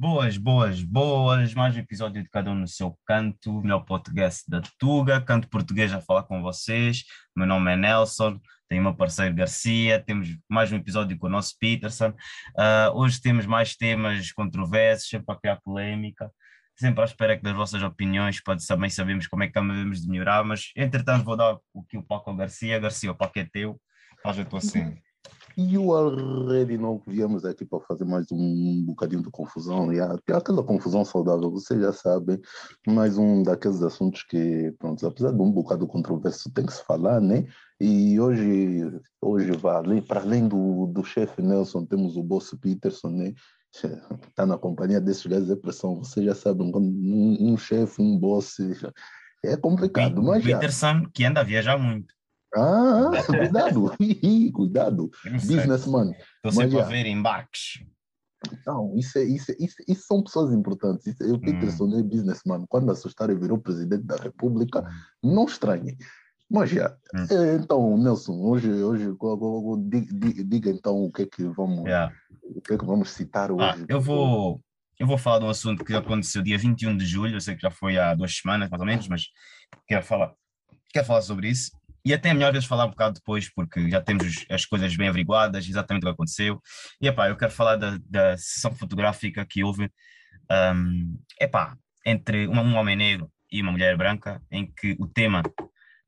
Boas, 0.00 0.38
boas, 0.38 0.82
boas. 0.82 1.52
Mais 1.52 1.76
um 1.76 1.78
episódio 1.78 2.22
de 2.22 2.28
cada 2.30 2.50
um 2.50 2.54
no 2.54 2.66
seu 2.66 2.98
canto, 3.04 3.60
melhor 3.60 3.80
podcast 3.80 4.48
da 4.48 4.62
Tuga, 4.78 5.20
canto 5.20 5.46
português 5.46 5.92
a 5.92 6.00
falar 6.00 6.22
com 6.22 6.40
vocês. 6.40 7.04
Meu 7.36 7.46
nome 7.46 7.70
é 7.70 7.76
Nelson, 7.76 8.40
tenho 8.66 8.82
meu 8.82 8.94
parceiro 8.94 9.34
Garcia, 9.34 10.02
temos 10.02 10.38
mais 10.48 10.72
um 10.72 10.76
episódio 10.76 11.18
com 11.18 11.26
o 11.26 11.28
nosso 11.28 11.54
Peterson. 11.60 12.14
Uh, 12.56 12.94
hoje 12.94 13.20
temos 13.20 13.44
mais 13.44 13.76
temas 13.76 14.32
controversos, 14.32 15.06
sempre 15.06 15.34
a 15.34 15.38
criar 15.38 15.60
polémica, 15.60 16.30
sempre 16.74 17.02
à 17.02 17.04
espera 17.04 17.38
das 17.38 17.54
vossas 17.54 17.82
opiniões, 17.82 18.42
pode 18.42 18.66
também 18.66 18.88
sabemos 18.88 19.26
como 19.26 19.42
é 19.42 19.48
que 19.48 19.60
devemos 19.60 20.00
de 20.00 20.08
melhorar, 20.08 20.42
mas 20.42 20.72
entretanto 20.74 21.26
vou 21.26 21.36
dar 21.36 21.58
o 21.74 21.84
que 21.84 21.98
o 21.98 22.02
Paco 22.02 22.30
ao 22.30 22.36
Garcia. 22.36 22.78
Garcia, 22.78 23.10
o 23.10 23.14
Paco 23.14 23.38
é 23.38 23.44
teu, 23.44 23.78
faz 24.22 24.38
a 24.38 24.46
tua 24.46 24.62
cena. 24.62 24.96
You 25.68 25.92
already 25.92 26.78
know 26.78 27.00
que 27.00 27.10
viemos 27.10 27.44
aqui 27.44 27.66
para 27.66 27.80
fazer 27.80 28.06
mais 28.06 28.26
um 28.32 28.82
bocadinho 28.86 29.22
de 29.22 29.30
confusão. 29.30 29.92
E 29.92 30.00
aquela 30.00 30.62
confusão 30.62 31.04
saudável, 31.04 31.50
vocês 31.50 31.78
já 31.78 31.92
sabem, 31.92 32.40
mais 32.86 33.18
um 33.18 33.42
daqueles 33.42 33.82
assuntos 33.82 34.22
que, 34.22 34.72
pronto, 34.78 35.06
apesar 35.06 35.32
de 35.32 35.42
um 35.42 35.52
bocado 35.52 35.86
controverso, 35.86 36.50
tem 36.52 36.64
que 36.64 36.72
se 36.72 36.82
falar, 36.84 37.20
né? 37.20 37.46
E 37.78 38.18
hoje, 38.18 39.00
hoje 39.20 39.52
vai 39.52 40.00
para 40.00 40.20
além 40.20 40.48
do, 40.48 40.86
do 40.86 41.04
chefe 41.04 41.42
Nelson, 41.42 41.84
temos 41.84 42.16
o 42.16 42.22
boss 42.22 42.56
Peterson, 42.58 43.08
né? 43.08 43.34
Está 43.74 44.46
na 44.46 44.56
companhia 44.56 45.00
desses 45.00 45.26
gajos 45.26 45.48
de 45.48 45.56
pressão. 45.56 45.96
Vocês 45.96 46.24
já 46.24 46.34
sabem, 46.34 46.72
um, 46.74 47.52
um 47.52 47.56
chefe, 47.58 48.00
um 48.00 48.18
boss, 48.18 48.56
é 49.44 49.56
complicado. 49.58 50.22
Mas 50.22 50.42
Peterson, 50.42 51.00
já... 51.00 51.10
que 51.12 51.24
anda 51.24 51.40
a 51.40 51.44
viajar 51.44 51.76
muito. 51.76 52.14
Ah, 52.54 53.10
cuidado, 53.26 53.92
cuidado. 54.52 55.10
Businessman. 55.32 56.12
Estou 56.36 56.52
sempre 56.52 56.80
a 56.80 56.84
ver 56.84 57.06
embarques. 57.06 57.84
Não, 58.66 58.96
isso, 58.96 59.18
é, 59.18 59.24
isso, 59.24 59.52
é, 59.52 59.56
isso, 59.58 59.76
isso 59.86 60.06
são 60.06 60.22
pessoas 60.22 60.52
importantes. 60.52 61.06
Isso, 61.06 61.22
eu, 61.22 61.38
Peterson, 61.38 61.84
hum. 61.84 61.98
é 61.98 62.02
businessman. 62.02 62.64
Quando 62.68 62.90
assustar 62.90 63.30
e 63.30 63.34
virou 63.34 63.58
presidente 63.58 64.04
da 64.04 64.16
República, 64.16 64.84
não 65.22 65.44
estranhe. 65.44 65.96
Mas 66.50 66.70
já, 66.70 66.96
hum. 67.14 67.26
É, 67.30 67.54
então, 67.54 67.96
Nelson, 67.96 68.40
hoje, 68.40 68.70
hoje 68.70 69.14
diga, 69.88 70.44
diga, 70.44 70.70
então 70.70 71.04
o 71.04 71.12
que 71.12 71.22
é 71.22 71.26
que 71.26 71.44
vamos, 71.44 71.84
yeah. 71.84 72.12
o 72.42 72.60
que 72.60 72.74
é 72.74 72.78
que 72.78 72.84
vamos 72.84 73.10
citar 73.10 73.50
ah, 73.50 73.54
hoje. 73.54 73.82
Ah, 73.82 73.86
eu 73.88 74.00
vou, 74.00 74.60
eu 74.98 75.06
vou 75.06 75.16
falar 75.16 75.38
de 75.38 75.44
um 75.44 75.50
assunto 75.50 75.84
que 75.84 75.94
aconteceu 75.94 76.42
dia 76.42 76.58
21 76.58 76.96
de 76.96 77.06
julho, 77.06 77.36
eu 77.36 77.40
sei 77.40 77.54
que 77.54 77.62
já 77.62 77.70
foi 77.70 77.98
há 77.98 78.14
duas 78.14 78.36
semanas, 78.36 78.68
mais 78.68 78.80
ou 78.80 78.86
menos, 78.86 79.06
mas 79.06 79.26
quero 79.86 80.04
falar, 80.04 80.34
quero 80.92 81.06
falar 81.06 81.22
sobre 81.22 81.48
isso. 81.48 81.70
E 82.04 82.14
até 82.14 82.30
é 82.30 82.34
melhor 82.34 82.52
vezes 82.52 82.68
falar 82.68 82.86
um 82.86 82.90
bocado 82.90 83.14
depois, 83.14 83.52
porque 83.52 83.90
já 83.90 84.00
temos 84.00 84.44
as 84.50 84.64
coisas 84.64 84.96
bem 84.96 85.08
averiguadas, 85.08 85.68
exatamente 85.68 86.02
o 86.02 86.06
que 86.06 86.12
aconteceu. 86.12 86.60
E 87.00 87.08
epá, 87.08 87.28
eu 87.28 87.36
quero 87.36 87.52
falar 87.52 87.76
da, 87.76 87.98
da 88.06 88.36
sessão 88.36 88.74
fotográfica 88.74 89.44
que 89.44 89.62
houve 89.62 89.90
um, 90.50 91.18
epá, 91.40 91.76
entre 92.04 92.48
um, 92.48 92.58
um 92.58 92.76
homem 92.76 92.96
negro 92.96 93.30
e 93.50 93.60
uma 93.62 93.72
mulher 93.72 93.96
branca, 93.96 94.42
em 94.50 94.70
que 94.70 94.96
o 94.98 95.06
tema 95.06 95.42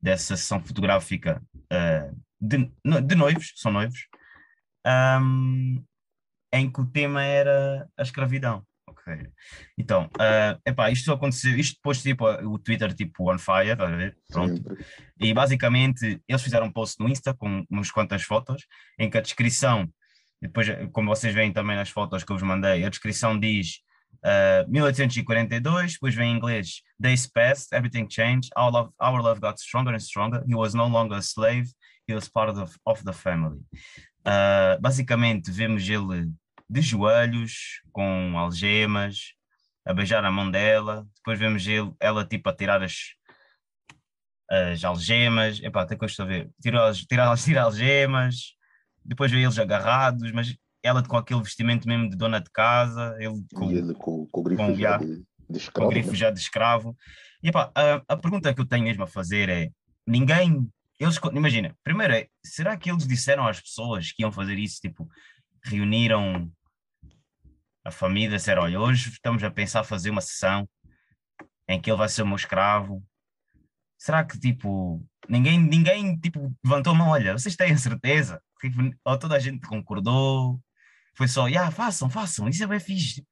dessa 0.01 0.35
sessão 0.35 0.61
fotográfica 0.61 1.41
uh, 1.55 2.21
de, 2.39 2.71
de, 3.01 3.15
noivos, 3.15 3.53
são 3.55 3.71
noivos, 3.71 4.07
um, 4.85 5.83
em 6.51 6.71
que 6.71 6.81
o 6.81 6.85
tema 6.85 7.23
era 7.23 7.87
a 7.97 8.01
escravidão. 8.01 8.65
Ok. 9.05 9.27
Então, 9.77 10.05
uh, 10.05 10.59
epá, 10.65 10.89
isto 10.89 11.11
aconteceu, 11.11 11.57
isto 11.57 11.75
depois 11.75 12.01
tipo 12.01 12.25
o 12.25 12.57
Twitter 12.57 12.93
tipo 12.93 13.31
on 13.31 13.37
fire, 13.37 13.71
a 13.71 13.85
ver? 13.87 14.17
Pronto. 14.29 14.55
Sempre. 14.55 14.85
E 15.19 15.33
basicamente 15.33 16.21
eles 16.27 16.41
fizeram 16.41 16.67
um 16.67 16.71
post 16.71 16.99
no 16.99 17.09
Insta 17.09 17.33
com 17.33 17.65
umas 17.69 17.91
quantas 17.91 18.23
fotos, 18.23 18.65
em 18.97 19.09
que 19.09 19.17
a 19.17 19.21
descrição, 19.21 19.89
depois, 20.41 20.67
como 20.93 21.09
vocês 21.09 21.33
veem 21.33 21.51
também 21.51 21.75
nas 21.75 21.89
fotos 21.89 22.23
que 22.23 22.31
eu 22.31 22.37
vos 22.37 22.47
mandei, 22.47 22.85
a 22.85 22.89
descrição 22.89 23.37
diz 23.37 23.81
uh, 24.23 24.69
1842, 24.69 25.93
depois 25.93 26.15
vem 26.15 26.31
em 26.31 26.37
inglês, 26.37 26.81
Days 26.97 27.27
passed, 27.27 27.73
everything 27.73 28.07
changed, 28.09 28.51
our 28.57 28.71
love, 28.71 28.91
our 29.01 29.21
love 29.21 29.41
got 29.41 29.59
stronger 29.59 29.93
and 29.93 29.99
stronger, 29.99 30.43
he 30.47 30.55
was 30.55 30.73
no 30.73 30.87
longer 30.87 31.17
a 31.17 31.21
slave, 31.21 31.69
he 32.07 32.13
was 32.13 32.29
part 32.29 32.57
of, 32.57 32.77
of 32.85 33.03
the 33.03 33.13
family. 33.13 33.59
Uh, 34.25 34.79
basicamente 34.79 35.51
vemos 35.51 35.87
ele 35.89 36.31
de 36.73 36.81
joelhos, 36.81 37.81
com 37.91 38.37
algemas, 38.37 39.33
a 39.85 39.93
beijar 39.93 40.25
a 40.25 40.31
mão 40.31 40.49
dela. 40.49 41.07
Depois 41.17 41.37
vemos 41.37 41.67
ele, 41.67 41.93
ela 41.99 42.25
tipo 42.25 42.49
a 42.49 42.55
tirar 42.55 42.81
as, 42.81 43.13
as 44.49 44.83
algemas. 44.83 45.61
Epá, 45.61 45.83
até 45.83 45.95
que 45.95 46.03
eu 46.03 46.07
estou 46.07 46.25
a 46.25 46.27
ver. 46.27 46.49
Tira, 46.61 46.91
tira, 46.93 47.35
tira 47.37 47.63
algemas. 47.63 48.55
Depois 49.05 49.31
vê 49.31 49.43
eles 49.43 49.59
agarrados, 49.59 50.31
mas 50.31 50.55
ela 50.81 51.03
com 51.03 51.17
aquele 51.17 51.41
vestimento 51.41 51.87
mesmo 51.87 52.09
de 52.09 52.17
dona 52.17 52.39
de 52.39 52.49
casa. 52.49 53.15
Ele 53.19 53.45
com, 53.53 53.71
e 53.71 53.77
ele 53.77 53.93
com, 53.93 54.25
com 54.25 54.41
o 54.41 54.43
grifo 54.43 54.63
com, 54.63 54.75
já, 54.75 54.97
de, 54.97 55.23
de 55.49 55.57
escravo. 55.57 55.87
Com 55.87 55.93
grifo 55.93 56.11
né? 56.11 56.15
já 56.15 56.31
de 56.31 56.39
escravo. 56.39 56.97
E 57.43 57.49
epá, 57.49 57.71
a, 57.75 58.01
a 58.07 58.17
pergunta 58.17 58.53
que 58.53 58.61
eu 58.61 58.65
tenho 58.65 58.85
mesmo 58.85 59.03
a 59.03 59.07
fazer 59.07 59.47
é: 59.47 59.69
ninguém. 60.07 60.67
Eles, 60.99 61.19
imagina, 61.33 61.75
primeiro 61.83 62.13
é, 62.13 62.27
será 62.45 62.77
que 62.77 62.89
eles 62.89 63.05
disseram 63.05 63.45
às 63.45 63.59
pessoas 63.59 64.11
que 64.11 64.21
iam 64.21 64.31
fazer 64.31 64.57
isso, 64.57 64.79
tipo, 64.79 65.09
reuniram 65.65 66.49
a 67.83 67.91
família, 67.91 68.37
disseram, 68.37 68.63
olha, 68.63 68.79
hoje 68.79 69.09
estamos 69.09 69.43
a 69.43 69.51
pensar 69.51 69.83
fazer 69.83 70.09
uma 70.09 70.21
sessão 70.21 70.67
em 71.67 71.79
que 71.81 71.89
ele 71.89 71.97
vai 71.97 72.09
ser 72.09 72.21
o 72.23 72.27
meu 72.27 72.35
escravo. 72.35 73.03
Será 73.97 74.23
que, 74.23 74.39
tipo, 74.39 75.05
ninguém, 75.29 75.59
ninguém, 75.59 76.17
tipo, 76.17 76.53
levantou 76.63 76.93
a 76.93 76.95
mão, 76.95 77.09
olha, 77.09 77.33
vocês 77.33 77.55
têm 77.55 77.75
certeza? 77.77 78.41
Tipo, 78.59 78.77
ou 79.03 79.19
toda 79.19 79.35
a 79.35 79.39
gente 79.39 79.67
concordou? 79.67 80.59
Foi 81.15 81.27
só, 81.27 81.47
yeah, 81.47 81.69
façam, 81.71 82.09
façam, 82.09 82.47
isso 82.47 82.63
é 82.63 82.67
bem 82.67 82.79
fixe. 82.79 83.25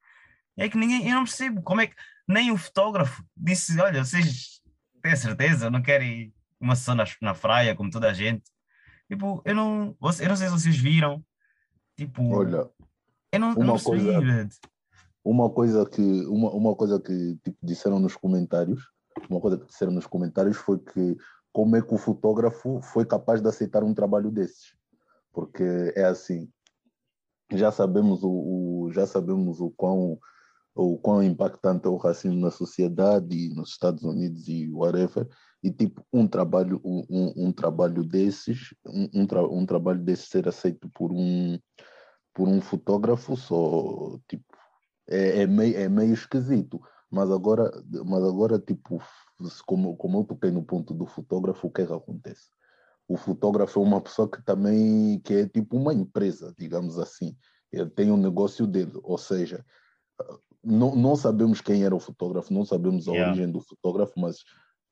É 0.56 0.68
que 0.68 0.76
ninguém, 0.76 1.08
eu 1.08 1.14
não 1.14 1.24
percebo 1.24 1.62
como 1.62 1.80
é 1.80 1.86
que, 1.86 1.94
nem 2.28 2.50
o 2.50 2.56
fotógrafo 2.56 3.24
disse, 3.36 3.78
olha, 3.80 4.04
vocês 4.04 4.60
têm 5.02 5.16
certeza, 5.16 5.70
não 5.70 5.82
querem 5.82 6.32
uma 6.60 6.76
sessão 6.76 6.94
na, 6.94 7.04
na 7.20 7.34
praia, 7.34 7.74
como 7.74 7.90
toda 7.90 8.08
a 8.08 8.14
gente. 8.14 8.44
Tipo, 9.10 9.42
eu 9.44 9.54
não, 9.54 9.96
eu 10.00 10.28
não 10.28 10.36
sei 10.36 10.46
se 10.46 10.52
vocês 10.52 10.76
viram, 10.76 11.24
tipo... 11.96 12.22
Olha, 12.34 12.68
eu 13.32 13.40
não, 13.40 13.52
uma 13.54 13.64
não 13.64 13.78
coisa, 13.78 14.48
uma 15.24 15.50
coisa 15.50 15.86
que 15.86 16.26
uma, 16.26 16.50
uma 16.50 16.74
coisa 16.74 17.00
que 17.00 17.38
tipo, 17.42 17.56
disseram 17.62 17.98
nos 17.98 18.16
comentários, 18.16 18.88
uma 19.30 19.40
coisa 19.40 19.58
que 19.58 19.66
disseram 19.66 19.92
nos 19.92 20.06
comentários 20.06 20.56
foi 20.56 20.78
que 20.78 21.16
como 21.52 21.76
é 21.76 21.82
que 21.82 21.94
o 21.94 21.98
fotógrafo 21.98 22.80
foi 22.82 23.04
capaz 23.04 23.40
de 23.40 23.48
aceitar 23.48 23.82
um 23.82 23.94
trabalho 23.94 24.30
desses? 24.30 24.74
Porque 25.32 25.92
é 25.96 26.04
assim, 26.04 26.48
já 27.52 27.70
sabemos 27.70 28.22
o, 28.22 28.30
o 28.30 28.92
já 28.92 29.06
sabemos 29.06 29.60
o 29.60 29.70
quão 29.70 30.18
o 30.74 30.96
quão 30.96 31.22
impactante 31.22 31.86
é 31.86 31.90
o 31.90 31.98
racismo 31.98 32.40
na 32.40 32.50
sociedade 32.50 33.54
nos 33.54 33.70
Estados 33.70 34.02
Unidos 34.04 34.48
e 34.48 34.70
whatever 34.72 35.28
e 35.62 35.70
tipo 35.70 36.02
um 36.10 36.26
trabalho 36.26 36.80
um, 36.82 37.04
um, 37.10 37.32
um 37.48 37.52
trabalho 37.52 38.02
desses 38.02 38.74
um, 38.86 39.08
um, 39.14 39.26
tra, 39.26 39.46
um 39.46 39.66
trabalho 39.66 40.00
desses 40.00 40.28
ser 40.28 40.48
aceito 40.48 40.88
por 40.94 41.12
um 41.12 41.58
por 42.34 42.48
um 42.48 42.60
fotógrafo 42.60 43.36
só, 43.36 44.18
tipo, 44.28 44.44
é, 45.08 45.42
é, 45.42 45.46
meio, 45.46 45.76
é 45.76 45.88
meio 45.88 46.14
esquisito. 46.14 46.80
Mas 47.10 47.30
agora, 47.30 47.70
mas 48.06 48.24
agora 48.24 48.58
tipo, 48.58 49.02
como, 49.66 49.96
como 49.96 50.20
eu 50.20 50.24
toquei 50.24 50.50
no 50.50 50.62
ponto 50.62 50.94
do 50.94 51.04
fotógrafo, 51.04 51.66
o 51.66 51.70
que 51.70 51.82
é 51.82 51.86
que 51.86 51.92
acontece? 51.92 52.48
O 53.06 53.16
fotógrafo 53.18 53.80
é 53.80 53.82
uma 53.82 54.00
pessoa 54.00 54.30
que 54.30 54.42
também 54.42 55.20
que 55.20 55.34
é 55.34 55.46
tipo 55.46 55.76
uma 55.76 55.92
empresa, 55.92 56.54
digamos 56.58 56.98
assim. 56.98 57.36
Ele 57.70 57.90
tem 57.90 58.10
um 58.10 58.16
negócio 58.16 58.66
dele, 58.66 58.92
ou 59.02 59.18
seja, 59.18 59.64
não, 60.64 60.94
não 60.94 61.16
sabemos 61.16 61.60
quem 61.60 61.84
era 61.84 61.94
o 61.94 62.00
fotógrafo, 62.00 62.52
não 62.52 62.64
sabemos 62.64 63.08
a 63.08 63.12
yeah. 63.12 63.30
origem 63.30 63.50
do 63.50 63.60
fotógrafo, 63.60 64.12
mas 64.16 64.38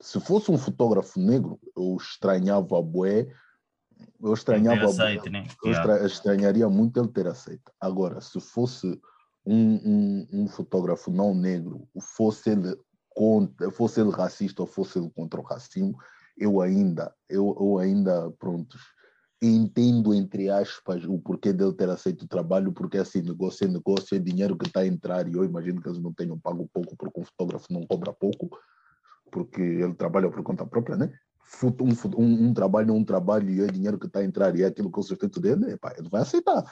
se 0.01 0.19
fosse 0.21 0.51
um 0.51 0.59
fotógrafo 0.59 1.21
negro, 1.21 1.59
eu 1.77 1.97
estranhava 1.97 2.79
a 2.79 2.83
boé 2.83 3.29
eu 4.23 4.35
estranhava 4.35 4.85
aceito, 4.85 5.31
né? 5.31 5.47
eu 5.65 5.71
yeah. 5.71 6.07
estranharia 6.07 6.69
muito 6.69 6.99
ele 6.99 7.09
ter 7.09 7.27
aceito. 7.27 7.73
Agora, 7.81 8.21
se 8.21 8.41
fosse 8.41 9.01
um, 9.45 9.75
um, 9.75 10.27
um, 10.33 10.49
fotógrafo 10.49 11.11
não 11.11 11.35
negro, 11.35 11.89
fosse 12.17 12.51
ele 12.51 12.77
contra, 13.09 13.71
fosse 13.71 14.01
ele 14.01 14.11
racista 14.11 14.63
ou 14.63 14.67
fosse 14.67 14.99
ele 14.99 15.11
contra 15.11 15.41
o 15.41 15.45
racismo, 15.45 15.97
eu 16.37 16.61
ainda, 16.61 17.15
eu, 17.29 17.57
eu 17.59 17.79
ainda, 17.79 18.31
prontos, 18.39 18.81
entendo, 19.43 20.13
entre 20.15 20.51
aspas, 20.51 21.05
o 21.05 21.19
porquê 21.19 21.53
dele 21.53 21.73
ter 21.73 21.89
aceito 21.89 22.23
o 22.23 22.29
trabalho, 22.29 22.73
porque 22.73 22.99
assim, 22.99 23.23
negócio 23.23 23.67
é 23.67 23.69
negócio, 23.69 24.17
é 24.17 24.19
dinheiro 24.19 24.57
que 24.57 24.67
está 24.67 24.81
a 24.81 24.87
entrar, 24.87 25.27
e 25.27 25.33
eu 25.35 25.45
imagino 25.45 25.81
que 25.81 25.89
eles 25.89 26.01
não 26.01 26.13
tenham 26.13 26.39
pago 26.39 26.69
pouco, 26.73 26.95
porque 26.97 27.21
um 27.21 27.25
fotógrafo 27.25 27.67
não 27.71 27.87
cobra 27.87 28.13
pouco, 28.13 28.51
porque 29.31 29.63
ele 29.63 29.95
trabalha 29.95 30.31
por 30.31 30.43
conta 30.43 30.67
própria, 30.67 30.97
né? 30.97 31.13
Um, 31.63 32.23
um, 32.23 32.49
um 32.49 32.55
trabalho 32.55 32.91
é 32.91 32.93
um 32.93 33.05
trabalho 33.05 33.51
e 33.51 33.61
é 33.63 33.67
dinheiro 33.67 33.99
que 33.99 34.07
está 34.07 34.21
a 34.21 34.25
entrar 34.25 34.57
e 34.57 34.63
é 34.63 34.67
aquilo 34.67 34.91
que 34.91 34.99
é 34.99 35.01
o 35.01 35.05
sustento 35.05 35.41
dele, 35.41 35.73
epá, 35.73 35.95
ele 35.97 36.09
vai 36.09 36.23
aceitar. 36.23 36.65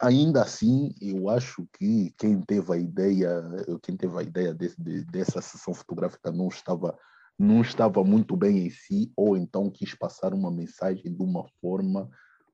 Ainda 0.00 0.42
assim, 0.42 0.94
eu 1.00 1.28
acho 1.30 1.66
que 1.72 2.12
quem 2.18 2.40
teve 2.42 2.72
a 2.72 2.76
ideia, 2.76 3.42
quem 3.82 3.96
teve 3.96 4.18
a 4.18 4.22
ideia 4.22 4.54
de, 4.54 5.04
dessa 5.04 5.40
sessão 5.40 5.72
fotográfica 5.72 6.30
não 6.30 6.48
estava 6.48 6.96
não 7.38 7.62
estava 7.62 8.04
muito 8.04 8.36
bem 8.36 8.66
em 8.66 8.70
si 8.70 9.10
ou 9.16 9.34
então 9.34 9.70
quis 9.70 9.94
passar 9.94 10.34
uma 10.34 10.50
mensagem 10.50 11.10
de 11.10 11.22
uma 11.22 11.46
forma 11.58 12.06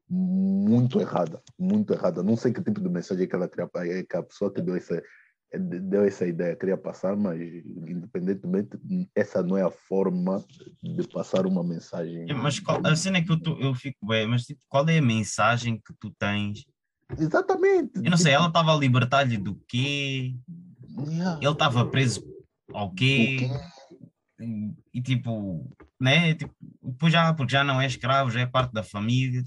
muito 0.09 1.01
errada, 1.01 1.43
muito 1.59 1.93
errada. 1.93 2.23
Não 2.23 2.37
sei 2.37 2.53
que 2.53 2.63
tipo 2.63 2.81
de 2.81 2.89
mensagem 2.89 3.27
que 3.27 3.35
ela 3.35 3.49
queria, 3.49 4.05
que 4.05 4.17
a 4.17 4.23
pessoa 4.23 4.53
que 4.53 4.63
deu 4.63 4.77
essa 4.77 5.03
deu 5.55 6.05
essa 6.05 6.27
ideia, 6.27 6.57
queria 6.57 6.77
passar, 6.77 7.17
mas 7.17 7.41
independentemente, 7.41 8.79
essa 9.15 9.43
não 9.43 9.57
é 9.57 9.63
a 9.63 9.71
forma 9.71 10.45
de 10.83 11.07
passar 11.09 11.47
uma 11.47 11.63
mensagem. 11.63 12.27
Mas 12.35 12.59
qual, 12.59 12.81
a 12.85 12.97
cena 12.97 13.19
é 13.19 13.23
que 13.23 13.31
eu, 13.31 13.41
tô, 13.41 13.57
eu 13.59 13.75
fico 13.75 14.07
bem, 14.07 14.27
mas 14.27 14.45
tipo, 14.45 14.61
qual 14.69 14.89
é 14.89 14.99
a 14.99 15.03
mensagem 15.03 15.77
que 15.77 15.95
tu 16.01 16.11
tens? 16.19 16.65
Exatamente. 17.19 17.93
Eu 17.97 18.11
não 18.11 18.17
sei, 18.17 18.33
ela 18.33 18.49
estava 18.49 18.75
a 18.75 18.79
libertar-lhe 18.79 19.37
do 19.37 19.55
quê? 19.69 20.35
Yeah. 21.09 21.39
Ele 21.41 21.53
estava 21.53 21.87
preso 21.87 22.23
ao 22.73 22.93
quê? 22.93 23.49
E, 24.41 24.75
e, 24.93 25.01
tipo, 25.01 25.71
né? 26.01 26.35
Tipo, 26.35 26.55
depois 26.83 27.13
já, 27.13 27.33
porque 27.33 27.53
já 27.53 27.63
não 27.63 27.81
é 27.81 27.87
escravo, 27.87 28.31
já 28.31 28.41
é 28.41 28.47
parte 28.47 28.73
da 28.73 28.83
família. 28.83 29.43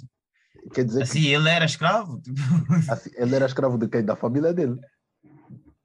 Quer 0.73 0.85
dizer 0.85 1.03
Assim, 1.03 1.25
ele 1.25 1.49
era 1.49 1.65
escravo? 1.65 2.19
Tipo, 2.21 2.39
que 2.85 2.91
assim, 2.91 3.11
ele 3.15 3.35
era 3.35 3.45
escravo 3.45 3.77
de 3.77 3.87
quem? 3.87 4.03
Da 4.03 4.15
família 4.15 4.53
dele. 4.53 4.79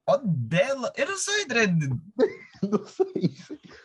Oh, 0.08 0.18
dela? 0.24 0.92
Eu 0.96 1.08
não 1.08 1.16
sei, 1.16 1.46
Dredd. 1.46 1.88
Não 2.64 2.82
sei. 2.86 3.34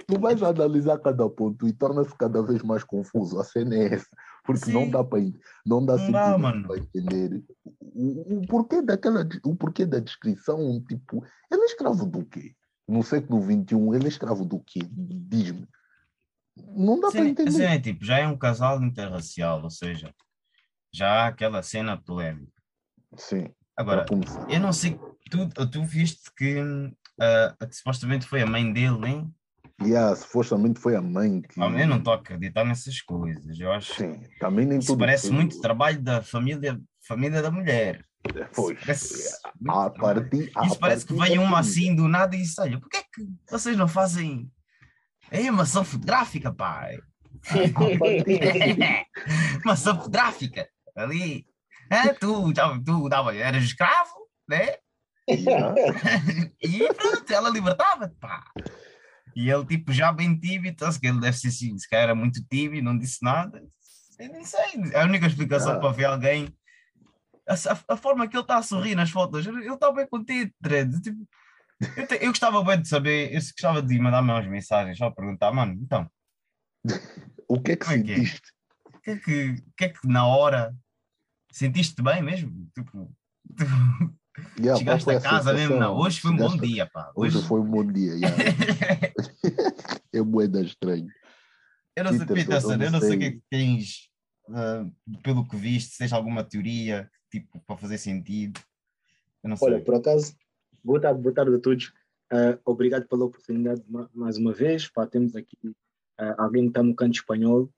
Tu 0.08 0.20
vais 0.20 0.42
analisar 0.42 0.98
cada 1.00 1.30
ponto 1.30 1.68
e 1.68 1.74
torna-se 1.74 2.16
cada 2.16 2.42
vez 2.42 2.64
mais 2.64 2.82
confuso. 2.82 3.38
A 3.38 3.44
cena 3.44 3.76
é 3.76 3.94
essa. 3.94 4.08
Porque 4.46 4.66
Sim. 4.66 4.74
não 4.74 4.90
dá 4.90 5.04
para 5.04 5.20
não 5.66 5.86
dá 5.86 5.98
Não 5.98 6.62
dá, 6.62 6.78
entender 6.78 7.44
o, 7.80 8.38
o 8.38 8.48
porquê 8.48 8.82
daquela 8.82 9.28
o 9.44 9.56
porquê 9.56 9.86
da 9.86 10.00
descrição, 10.00 10.82
tipo, 10.88 11.24
ele 11.52 11.62
é 11.62 11.66
escravo 11.66 12.06
do 12.06 12.26
quê? 12.26 12.56
No 12.88 13.04
século 13.04 13.42
XXI, 13.44 13.96
ele 13.96 14.06
é 14.06 14.08
escravo 14.08 14.46
do 14.46 14.60
quê? 14.62 14.80
Diz-me. 14.90 15.68
Não 16.56 17.00
dá 17.00 17.12
para 17.12 17.26
entender. 17.26 17.52
cena 17.52 17.74
é 17.76 17.80
tipo, 17.80 18.04
já 18.04 18.20
é 18.20 18.28
um 18.28 18.38
casal 18.38 18.82
interracial, 18.82 19.62
ou 19.62 19.70
seja, 19.70 20.14
já 20.92 21.24
há 21.24 21.28
aquela 21.28 21.62
cena 21.62 21.98
polémica. 21.98 22.62
Sim, 23.18 23.54
Agora, 23.80 24.06
eu 24.50 24.60
não 24.60 24.74
sei, 24.74 25.00
tu, 25.32 25.48
tu 25.48 25.84
viste 25.86 26.30
que, 26.36 26.54
que 27.66 27.76
supostamente 27.78 28.26
foi 28.28 28.42
a 28.42 28.46
mãe 28.46 28.74
dele, 28.74 29.08
hein? 29.08 29.34
Yeah, 29.82 30.14
supostamente 30.18 30.82
foi 30.82 30.98
a 30.98 31.02
mãe 31.02 31.42
que. 31.42 31.62
Ah, 31.62 31.68
Eu 31.70 31.88
não 31.88 32.00
estou 32.00 32.12
a 32.12 32.18
acreditar 32.18 32.66
nessas 32.66 33.00
coisas. 33.00 33.58
Eu 33.58 33.72
acho 33.72 33.94
Sim, 33.96 34.22
também 34.38 34.66
nem 34.66 34.80
isso 34.80 34.88
tudo. 34.88 35.00
parece 35.00 35.28
foi- 35.30 35.38
muito 35.38 35.62
trabalho 35.62 36.02
da 36.02 36.22
família, 36.22 36.78
família 37.08 37.42
da 37.42 37.50
mulher. 37.50 38.04
Pois, 38.54 38.78
Parece 38.82 39.38
muito 39.58 39.78
a 39.80 39.90
partir, 39.90 40.52
a 40.54 40.66
Isso 40.66 40.78
parece 40.78 41.06
que 41.06 41.14
vem 41.14 41.40
uma 41.40 41.60
assim 41.60 41.96
do 41.96 42.10
nada 42.10 42.36
e 42.36 42.42
disse: 42.42 42.60
Olha, 42.60 42.78
porquê 42.82 42.98
é 42.98 43.04
que 43.04 43.26
vocês 43.50 43.78
não 43.78 43.88
fazem 43.88 44.52
é 45.32 45.50
maçã 45.50 45.86
fotográfica, 45.86 46.52
pai? 46.54 47.00
A 47.50 47.98
partir- 47.98 49.06
maçã 49.64 49.96
fotográfica 49.96 50.68
ali. 50.94 51.48
É, 51.90 52.14
tu, 52.14 52.54
tu 52.86 53.10
dava, 53.10 53.36
eras 53.36 53.64
escravo, 53.64 54.14
né? 54.48 54.76
E 56.62 56.94
pronto, 56.94 57.32
ela 57.32 57.50
libertava-te, 57.50 58.16
pá. 58.16 58.44
E 59.36 59.50
ele, 59.50 59.66
tipo, 59.66 59.92
já 59.94 60.12
bem 60.12 60.38
tímido, 60.38 60.68
então, 60.70 60.92
se 60.92 61.00
calhar 61.00 61.16
ele 61.16 61.22
deve 61.22 61.38
ser 61.38 61.48
assim, 61.50 61.78
se 61.78 61.88
calhar 61.88 62.06
era 62.06 62.16
muito 62.16 62.44
tímido, 62.46 62.84
não 62.84 62.98
disse 62.98 63.24
nada. 63.24 63.64
Eu 64.18 64.30
nem 64.32 64.44
sei. 64.44 64.60
A 64.96 65.04
única 65.06 65.28
explicação 65.28 65.74
Ah. 65.74 65.80
para 65.80 65.92
ver 65.92 66.06
alguém. 66.06 66.54
A, 67.48 67.54
a- 67.54 67.94
a 67.94 67.98
forma 67.98 68.28
que 68.28 68.36
ele 68.36 68.42
está 68.44 68.58
a 68.58 68.64
sorrir 68.64 68.96
nas 68.96 69.10
fotos, 69.12 69.46
ele 69.46 69.72
está 69.72 69.92
bem 69.92 70.08
contente, 70.08 70.54
Dredd. 70.60 71.00
Tipo, 71.02 71.28
eu, 71.96 72.08
te- 72.08 72.20
eu 72.22 72.28
gostava 72.30 72.64
bem 72.64 72.82
de 72.82 72.88
saber, 72.88 73.30
eu 73.34 73.40
gostava 73.40 73.82
de 73.82 74.00
mandar-me 74.00 74.32
umas 74.32 74.48
mensagens, 74.48 74.98
só 74.98 75.10
perguntar, 75.12 75.52
mano, 75.54 75.74
então, 75.82 76.10
O 77.48 77.62
que 77.62 77.72
é 77.74 77.76
que 77.78 77.86
é 77.90 77.94
é? 77.94 77.98
sentiste? 77.98 78.42
o 78.94 79.00
que 79.00 79.12
é 79.12 79.16
que, 79.18 79.50
o 79.52 79.74
que, 79.78 79.86
é 79.86 79.90
que 79.90 80.08
na 80.08 80.26
hora 80.28 80.76
sentiste 81.52 82.02
bem 82.02 82.22
mesmo? 82.22 82.70
Tipo, 82.74 83.12
tu 83.56 83.66
Yeah, 84.58 84.78
chegaste 84.78 85.10
a 85.10 85.20
casa 85.20 85.54
mesmo, 85.54 85.78
não, 85.78 85.98
hoje 85.98 86.22
foi 86.22 86.32
um 86.32 86.38
bom 86.38 86.58
dia, 86.58 86.86
pá. 86.86 87.12
Hoje 87.16 87.38
Hoje, 87.38 87.48
foi 87.48 87.60
um 87.60 87.70
bom 87.70 87.86
dia. 87.86 88.14
yeah. 88.14 88.38
é 90.14 90.22
moeda 90.22 90.62
estranho. 90.62 91.10
Eu 91.96 92.04
não 92.06 92.14
sei, 92.14 92.26
Peterson, 92.26 92.74
eu 92.74 92.92
não 92.92 93.02
sei 93.02 93.16
o 93.16 93.20
que 93.20 93.26
é 93.26 93.32
que 93.32 93.42
tens, 93.50 94.10
ah, 94.50 94.86
pelo 95.24 95.46
que 95.46 95.58
viste, 95.58 95.92
se 95.92 95.98
tens 95.98 96.14
alguma 96.14 96.44
teoria, 96.44 97.10
tipo, 97.30 97.60
para 97.68 97.76
fazer 97.76 97.98
sentido. 97.98 98.60
Eu 99.44 99.50
não 99.50 99.58
sei. 99.58 99.68
Olha, 99.68 99.84
por 99.84 99.96
acaso, 99.96 100.36
boa 100.84 101.02
tarde, 101.02 101.22
boa 101.22 101.34
tarde 101.34 101.56
a 101.56 101.60
todos. 101.60 101.92
Ah, 102.32 102.58
obrigado 102.64 103.08
pela 103.08 103.26
oportunidade 103.26 103.84
ma- 103.90 104.10
mais 104.14 104.38
uma 104.38 104.54
vez. 104.54 104.88
Pá, 104.88 105.06
temos 105.06 105.36
aqui 105.36 105.58
ah, 106.18 106.36
alguém 106.38 106.64
que 106.64 106.70
está 106.70 106.84
no 106.84 106.96
canto 106.96 107.16
espanhol. 107.16 107.70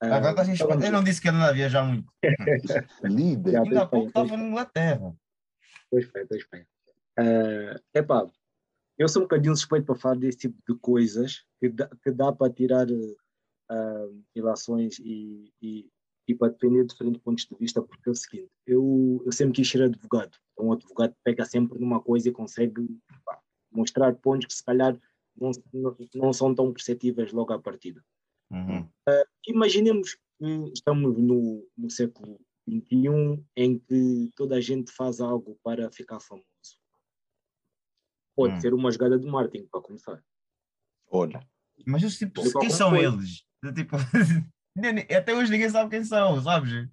Ah, 0.00 0.16
Agora 0.16 0.42
estávamos- 0.52 0.84
Eu 0.84 0.92
não 0.92 1.02
disse 1.02 1.20
que 1.20 1.28
ele 1.28 1.38
não 1.38 1.46
ia 1.46 1.52
viajar 1.54 1.84
muito. 1.84 2.12
Líder. 3.04 3.56
Ainda 3.60 3.82
há 3.82 3.86
pouco 3.86 4.08
estava 4.08 4.36
na 4.36 4.44
Inglaterra. 4.44 5.16
Pois 5.90 6.04
foi, 6.06 6.26
pois 6.26 6.42
foi. 6.44 6.66
É 7.18 7.80
epá, 7.94 8.26
eu 8.98 9.08
sou 9.08 9.22
um 9.22 9.24
bocadinho 9.24 9.56
suspeito 9.56 9.86
para 9.86 9.94
falar 9.94 10.16
desse 10.16 10.38
tipo 10.38 10.58
de 10.68 10.78
coisas 10.78 11.44
que 11.58 11.68
dá, 11.70 11.88
que 12.02 12.10
dá 12.10 12.30
para 12.32 12.52
tirar 12.52 12.86
ah, 13.70 14.06
ilações 14.34 14.98
e, 14.98 15.50
e, 15.62 15.88
e 16.28 16.34
para 16.34 16.52
defender 16.52 16.84
diferentes 16.84 17.22
pontos 17.22 17.46
de 17.46 17.56
vista, 17.56 17.80
porque 17.80 18.08
é 18.08 18.12
o 18.12 18.14
seguinte, 18.14 18.50
eu, 18.66 19.22
eu 19.24 19.32
sempre 19.32 19.54
quis 19.54 19.68
ser 19.70 19.82
advogado. 19.82 20.36
Um 20.58 20.72
advogado 20.72 21.14
pega 21.24 21.44
sempre 21.46 21.78
numa 21.78 22.00
coisa 22.02 22.28
e 22.28 22.32
consegue 22.32 22.86
pá, 23.24 23.40
mostrar 23.72 24.14
pontos 24.16 24.46
que 24.46 24.54
se 24.54 24.64
calhar 24.64 24.98
não, 25.38 25.50
não, 25.72 25.96
não 26.16 26.32
são 26.34 26.54
tão 26.54 26.70
perceptíveis 26.72 27.32
logo 27.32 27.52
à 27.52 27.58
partida. 27.58 28.02
Uhum. 28.50 28.88
Imaginemos 29.46 30.14
que 30.14 30.46
estamos 30.72 31.16
no, 31.18 31.66
no 31.76 31.90
século 31.90 32.40
XXI 32.68 33.44
em 33.56 33.78
que 33.78 34.30
toda 34.34 34.56
a 34.56 34.60
gente 34.60 34.90
faz 34.92 35.20
algo 35.20 35.58
para 35.62 35.90
ficar 35.90 36.20
famoso. 36.20 36.46
Pode 38.34 38.56
Hum. 38.56 38.60
ser 38.60 38.74
uma 38.74 38.90
jogada 38.90 39.18
de 39.18 39.26
marketing, 39.26 39.66
para 39.68 39.80
começar. 39.80 40.22
Olha, 41.08 41.40
Mas 41.86 42.02
os 42.02 42.18
tipos, 42.18 42.44
De 42.44 42.58
quem 42.58 42.70
são 42.70 42.90
coisa. 42.90 43.14
eles? 43.14 43.44
Tipo, 43.74 43.96
até 45.16 45.34
hoje 45.34 45.50
ninguém 45.50 45.70
sabe 45.70 45.90
quem 45.90 46.04
são, 46.04 46.40
sabes? 46.42 46.88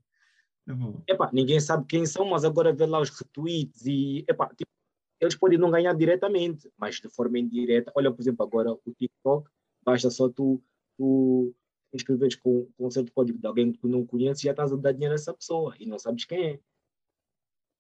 Tipo, 0.68 1.04
Epá, 1.08 1.30
ninguém 1.34 1.60
sabe 1.60 1.86
quem 1.88 2.06
são, 2.06 2.26
mas 2.26 2.46
agora 2.46 2.74
vê 2.74 2.86
lá 2.86 3.00
os 3.02 3.10
retweets 3.10 3.86
e 3.86 4.24
epá, 4.30 4.48
tipo, 4.50 4.72
eles 5.20 5.36
podem 5.36 5.58
não 5.58 5.72
ganhar 5.72 5.94
diretamente, 5.94 6.72
mas 6.78 6.96
de 6.96 7.10
forma 7.10 7.40
indireta. 7.40 7.92
Olha, 7.96 8.12
por 8.12 8.22
exemplo, 8.22 8.46
agora 8.46 8.72
o 8.72 8.94
TikTok, 8.98 9.50
basta 9.84 10.10
só 10.10 10.30
tu, 10.30 10.64
tu 11.04 11.54
inscreveres 11.94 12.36
com, 12.36 12.68
com 12.78 12.88
um 12.88 12.92
certo 12.92 13.12
código 13.12 13.38
de 13.38 13.46
alguém 13.46 13.72
que 13.72 13.80
tu 13.80 13.88
não 13.88 14.06
conheces 14.06 14.42
já 14.42 14.52
estás 14.52 14.72
a 14.72 14.76
dar 14.78 14.94
dinheiro 14.94 15.14
a 15.14 15.16
essa 15.16 15.34
pessoa 15.34 15.76
e 15.80 15.86
não 15.86 16.00
sabes 16.00 16.26
quem 16.26 16.46
é. 16.54 16.60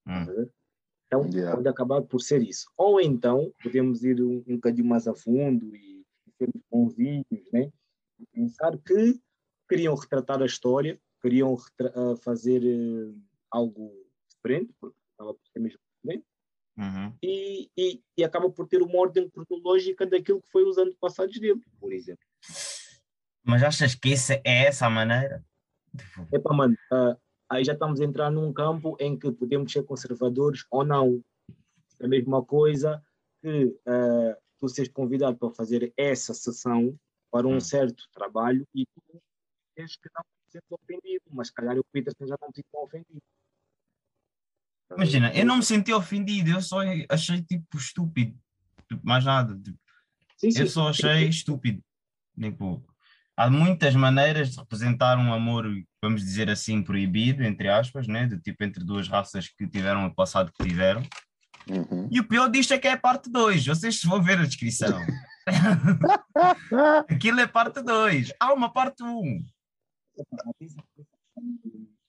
hum. 0.07 0.49
Então, 1.07 1.29
Yeah. 1.31 1.55
pode 1.55 1.67
acabar 1.69 2.01
por 2.01 2.21
ser 2.21 2.41
isso. 2.41 2.67
Ou 2.75 2.99
então, 2.99 3.53
podemos 3.61 4.03
ir 4.03 4.21
um, 4.21 4.43
um 4.47 4.55
bocadinho 4.55 4.87
mais 4.87 5.07
a 5.07 5.13
fundo 5.13 5.75
e 5.75 6.03
sermos 6.37 6.61
bonzinhos, 6.71 7.51
né? 7.51 7.71
E 8.19 8.25
pensar 8.33 8.77
que 8.79 9.19
queriam 9.69 9.95
retratar 9.95 10.41
a 10.41 10.45
história, 10.45 10.99
queriam 11.21 11.53
retra- 11.55 11.93
ah, 11.95 12.15
fazer 12.17 12.63
eh, 12.65 13.13
algo 13.51 13.91
diferente, 14.29 14.73
porque 14.79 14.97
estava 15.11 15.33
por 15.33 15.47
ser 15.51 15.59
mesmo 15.59 15.79
diferente, 16.01 16.25
Uhum. 16.75 17.13
e, 17.21 17.69
e, 17.77 18.03
e 18.17 18.23
acaba 18.23 18.49
por 18.49 18.67
ter 18.67 18.81
uma 18.81 18.97
ordem 18.97 19.29
cronológica 19.29 20.05
daquilo 20.05 20.41
que 20.41 20.49
foi 20.51 20.63
os 20.67 20.77
anos 20.79 20.95
passados 20.95 21.39
dele, 21.39 21.61
por 21.79 21.93
exemplo. 21.93 22.25
Mas 23.43 23.61
achas 23.61 23.93
que 23.93 24.13
essa 24.13 24.35
é 24.35 24.65
essa 24.65 24.85
a 24.85 24.89
maneira? 24.89 25.43
Tipo, 25.95 26.27
Epá, 26.31 26.53
mano, 26.53 26.75
ah, 26.91 27.17
aí 27.49 27.63
já 27.63 27.73
estamos 27.73 27.99
a 27.99 28.05
entrar 28.05 28.31
num 28.31 28.53
campo 28.53 28.95
em 28.99 29.17
que 29.17 29.31
podemos 29.31 29.71
ser 29.71 29.83
conservadores 29.83 30.65
ou 30.71 30.85
não. 30.85 31.23
É 31.99 32.05
a 32.05 32.07
mesma 32.07 32.43
coisa 32.43 33.03
que 33.41 33.77
ah, 33.85 34.37
tu 34.59 34.69
seres 34.69 34.91
convidado 34.91 35.37
para 35.37 35.53
fazer 35.53 35.93
essa 35.97 36.33
sessão 36.33 36.97
para 37.29 37.47
um 37.47 37.57
Hum. 37.57 37.59
certo 37.59 38.07
trabalho 38.13 38.65
e 38.73 38.85
tu 38.85 39.21
tens 39.75 39.95
que 39.97 40.09
não 40.15 40.23
te 40.23 40.51
sentes 40.51 40.71
ofendido, 40.71 41.23
mas 41.31 41.47
se 41.47 41.53
calhar 41.53 41.77
o 41.77 41.83
Peterson 41.91 42.27
já 42.27 42.37
não 42.41 42.51
te 42.51 42.61
ficou 42.61 42.85
ofendido. 42.85 43.21
Imagina, 44.91 45.33
eu 45.33 45.45
não 45.45 45.57
me 45.57 45.63
senti 45.63 45.91
ofendido, 45.91 46.51
eu 46.51 46.61
só 46.61 46.77
achei 47.09 47.41
tipo 47.41 47.77
estúpido. 47.77 48.39
Tipo, 48.87 49.05
mais 49.05 49.25
nada. 49.25 49.59
Tipo, 49.59 49.79
Sim, 50.37 50.51
sim. 50.51 50.59
eu 50.59 50.67
só 50.67 50.89
achei 50.89 51.27
estúpido. 51.27 51.81
Tipo, 52.39 52.83
há 53.35 53.49
muitas 53.49 53.95
maneiras 53.95 54.51
de 54.51 54.59
representar 54.59 55.17
um 55.17 55.33
amor, 55.33 55.65
vamos 56.01 56.21
dizer 56.21 56.49
assim, 56.49 56.81
proibido, 56.81 57.43
entre 57.43 57.69
aspas, 57.69 58.07
né? 58.07 58.25
De 58.25 58.39
tipo 58.39 58.63
entre 58.63 58.83
duas 58.83 59.07
raças 59.07 59.47
que 59.49 59.67
tiveram 59.67 60.05
o 60.05 60.13
passado 60.13 60.51
que 60.51 60.67
tiveram. 60.67 61.01
uhum. 61.69 62.07
E 62.11 62.19
o 62.19 62.27
pior 62.27 62.49
disto 62.49 62.73
é 62.73 62.77
que 62.77 62.87
é 62.87 62.93
a 62.93 62.97
parte 62.97 63.29
2. 63.29 63.65
Vocês 63.65 64.03
vão 64.03 64.21
ver 64.21 64.39
a 64.39 64.45
descrição. 64.45 64.99
Aquilo 67.09 67.39
é 67.39 67.47
parte 67.47 67.81
2. 67.81 68.33
Há 68.39 68.53
uma 68.53 68.71
parte 68.71 69.03
1. 69.03 69.07
Um. 69.07 69.45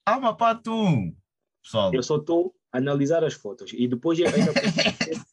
Há 0.05 0.17
uma 0.17 0.35
parte 0.35 0.69
1. 0.69 0.73
Um. 0.73 1.15
Pessoal, 1.63 1.93
Eu 1.93 2.03
só 2.03 2.17
estou 2.17 2.55
a 2.71 2.77
analisar 2.77 3.23
as 3.23 3.33
fotos 3.33 3.71
e 3.73 3.87
depois 3.87 4.19
ainda 4.19 4.53
consigo, 4.53 5.25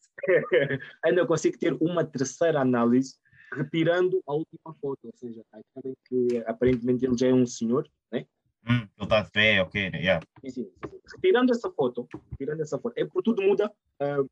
ter, 0.48 0.80
ainda 1.04 1.26
consigo 1.26 1.58
ter 1.58 1.74
uma 1.74 2.02
terceira 2.04 2.60
análise 2.60 3.16
retirando 3.54 4.22
a 4.26 4.32
última 4.32 4.74
foto, 4.80 4.98
ou 5.04 5.12
seja, 5.14 5.44
em 5.84 5.94
que 6.06 6.38
aparentemente 6.46 7.04
ele 7.04 7.16
já 7.16 7.28
é 7.28 7.34
um 7.34 7.46
senhor, 7.46 7.88
né? 8.10 8.26
hum, 8.68 8.80
ele 8.80 8.88
está 9.00 9.22
de 9.22 9.30
pé, 9.30 9.62
ok. 9.62 9.90
Yeah. 9.94 10.24
Sim, 10.40 10.50
sim, 10.50 10.64
sim. 10.64 11.00
Retirando 11.14 11.52
essa 11.52 11.70
foto, 11.70 12.08
retirando 12.30 12.62
essa 12.62 12.78
foto, 12.78 12.94
é 12.96 13.04
por 13.04 13.22
tudo 13.22 13.42
muda 13.42 13.72
ah, 14.00 14.24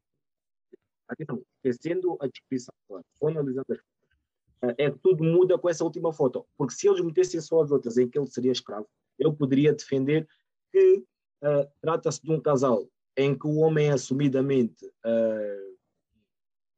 atenção, 1.09 1.43
esquecendo 1.57 2.17
a 2.21 2.27
descrição, 2.27 2.75
claro, 2.87 3.05
só 3.19 3.29
analisando 3.29 3.67
as 3.71 3.79
fotos, 3.79 4.75
é 4.79 4.91
que 4.91 4.99
tudo 4.99 5.25
muda 5.25 5.59
com 5.59 5.69
essa 5.69 5.85
última 5.85 6.13
foto. 6.13 6.47
Porque 6.57 6.75
se 6.75 6.89
eles 6.89 7.01
metessem 7.01 7.41
só 7.41 7.63
as 7.63 7.71
outras 7.71 7.97
em 7.97 8.09
que 8.09 8.19
ele 8.19 8.27
seria 8.27 8.53
escravo, 8.53 8.87
eu 9.19 9.33
poderia 9.33 9.73
defender 9.73 10.29
que 10.71 11.05
uh, 11.43 11.71
trata-se 11.81 12.23
de 12.23 12.31
um 12.31 12.41
casal 12.41 12.87
em 13.17 13.37
que 13.37 13.47
o 13.47 13.57
homem 13.57 13.89
é 13.89 13.93
assumidamente 13.93 14.87
uh, 14.87 15.77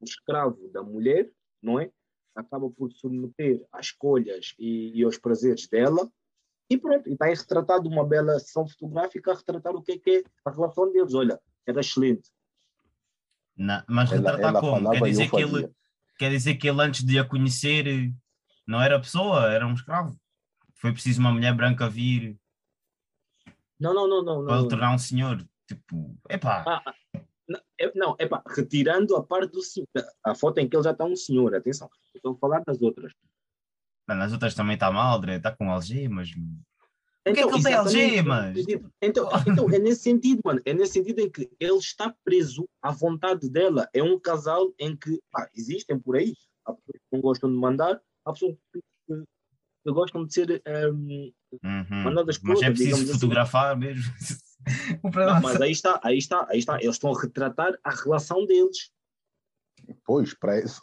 escravo 0.01 0.69
da 0.69 0.83
mulher, 0.83 1.31
não 1.61 1.79
é? 1.79 1.91
Acaba 2.35 2.71
por 2.71 2.91
submeter 2.93 3.63
às 3.73 3.87
escolhas 3.87 4.55
e, 4.59 4.99
e 4.99 5.05
aos 5.05 5.19
prazeres 5.19 5.67
dela, 5.69 6.11
e 6.71 6.79
pronto, 6.79 7.09
e 7.09 7.13
está 7.13 7.27
aí 7.27 7.35
retratado 7.35 7.89
uma 7.89 8.07
bela 8.07 8.39
sessão 8.39 8.67
fotográfica 8.67 9.33
a 9.33 9.35
retratar 9.35 9.75
o 9.75 9.83
que 9.83 9.93
é, 9.93 9.99
que 9.99 10.11
é 10.11 10.23
a 10.45 10.51
relação 10.51 10.91
deles. 10.91 11.13
Olha, 11.13 11.39
era 11.67 11.81
excelente. 11.81 12.31
Não, 13.57 13.83
mas 13.87 14.11
ela, 14.11 14.31
retratar 14.31 14.51
ela 14.51 14.61
como? 14.61 14.91
Quer 14.91 15.03
dizer, 15.03 15.31
que 15.31 15.37
ele, 15.37 15.71
quer 16.19 16.31
dizer 16.31 16.55
que 16.55 16.69
ele 16.69 16.83
antes 16.83 17.05
de 17.05 17.19
a 17.19 17.25
conhecer 17.25 18.11
não 18.67 18.81
era 18.81 18.99
pessoa, 18.99 19.53
era 19.53 19.67
um 19.67 19.75
escravo. 19.75 20.19
Foi 20.75 20.93
preciso 20.93 21.21
uma 21.21 21.31
mulher 21.31 21.55
branca 21.55 21.89
vir 21.89 22.41
não, 23.83 23.93
não, 23.93 24.09
não, 24.09 24.25
não. 24.25 24.47
Para 24.47 24.59
ele 24.61 24.69
tornar 24.69 24.95
um 24.95 24.99
senhor. 24.99 25.45
Tipo, 25.67 26.17
epá. 26.31 26.65
Ah, 26.67 26.95
ah 27.51 27.63
não, 27.95 28.15
é 28.19 28.27
pá, 28.27 28.43
retirando 28.47 29.17
a 29.17 29.23
parte 29.23 29.53
do 29.53 29.63
senhor, 29.63 29.89
a 30.25 30.35
foto 30.35 30.59
em 30.59 30.69
que 30.69 30.77
ele 30.77 30.85
já 30.85 30.93
está 30.93 31.05
um 31.05 31.17
senhor, 31.17 31.55
atenção, 31.55 31.89
estou 32.15 32.35
a 32.35 32.39
falar 32.39 32.63
das 32.65 32.81
outras. 32.81 33.13
Mas 34.07 34.19
nas 34.19 34.33
outras 34.33 34.55
também 34.55 34.75
está 34.75 34.91
mal, 34.91 35.23
está 35.25 35.55
com 35.55 35.71
algemas. 35.71 36.31
Então, 37.25 37.31
o 37.31 37.35
que 37.35 37.41
é 37.41 37.43
então, 37.43 37.49
que 37.49 37.55
ele 37.55 37.63
tem 37.63 37.75
algemas? 37.75 38.57
Então, 39.01 39.29
então, 39.47 39.71
é 39.71 39.79
nesse 39.79 40.03
sentido, 40.03 40.41
mano, 40.45 40.61
é 40.65 40.75
nesse 40.75 40.95
sentido 40.95 41.21
em 41.21 41.31
que 41.31 41.49
ele 41.61 41.79
está 41.79 42.15
preso 42.25 42.69
à 42.83 42.91
vontade 42.91 43.49
dela. 43.49 43.89
É 43.95 44.03
um 44.03 44.19
casal 44.19 44.73
em 44.79 44.97
que 44.97 45.21
pá, 45.31 45.49
existem 45.55 45.99
por 45.99 46.17
aí, 46.17 46.35
há 46.67 46.73
pessoas 46.73 46.99
que 46.99 47.13
não 47.13 47.21
gostam 47.21 47.51
de 47.51 47.57
mandar, 47.57 48.01
há 48.25 48.33
pessoas 48.33 48.57
que, 48.73 48.81
que, 49.07 49.25
que 49.85 49.93
gostam 49.93 50.27
de 50.27 50.35
ser 50.35 50.63
um, 50.93 51.33
uhum. 51.63 52.03
mandadas 52.03 52.39
por 52.39 52.49
Mas 52.49 52.63
é 52.63 52.71
preciso 52.71 53.03
assim. 53.03 53.13
fotografar 53.13 53.73
assim. 53.73 53.81
mesmo. 53.81 54.13
Não, 55.03 55.41
mas 55.41 55.61
aí 55.61 55.73
está, 55.73 56.01
aí 56.03 56.19
está, 56.19 56.47
aí 56.49 56.59
está. 56.59 56.77
Eles 56.81 56.97
estão 56.97 57.15
a 57.15 57.21
retratar 57.21 57.79
a 57.83 57.91
relação 57.91 58.47
deles. 58.47 58.91
Pois, 60.05 60.35
para 60.35 60.61
isso, 60.61 60.81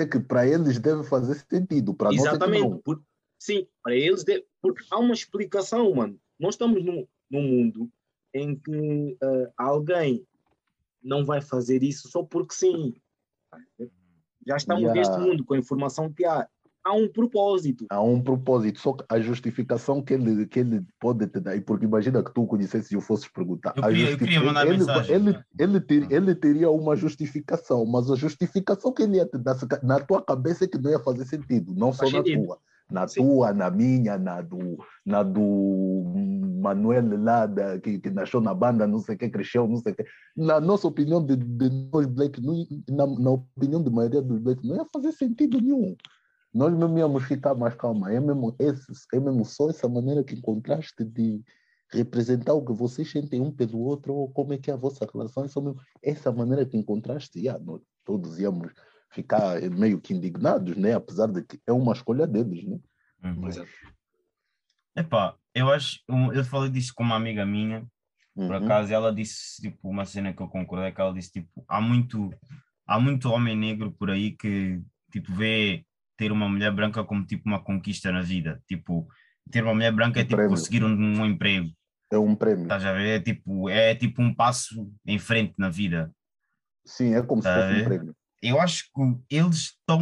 é 0.00 0.06
que 0.06 0.18
para 0.20 0.46
eles 0.46 0.78
deve 0.78 1.04
fazer 1.04 1.34
sentido. 1.50 1.94
Para 1.94 2.12
Exatamente. 2.12 2.68
Nós 2.68 2.78
é 2.78 2.82
por, 2.82 3.02
sim, 3.38 3.66
para 3.82 3.94
eles 3.94 4.24
deve, 4.24 4.46
porque 4.62 4.84
há 4.90 4.98
uma 4.98 5.14
explicação, 5.14 5.94
mano. 5.94 6.18
Nós 6.38 6.54
estamos 6.54 6.82
num, 6.82 7.06
num 7.30 7.42
mundo 7.42 7.90
em 8.32 8.56
que 8.56 9.18
uh, 9.22 9.52
alguém 9.56 10.26
não 11.02 11.24
vai 11.24 11.40
fazer 11.40 11.82
isso 11.82 12.08
só 12.08 12.22
porque 12.22 12.54
sim. 12.54 12.94
Já 14.46 14.56
estamos 14.56 14.82
yeah. 14.82 14.98
neste 14.98 15.18
mundo 15.18 15.44
com 15.44 15.54
a 15.54 15.58
informação 15.58 16.12
que 16.12 16.24
há 16.24 16.48
há 16.84 16.92
um 16.92 17.08
propósito. 17.08 17.86
Há 17.90 18.00
um 18.00 18.20
propósito, 18.20 18.78
só 18.78 18.92
que 18.92 19.04
a 19.08 19.18
justificação 19.18 20.02
que 20.02 20.14
ele, 20.14 20.46
que 20.46 20.60
ele 20.60 20.84
pode 21.00 21.26
te 21.26 21.40
dar, 21.40 21.58
porque 21.62 21.86
imagina 21.86 22.22
que 22.22 22.32
tu 22.32 22.42
o 22.42 22.46
conhecesse 22.46 22.94
e 22.94 22.96
eu 22.96 23.00
fosses 23.00 23.26
perguntar. 23.26 23.72
Eu 23.76 23.82
queria, 23.82 24.10
eu 24.10 24.18
queria 24.18 24.42
mandar 24.42 24.66
ele, 24.66 24.78
mensagem. 24.78 25.14
Ele, 25.14 25.38
ele, 25.58 25.80
ter, 25.80 26.12
ele 26.12 26.34
teria 26.34 26.70
uma 26.70 26.94
justificação, 26.94 27.86
mas 27.86 28.10
a 28.10 28.16
justificação 28.16 28.92
que 28.92 29.02
ele 29.02 29.16
ia 29.16 29.26
te 29.26 29.38
dar 29.38 29.56
na 29.82 29.98
tua 30.00 30.22
cabeça 30.22 30.64
é 30.64 30.68
que 30.68 30.78
não 30.78 30.90
ia 30.90 31.00
fazer 31.00 31.24
sentido, 31.24 31.74
não 31.74 31.92
só 31.92 32.08
na 32.10 32.22
tua. 32.22 32.58
Na 32.90 33.08
Sim. 33.08 33.22
tua, 33.22 33.54
na 33.54 33.70
minha, 33.70 34.18
na 34.18 34.42
do, 34.42 34.76
na 35.06 35.22
do 35.22 36.04
Manuel 36.60 37.18
lá, 37.18 37.46
da, 37.46 37.78
que, 37.78 37.98
que 37.98 38.10
nasceu 38.10 38.42
na 38.42 38.52
banda, 38.52 38.86
não 38.86 38.98
sei 38.98 39.14
o 39.14 39.18
que, 39.18 39.30
cresceu, 39.30 39.66
não 39.66 39.78
sei 39.78 39.92
o 39.92 39.96
que. 39.96 40.04
Na 40.36 40.60
nossa 40.60 40.86
opinião 40.86 41.24
de, 41.24 41.34
de 41.34 41.70
nós 41.90 42.04
Black, 42.04 42.38
na, 42.42 43.06
na 43.06 43.30
opinião 43.30 43.82
de 43.82 43.90
maioria 43.90 44.20
dos 44.20 44.38
Black, 44.38 44.68
não 44.68 44.76
ia 44.76 44.86
fazer 44.92 45.12
sentido 45.12 45.58
nenhum 45.62 45.96
nós 46.54 46.72
mesmo 46.72 46.96
íamos 46.96 47.24
ficar 47.24 47.54
mais 47.54 47.74
calma. 47.74 48.12
É 48.12 48.20
mesmo, 48.20 48.54
esse, 48.60 48.86
é 49.12 49.18
mesmo 49.18 49.44
só 49.44 49.68
essa 49.68 49.88
maneira 49.88 50.22
que 50.22 50.36
encontraste 50.36 51.04
de 51.04 51.42
representar 51.92 52.54
o 52.54 52.64
que 52.64 52.72
vocês 52.72 53.10
sentem 53.10 53.40
um 53.40 53.50
pelo 53.50 53.80
outro, 53.80 54.14
ou 54.14 54.30
como 54.30 54.52
é 54.52 54.58
que 54.58 54.70
é 54.70 54.74
a 54.74 54.76
vossa 54.76 55.06
relação. 55.12 55.44
Essa, 55.44 55.60
mesmo, 55.60 55.80
essa 56.00 56.32
maneira 56.32 56.64
que 56.64 56.76
encontraste, 56.76 57.40
yeah, 57.40 57.62
nós 57.62 57.82
todos 58.04 58.38
íamos 58.38 58.72
ficar 59.10 59.60
meio 59.70 60.00
que 60.00 60.14
indignados, 60.14 60.76
né? 60.76 60.94
apesar 60.94 61.26
de 61.26 61.42
que 61.42 61.60
é 61.66 61.72
uma 61.72 61.92
escolha 61.92 62.26
deles. 62.26 62.64
Né? 62.64 62.78
Uhum. 63.24 63.40
Mas... 63.40 63.60
Epá, 64.96 65.36
eu 65.52 65.70
acho, 65.70 66.00
eu 66.32 66.44
falei 66.44 66.70
disso 66.70 66.92
com 66.94 67.02
uma 67.02 67.16
amiga 67.16 67.44
minha, 67.44 67.84
por 68.34 68.50
uhum. 68.50 68.64
acaso, 68.64 68.92
ela 68.92 69.12
disse, 69.12 69.60
tipo, 69.60 69.88
uma 69.88 70.04
cena 70.04 70.32
que 70.32 70.42
eu 70.42 70.48
concordei, 70.48 70.92
que 70.92 71.00
ela 71.00 71.12
disse, 71.12 71.32
tipo, 71.32 71.64
há 71.68 71.80
muito, 71.80 72.30
há 72.86 72.98
muito 72.98 73.28
homem 73.28 73.56
negro 73.56 73.92
por 73.92 74.10
aí 74.10 74.32
que, 74.32 74.80
tipo, 75.10 75.32
vê 75.32 75.84
ter 76.16 76.32
uma 76.32 76.48
mulher 76.48 76.72
branca 76.72 77.04
como 77.04 77.24
tipo 77.24 77.48
uma 77.48 77.62
conquista 77.62 78.10
na 78.12 78.22
vida. 78.22 78.62
Tipo, 78.66 79.06
ter 79.50 79.62
uma 79.62 79.74
mulher 79.74 79.92
branca 79.92 80.20
é 80.20 80.22
um 80.22 80.24
é 80.24 80.24
tipo 80.24 80.36
prémio. 80.36 80.50
conseguir 80.50 80.84
um, 80.84 80.90
um, 80.90 81.26
emprego. 81.26 81.70
É 82.10 82.18
um 82.18 82.34
prêmio. 82.34 82.62
Estás 82.62 82.84
a 82.84 82.92
ver? 82.92 83.20
É 83.20 83.20
tipo, 83.20 83.68
é 83.68 83.94
tipo 83.94 84.22
um 84.22 84.34
passo 84.34 84.90
em 85.06 85.18
frente 85.18 85.54
na 85.58 85.68
vida. 85.68 86.10
Sim, 86.86 87.14
é 87.14 87.22
como 87.22 87.42
se 87.42 87.48
fosse 87.48 87.80
um 87.80 87.84
prêmio. 87.84 88.16
Eu 88.42 88.60
acho 88.60 88.84
que 88.84 89.36
eles 89.36 89.56
estão. 89.56 90.00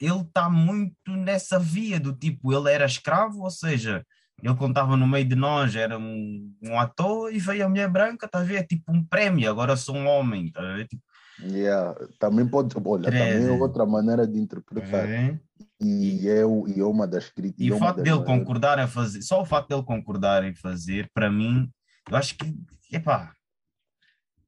Ele 0.00 0.20
está 0.20 0.48
muito 0.48 0.94
nessa 1.08 1.58
via 1.58 1.98
do 1.98 2.14
tipo, 2.14 2.52
ele 2.52 2.70
era 2.72 2.86
escravo, 2.86 3.42
ou 3.42 3.50
seja, 3.50 4.06
ele 4.40 4.54
contava 4.54 4.96
no 4.96 5.08
meio 5.08 5.24
de 5.24 5.34
nós, 5.34 5.74
era 5.74 5.98
um, 5.98 6.54
um 6.62 6.78
ator 6.78 7.34
e 7.34 7.38
veio 7.40 7.66
a 7.66 7.68
mulher 7.68 7.90
branca, 7.90 8.26
está 8.26 8.38
a 8.38 8.44
ver? 8.44 8.58
É 8.58 8.62
tipo 8.62 8.92
um 8.92 9.04
prémio, 9.04 9.50
agora 9.50 9.76
sou 9.76 9.96
um 9.96 10.06
homem, 10.06 10.46
está 10.46 10.60
a 10.60 10.76
ver? 10.76 10.86
Tipo, 10.86 11.02
Yeah. 11.42 11.94
Também 12.18 12.46
pode, 12.46 12.74
olha, 12.84 13.04
também 13.04 13.46
é 13.46 13.50
outra 13.50 13.86
maneira 13.86 14.26
de 14.26 14.38
interpretar. 14.38 15.08
É. 15.08 15.38
E, 15.80 16.28
é, 16.28 16.42
e 16.42 16.80
é 16.80 16.84
uma 16.84 17.06
das 17.06 17.28
críticas. 17.28 17.66
E 17.66 17.72
o 17.72 17.78
fato 17.78 18.02
dele 18.02 18.24
concordar 18.24 18.78
a 18.78 18.86
fazer, 18.86 19.22
só 19.22 19.40
o 19.40 19.46
fato 19.46 19.68
dele 19.68 19.82
concordar 19.82 20.44
em 20.44 20.54
fazer, 20.54 21.10
para 21.14 21.30
mim, 21.30 21.70
eu 22.08 22.16
acho 22.16 22.36
que, 22.36 22.54
epá, 22.92 23.32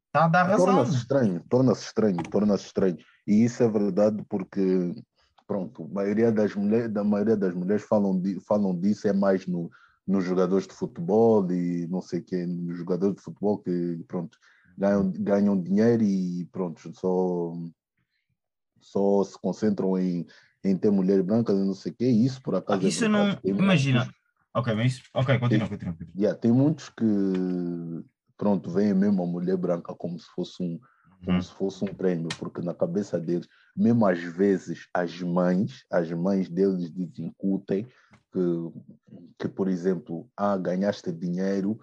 está 0.06 0.24
a 0.24 0.28
dar 0.28 0.42
razão. 0.44 0.66
Torna-se 0.66 0.96
estranho, 0.96 1.44
torna-se 1.48 1.84
estranho, 1.84 2.22
torna-se 2.22 2.66
estranho. 2.66 2.98
E 3.26 3.44
isso 3.44 3.62
é 3.62 3.68
verdade 3.68 4.22
porque, 4.28 4.94
pronto, 5.46 5.84
a 5.84 5.94
maioria 5.94 6.30
das 6.30 6.54
mulheres, 6.54 6.92
da 6.92 7.02
maioria 7.02 7.36
das 7.36 7.54
mulheres 7.54 7.82
falam, 7.82 8.20
de, 8.20 8.38
falam 8.40 8.78
disso, 8.78 9.08
é 9.08 9.12
mais 9.12 9.46
no, 9.46 9.70
nos 10.06 10.24
jogadores 10.24 10.66
de 10.66 10.74
futebol 10.74 11.50
e 11.50 11.86
não 11.88 12.02
sei 12.02 12.20
quem, 12.20 12.46
nos 12.46 12.76
jogadores 12.76 13.16
de 13.16 13.22
futebol 13.22 13.58
que, 13.58 14.04
pronto, 14.06 14.36
ganham, 14.76 15.10
ganham 15.12 15.60
dinheiro 15.60 16.02
e 16.02 16.46
pronto, 16.52 16.92
só, 16.94 17.52
só 18.80 19.24
se 19.24 19.38
concentram 19.40 19.98
em, 19.98 20.26
em 20.64 20.76
ter 20.76 20.90
mulheres 20.90 21.24
brancas 21.24 21.56
e 21.56 21.64
não 21.64 21.74
sei 21.74 21.92
o 21.92 21.94
quê, 21.94 22.04
e 22.04 22.24
isso 22.24 22.40
por 22.42 22.54
acaso. 22.54 22.84
É 22.84 22.88
isso 22.88 23.04
é 23.04 23.08
não. 23.08 23.38
Imagina. 23.44 24.00
Muitos, 24.00 24.20
ok, 24.54 24.74
mas 24.74 25.02
ok, 25.14 25.38
continua, 25.38 25.68
tem, 25.68 25.78
continua. 25.78 26.12
Yeah, 26.16 26.38
tem 26.38 26.52
muitos 26.52 26.88
que 26.88 27.04
pronto, 28.36 28.70
veem 28.70 28.94
mesmo 28.94 29.22
a 29.22 29.26
mulher 29.26 29.56
branca 29.56 29.94
como 29.94 30.18
se 30.18 30.26
fosse 30.34 30.62
um 30.62 30.78
como 31.24 31.36
uhum. 31.36 31.42
se 31.42 31.52
fosse 31.52 31.84
um 31.84 31.94
prêmio, 31.94 32.28
porque 32.38 32.60
na 32.60 32.74
cabeça 32.74 33.18
deles, 33.18 33.46
mesmo 33.76 34.04
às 34.04 34.20
vezes 34.20 34.88
as 34.92 35.20
mães, 35.20 35.84
as 35.90 36.10
mães 36.10 36.48
deles 36.48 36.92
incutem 37.16 37.86
que, 38.32 38.40
que 39.38 39.48
por 39.48 39.68
exemplo, 39.68 40.28
ah, 40.36 40.56
ganhaste 40.56 41.12
dinheiro, 41.12 41.78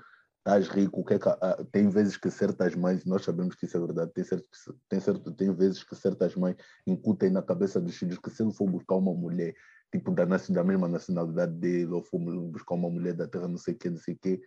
estás 0.50 0.68
rico, 0.68 1.02
o 1.02 1.06
que 1.06 1.14
é 1.14 1.20
que, 1.20 1.30
ah, 1.30 1.66
tem 1.72 1.90
vezes 1.90 2.18
que 2.18 2.32
certas 2.32 2.76
mães, 2.76 3.06
nós 3.06 3.24
sabemos 3.24 3.56
que 3.56 3.66
isso 3.66 3.78
é 3.78 3.80
verdade, 3.80 4.12
tem, 4.12 4.24
certo, 4.24 4.48
tem, 4.90 5.00
certo, 5.00 5.32
tem 5.32 5.54
vezes 5.54 5.84
que 5.84 5.96
certas 5.96 6.36
mães 6.36 6.56
incutem 6.88 7.30
na 7.30 7.42
cabeça 7.42 7.80
dos 7.80 7.96
filhos 7.96 8.18
que 8.18 8.30
se 8.32 8.42
ele 8.42 8.52
for 8.54 8.70
buscar 8.70 8.96
uma 8.96 9.14
mulher, 9.14 9.54
tipo 9.92 10.12
da, 10.12 10.26
da 10.26 10.64
mesma 10.64 10.88
nacionalidade 10.88 11.54
dele, 11.54 11.92
ou 11.92 12.04
for 12.04 12.20
buscar 12.20 12.76
uma 12.76 12.90
mulher 12.90 13.14
da 13.14 13.28
terra, 13.28 13.48
não 13.48 13.58
sei 13.58 13.76
o 13.76 13.78
que, 13.78 13.90
não 13.90 14.00
sei 14.00 14.16
o 14.16 14.18
que, 14.18 14.42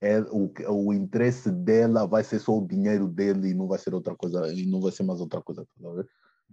é, 0.00 0.20
o, 0.20 0.52
o 0.70 0.92
interesse 0.92 1.50
dela 1.50 2.06
vai 2.06 2.22
ser 2.22 2.38
só 2.38 2.58
o 2.58 2.66
dinheiro 2.66 3.08
dele 3.08 3.48
e 3.48 3.54
não 3.54 3.66
vai 3.66 3.78
ser 3.78 3.94
outra 3.94 4.14
coisa, 4.14 4.46
e 4.52 4.66
não 4.66 4.80
vai 4.80 4.92
ser 4.92 5.02
mais 5.02 5.20
outra 5.20 5.40
coisa, 5.40 5.64
tá 5.64 6.04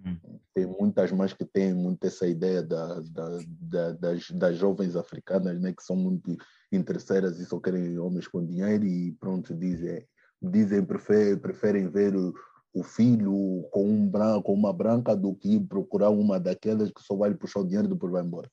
hum. 0.03 0.17
Tem 0.53 0.65
muitas 0.65 1.11
mães 1.11 1.33
que 1.33 1.45
têm 1.45 1.73
muito 1.73 2.05
essa 2.05 2.27
ideia 2.27 2.63
da, 2.63 3.01
da, 3.01 3.39
da, 3.59 3.91
das, 3.91 4.31
das 4.31 4.57
jovens 4.57 4.95
africanas, 4.95 5.59
né, 5.59 5.73
que 5.73 5.83
são 5.83 5.95
muito 5.95 6.35
interesseiras 6.71 7.39
e 7.39 7.45
só 7.45 7.59
querem 7.59 7.97
homens 7.99 8.27
com 8.27 8.45
dinheiro 8.45 8.85
e 8.85 9.11
pronto, 9.13 9.53
dizem, 9.53 10.05
dizem 10.41 10.83
preferem, 10.85 11.37
preferem 11.37 11.89
ver 11.89 12.15
o, 12.15 12.33
o 12.73 12.83
filho 12.83 13.67
com, 13.71 13.87
um 13.87 14.07
branco, 14.07 14.53
uma 14.53 14.73
branca 14.73 15.15
do 15.15 15.33
que 15.35 15.59
procurar 15.59 16.09
uma 16.09 16.39
daquelas 16.39 16.91
que 16.91 17.01
só 17.01 17.15
vai 17.15 17.33
puxar 17.33 17.61
o 17.61 17.65
dinheiro 17.65 17.87
e 17.87 17.91
depois 17.91 18.11
vai 18.11 18.23
embora. 18.23 18.49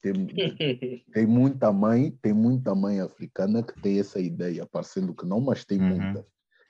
Tem, 0.00 0.12
tem 1.12 1.26
muita 1.26 1.72
mãe, 1.72 2.16
tem 2.20 2.32
muita 2.32 2.74
mãe 2.74 3.00
africana 3.00 3.62
que 3.62 3.80
tem 3.80 3.98
essa 3.98 4.20
ideia, 4.20 4.66
parecendo 4.66 5.14
que 5.14 5.26
não, 5.26 5.40
mas 5.40 5.64
tem 5.64 5.80
uhum. 5.80 6.00
muitas. 6.00 6.24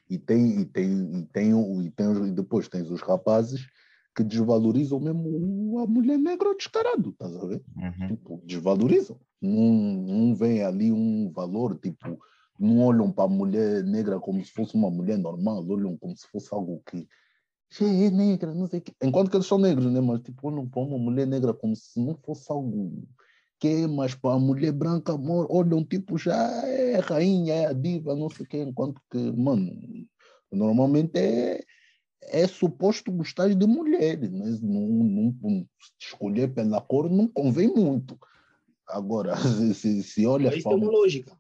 E 0.09 0.19
tem, 0.19 0.61
e 0.61 0.65
tem, 0.67 1.19
e 1.19 1.27
tem, 1.27 1.85
e 1.87 1.91
tem, 1.91 2.27
e 2.29 2.31
depois 2.31 2.69
tens 2.69 2.91
os 2.91 3.01
rapazes 3.01 3.67
que 4.15 4.23
desvalorizam 4.23 5.01
mesmo 5.01 5.79
a 5.81 5.87
mulher 5.87 6.19
negra 6.19 6.55
descarado, 6.55 7.11
estás 7.11 7.37
a 7.37 7.47
ver? 7.47 7.63
Uhum. 7.77 8.09
Tipo, 8.09 8.43
desvalorizam. 8.45 9.19
Não, 9.41 9.73
não 9.73 10.35
vem 10.35 10.63
ali 10.63 10.93
um 10.93 11.31
valor, 11.33 11.79
tipo, 11.79 12.19
não 12.59 12.81
olham 12.81 13.11
para 13.11 13.25
a 13.25 13.29
mulher 13.29 13.83
negra 13.85 14.21
como 14.21 14.45
se 14.45 14.53
fosse 14.53 14.75
uma 14.75 14.91
mulher 14.91 15.19
normal, 15.19 15.67
olham 15.69 15.97
como 15.97 16.17
se 16.17 16.27
fosse 16.29 16.49
algo 16.53 16.83
que 16.87 17.09
é 17.81 18.11
negra, 18.11 18.55
não 18.55 18.69
sei 18.69 18.79
o 18.79 18.83
quê. 18.83 18.93
Enquanto 19.03 19.31
que 19.31 19.37
eles 19.37 19.47
são 19.47 19.59
negros, 19.59 19.91
né? 19.93 20.01
Mas 20.01 20.21
tipo, 20.21 20.47
olham 20.49 20.69
para 20.69 20.83
uma 20.83 20.99
mulher 20.99 21.27
negra 21.27 21.53
como 21.53 21.75
se 21.75 21.99
não 22.01 22.17
fosse 22.17 22.51
algo 22.51 23.03
que 23.59 23.69
é, 23.69 23.87
mas 23.87 24.15
para 24.15 24.35
a 24.35 24.39
mulher 24.39 24.73
branca, 24.73 25.13
olham 25.49 25.85
tipo, 25.85 26.17
já 26.19 26.37
é 26.67 26.99
rainha, 26.99 27.55
é 27.55 27.67
a 27.67 27.73
diva, 27.73 28.15
não 28.15 28.31
sei 28.31 28.45
o 28.45 28.49
quê. 28.49 28.63
Enquanto 28.63 29.01
que, 29.11 29.19
mano, 29.33 29.73
normalmente 30.53 31.19
é, 31.19 31.61
é 32.29 32.47
suposto 32.47 33.13
gostar 33.13 33.55
de 33.55 33.67
mulheres, 33.67 34.31
né? 34.31 34.59
não, 34.63 34.81
não, 34.81 35.39
não, 35.43 35.69
escolher 35.99 36.53
pela 36.53 36.81
cor 36.81 37.11
não 37.11 37.29
convém 37.29 37.69
muito. 37.69 38.19
Agora, 38.87 39.35
se, 39.75 40.03
se 40.03 40.27
olha. 40.27 40.55
Isso 40.55 40.69
tem 40.69 40.77
uma 40.77 40.91
lógica. 40.91 41.37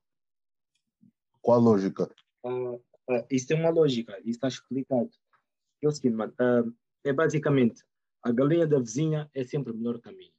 Qual 1.41 1.59
a 1.59 1.61
lógica? 1.61 2.11
Uh, 2.43 2.76
uh, 2.76 3.26
isso 3.31 3.47
tem 3.47 3.59
uma 3.59 3.71
lógica, 3.71 4.19
isso 4.21 4.31
está 4.31 4.49
explicado. 4.49 5.11
É 5.83 5.88
o 5.88 5.93
seguinte, 5.93 6.14
mano, 6.14 6.33
uh, 6.41 6.75
é 7.05 7.12
basicamente 7.12 7.83
a 8.23 8.33
galinha 8.33 8.67
da 8.67 8.79
vizinha 8.79 9.31
é 9.35 9.45
sempre 9.45 9.73
o 9.73 9.76
melhor 9.76 10.00
caminho. 10.00 10.33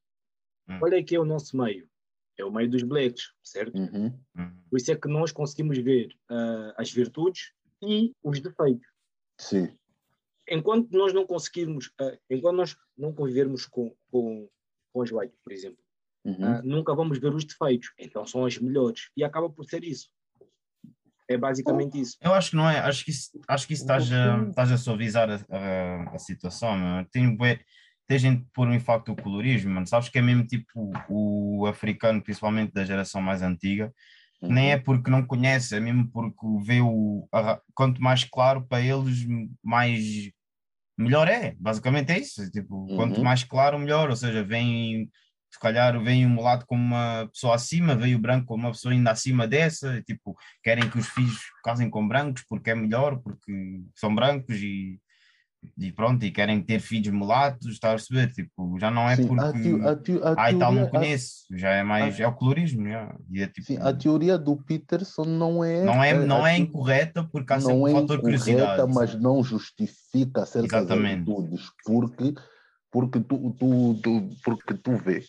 Hum. 0.68 0.80
Olha 0.82 0.98
aqui 0.98 1.16
é 1.16 1.20
o 1.20 1.26
nosso 1.26 1.56
meio, 1.56 1.88
é 2.38 2.44
o 2.44 2.52
meio 2.52 2.70
dos 2.70 2.82
blacks, 2.82 3.32
certo? 3.44 3.78
Uhum. 3.78 4.20
Uhum. 4.36 4.64
Por 4.68 4.78
isso 4.78 4.92
é 4.92 4.96
que 4.96 5.08
nós 5.08 5.32
conseguimos 5.32 5.78
ver 5.78 6.10
as 6.76 6.92
virtudes 6.92 7.52
e 7.84 8.12
os 8.24 8.40
defeitos. 8.40 8.88
Sim. 9.38 9.78
Enquanto 10.50 10.92
nós 10.92 11.14
não 11.14 11.26
conseguirmos, 11.26 11.92
enquanto 12.30 12.58
nós 12.58 12.78
não 12.98 13.14
convivermos 13.14 13.66
com, 13.66 13.96
com, 14.12 14.48
com 14.94 15.00
os 15.00 15.12
whites, 15.12 15.38
por 15.44 15.52
exemplo, 15.52 15.84
uhum. 16.24 16.62
nunca 16.64 16.94
vamos 16.94 17.20
ver 17.20 17.34
os 17.34 17.46
defeitos. 17.46 17.92
Então 18.00 18.26
são 18.26 18.46
as 18.46 18.58
melhores. 18.58 19.10
E 19.18 19.24
acaba 19.24 19.50
por 19.50 19.66
ser 19.66 19.84
isso. 19.84 20.10
É 21.28 21.38
basicamente 21.38 22.00
isso. 22.00 22.18
Eu 22.22 22.34
acho 22.34 22.52
que 22.52 22.56
não 22.56 22.70
é, 22.70 22.80
acho 22.80 23.04
que 23.04 23.12
isso, 23.12 23.32
acho 23.48 23.68
que 23.68 23.74
isso 23.74 23.84
estás, 23.84 24.12
a, 24.12 24.44
estás 24.48 24.72
a 24.72 24.78
suavizar 24.78 25.30
a, 25.30 25.40
a, 25.50 26.16
a 26.16 26.20
situação, 26.20 26.78
meu. 26.78 27.06
Tem, 27.06 27.36
tem 28.08 28.20
gente 28.20 28.46
por 28.54 28.68
um 28.68 28.80
facto 28.80 29.14
do 29.14 29.22
colorismo, 29.22 29.72
mano. 29.74 29.88
Sabes 29.88 30.10
que 30.10 30.20
é 30.20 30.22
mesmo 30.22 30.46
tipo 30.46 30.92
o 31.10 31.66
africano, 31.66 32.22
principalmente 32.22 32.74
da 32.74 32.86
geração 32.86 33.22
mais 33.22 33.42
antiga, 33.42 33.92
uhum. 34.42 34.50
nem 34.50 34.72
é 34.72 34.78
porque 34.78 35.10
não 35.10 35.26
conhece, 35.26 35.76
é 35.76 35.80
mesmo 35.80 36.10
porque 36.12 36.46
vê 36.64 36.80
o. 36.82 37.28
Quanto 37.74 38.02
mais 38.02 38.24
claro 38.24 38.64
para 38.68 38.82
eles, 38.82 39.26
mais 39.64 40.32
melhor 40.98 41.28
é. 41.28 41.56
Basicamente 41.60 42.12
é 42.12 42.20
isso. 42.20 42.50
Tipo, 42.52 42.76
uhum. 42.76 42.96
quanto 42.96 43.24
mais 43.24 43.44
claro, 43.44 43.80
melhor. 43.80 44.10
Ou 44.10 44.16
seja, 44.16 44.44
vem 44.44 45.10
se 45.56 45.60
calhar 45.60 45.98
vem 46.04 46.26
o 46.26 46.30
mulato 46.30 46.66
como 46.66 46.84
uma 46.84 47.30
pessoa 47.32 47.56
acima, 47.56 47.96
veio 47.96 48.18
o 48.18 48.22
branco 48.22 48.46
como 48.46 48.64
uma 48.64 48.72
pessoa 48.72 48.94
ainda 48.94 49.12
acima 49.12 49.48
dessa, 49.48 50.02
tipo, 50.02 50.36
querem 50.62 50.90
que 50.90 51.00
os 51.00 51.08
filhos 51.08 51.40
casem 51.64 51.90
com 51.90 52.06
brancos 52.06 52.44
porque 52.48 52.72
é 52.72 52.76
melhor, 52.76 53.20
porque 53.20 53.82
são 53.96 54.14
brancos 54.14 54.58
e, 54.58 55.00
e 55.78 55.92
pronto, 55.92 56.24
e 56.26 56.32
querem 56.32 56.62
ter 56.62 56.80
filhos 56.80 57.14
mulatos, 57.14 57.68
está 57.68 57.90
a 57.90 57.92
perceber? 57.92 58.32
Tipo, 58.32 58.78
já 58.80 58.90
não 58.90 59.10
é 59.10 59.16
sim, 59.16 59.28
porque. 59.28 59.44
A 59.44 59.52
teo, 59.54 59.88
a 59.88 59.96
teo, 59.96 60.28
a 60.28 60.36
ah, 60.38 60.52
e 60.52 60.60
tal, 60.60 60.72
não 60.72 60.88
conheço, 60.88 61.46
já 61.52 61.70
é 61.72 61.84
mais. 61.84 62.20
é 62.20 62.28
o 62.28 62.34
colorismo, 62.34 62.88
já. 62.88 63.16
É, 63.36 63.48
tipo, 63.48 63.68
sim, 63.68 63.78
a 63.80 63.94
teoria 63.94 64.38
do 64.38 64.56
Peterson 64.58 65.26
não 65.26 65.64
é. 65.64 65.84
Não 65.84 66.04
é, 66.04 66.14
não 66.26 66.48
é 66.48 66.58
incorreta 66.58 67.24
porque 67.24 67.54
há 67.54 67.60
sempre 67.60 67.76
um 67.76 67.88
é 67.88 67.92
fator 67.94 68.22
curiosidade. 68.22 68.94
mas 68.94 69.20
não 69.20 69.44
justifica 69.44 70.46
certas 70.46 70.74
Exatamente. 70.74 71.30
atitudes, 71.32 71.72
porque 71.86 72.34
porque 72.92 73.20
tu, 73.20 73.54
tu, 73.60 74.00
tu, 74.02 74.30
porque 74.44 74.74
tu 74.76 74.96
vês 74.96 75.26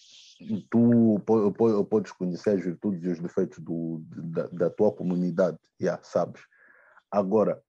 tu 0.71 1.21
podes 1.89 2.13
conhecer 2.13 2.51
as 2.51 2.65
virtudes 2.65 3.03
e 3.05 3.09
os 3.09 3.21
defeitos 3.21 3.59
do, 3.59 4.03
da, 4.09 4.47
da 4.49 4.71
tua 4.71 4.93
comunidade, 4.93 5.59
yeah, 5.81 6.03
sabes? 6.03 6.43
Agora, 7.11 7.61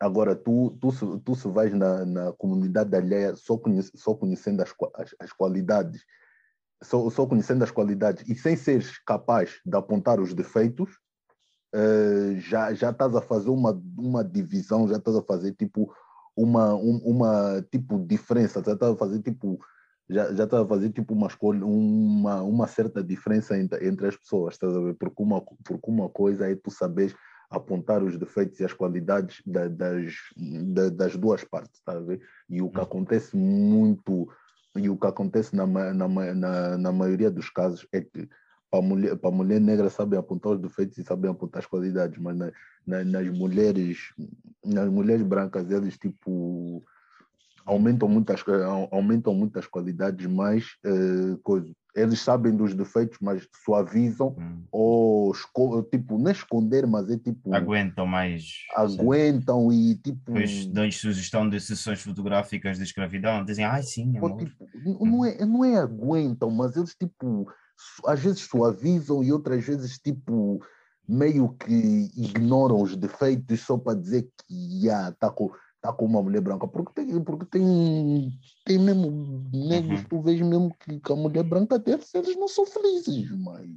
agora 0.00 0.34
tu, 0.34 0.76
tu, 0.80 1.18
tu 1.20 1.34
se 1.34 1.48
vais 1.48 1.72
na, 1.72 2.04
na 2.04 2.32
comunidade 2.32 2.94
alheia 2.96 3.34
só, 3.36 3.56
conhece, 3.56 3.92
só 3.94 4.14
conhecendo 4.14 4.62
as, 4.62 4.74
as, 4.94 5.14
as 5.20 5.32
qualidades, 5.32 6.04
só, 6.82 7.08
só 7.10 7.26
conhecendo 7.26 7.64
as 7.64 7.70
qualidades 7.70 8.28
e 8.28 8.34
sem 8.34 8.56
seres 8.56 8.98
capaz 9.04 9.60
de 9.64 9.76
apontar 9.76 10.20
os 10.20 10.34
defeitos, 10.34 10.90
uh, 11.74 12.38
já, 12.38 12.74
já 12.74 12.90
estás 12.90 13.14
a 13.14 13.20
fazer 13.20 13.50
uma, 13.50 13.80
uma 13.96 14.24
divisão, 14.24 14.88
já 14.88 14.96
estás 14.96 15.16
a 15.16 15.22
fazer 15.22 15.52
tipo 15.54 15.94
uma, 16.36 16.74
um, 16.74 17.00
uma 17.04 17.64
tipo 17.70 17.98
diferença, 17.98 18.62
já 18.64 18.72
estás 18.72 18.92
a 18.92 18.96
fazer 18.96 19.22
tipo 19.22 19.58
já, 20.08 20.34
já 20.34 20.44
está 20.44 20.60
a 20.60 20.66
fazer 20.66 20.90
tipo 20.90 21.14
uma 21.14 21.28
escolha, 21.28 21.64
uma, 21.64 22.42
uma 22.42 22.66
certa 22.66 23.02
diferença 23.02 23.56
entre, 23.56 23.88
entre 23.88 24.06
as 24.06 24.16
pessoas, 24.16 24.54
estás 24.54 24.76
a 24.76 24.80
ver? 24.80 24.94
Porque 24.94 25.22
uma, 25.22 25.40
porque 25.40 25.90
uma 25.90 26.08
coisa 26.08 26.50
é 26.50 26.54
tu 26.54 26.70
saberes 26.70 27.14
apontar 27.56 28.02
os 28.02 28.18
defeitos 28.18 28.60
e 28.60 28.64
as 28.64 28.72
qualidades 28.72 29.42
da, 29.46 29.68
das, 29.68 30.14
da, 30.36 30.88
das 30.90 31.16
duas 31.16 31.44
partes, 31.44 31.80
ver? 32.06 32.20
E 32.48 32.60
o 32.60 32.70
que 32.70 32.78
hum. 32.78 32.82
acontece 32.82 33.36
muito, 33.36 34.28
e 34.76 34.88
o 34.88 34.96
que 34.96 35.06
acontece 35.06 35.54
na, 35.54 35.66
na, 35.66 36.08
na, 36.08 36.78
na 36.78 36.92
maioria 36.92 37.30
dos 37.30 37.50
casos 37.50 37.86
é 37.92 38.00
que 38.00 38.28
para 38.70 38.80
a 38.80 38.82
mulher, 38.82 39.16
para 39.16 39.30
a 39.30 39.32
mulher 39.32 39.60
negra 39.60 39.88
sabem 39.88 40.18
apontar 40.18 40.52
os 40.52 40.60
defeitos 40.60 40.98
e 40.98 41.04
sabem 41.04 41.30
apontar 41.30 41.60
as 41.60 41.66
qualidades, 41.66 42.18
mas 42.18 42.36
na, 42.36 42.52
na, 42.84 43.04
nas 43.04 43.30
mulheres 43.30 44.12
nas 44.64 44.88
mulheres 44.88 45.22
brancas 45.22 45.70
eles 45.70 45.96
tipo 45.96 46.84
aumentam 47.64 48.08
muitas, 48.08 48.42
aumentam 48.90 49.34
muitas 49.34 49.66
qualidades, 49.66 50.26
mas 50.26 50.64
uh, 50.84 51.38
coisa, 51.42 51.72
eles 51.94 52.20
sabem 52.20 52.54
dos 52.54 52.74
defeitos, 52.74 53.18
mas 53.20 53.46
suavizam 53.64 54.36
hum. 54.38 54.64
ou 54.70 55.32
tipo, 55.90 56.18
não 56.18 56.28
é 56.28 56.32
esconder, 56.32 56.86
mas 56.86 57.08
é 57.08 57.16
tipo. 57.16 57.54
Aguentam 57.54 58.06
mais. 58.06 58.44
Aguentam 58.74 59.70
sabe? 59.70 59.90
e 59.90 59.94
tipo. 59.96 60.32
Depois 60.32 60.66
dão 60.66 60.90
sugestão 60.90 61.48
de 61.48 61.60
sessões 61.60 62.02
fotográficas 62.02 62.78
de 62.78 62.84
escravidão, 62.84 63.44
dizem, 63.44 63.64
ai 63.64 63.82
sim. 63.82 64.12
tipo, 64.12 64.68
não, 65.04 65.24
é, 65.24 65.44
não 65.44 65.64
é 65.64 65.78
aguentam, 65.78 66.50
mas 66.50 66.76
eles 66.76 66.94
tipo, 66.94 67.46
às 68.06 68.20
vezes 68.20 68.40
suavizam 68.40 69.22
e 69.22 69.32
outras 69.32 69.64
vezes 69.64 69.98
tipo 69.98 70.60
meio 71.06 71.50
que 71.50 72.10
ignoram 72.16 72.80
os 72.80 72.96
defeitos 72.96 73.60
só 73.60 73.76
para 73.76 73.98
dizer 73.98 74.22
que 74.22 74.80
já 74.82 75.10
está 75.10 75.30
com 75.30 75.50
tá 75.84 75.92
com 75.92 76.06
uma 76.06 76.22
mulher 76.22 76.40
branca, 76.40 76.66
porque 76.66 76.94
tem, 76.94 77.22
porque 77.22 77.44
tem, 77.44 78.32
tem 78.64 78.78
mesmo 78.78 79.44
negros, 79.52 80.00
uhum. 80.00 80.06
tu 80.08 80.22
vês 80.22 80.40
mesmo 80.40 80.74
que, 80.80 80.98
que 80.98 81.12
a 81.12 81.14
mulher 81.14 81.42
branca 81.44 81.78
deve 81.78 82.02
eles 82.14 82.36
não 82.36 82.48
são 82.48 82.64
felizes, 82.64 83.30
mas 83.32 83.68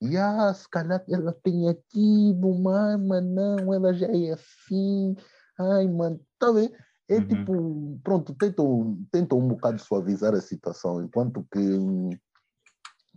e 0.00 0.16
ah, 0.16 0.52
se 0.54 0.66
calhar 0.66 1.04
ela 1.06 1.34
tem 1.42 1.68
aquilo, 1.68 2.58
mas, 2.58 2.98
mas 3.02 3.22
não, 3.22 3.74
ela 3.74 3.92
já 3.92 4.06
é 4.06 4.30
assim, 4.30 5.14
ai, 5.58 5.86
mano, 5.86 6.18
tá 6.38 6.50
vendo? 6.50 6.72
É 7.06 7.18
uhum. 7.18 7.28
tipo, 7.28 8.00
pronto, 8.02 8.34
tentam, 8.34 8.98
tentam 9.12 9.38
um 9.38 9.48
bocado 9.48 9.78
suavizar 9.78 10.34
a 10.34 10.40
situação, 10.40 11.02
enquanto 11.02 11.46
que, 11.52 11.60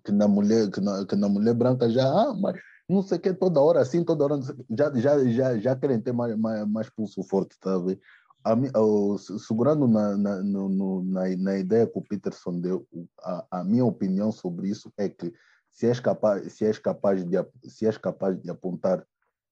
que, 0.03 0.11
na, 0.11 0.27
mulher, 0.27 0.69
que, 0.69 0.81
na, 0.81 1.05
que 1.05 1.15
na 1.15 1.29
mulher 1.29 1.53
branca 1.53 1.89
já, 1.89 2.05
ah, 2.05 2.33
mas 2.33 2.59
não 2.89 3.03
sei 3.03 3.19
o 3.19 3.21
que, 3.21 3.33
toda 3.33 3.61
hora 3.61 3.81
assim, 3.81 4.03
toda 4.03 4.23
hora, 4.23 4.39
já, 4.69 4.91
já, 4.95 5.23
já, 5.25 5.57
já 5.59 5.75
querem 5.75 6.01
ter 6.01 6.11
mais, 6.11 6.35
mais, 6.35 6.67
mais 6.67 6.89
pulso 6.89 7.23
forte, 7.23 7.57
tá 7.59 7.75
a 7.75 7.79
ver? 7.79 7.99
A, 8.43 8.53
a, 8.53 9.17
segurando 9.39 9.87
na, 9.87 10.17
na, 10.17 10.41
no, 10.41 11.03
na, 11.03 11.29
na 11.37 11.57
ideia 11.57 11.85
que 11.85 11.99
o 11.99 12.01
Peterson 12.01 12.59
deu, 12.59 12.87
a, 13.21 13.45
a 13.51 13.63
minha 13.63 13.85
opinião 13.85 14.31
sobre 14.31 14.69
isso 14.69 14.91
é 14.97 15.07
que 15.07 15.31
se 15.69 15.85
és 15.85 15.99
capaz, 15.99 16.51
se 16.51 16.65
és 16.65 16.79
capaz, 16.79 17.23
de, 17.23 17.37
se 17.67 17.85
és 17.85 17.97
capaz 17.97 18.41
de 18.41 18.49
apontar 18.49 19.05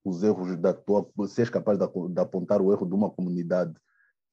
os 0.04 0.24
erros 0.24 0.58
da 0.58 0.74
tua, 0.74 1.08
se 1.28 1.42
és 1.42 1.50
capaz 1.50 1.78
de, 1.78 1.86
de 1.86 2.20
apontar 2.20 2.62
o 2.62 2.72
erro 2.72 2.86
de 2.88 2.96
uma 2.96 3.12
comunidade 3.12 3.76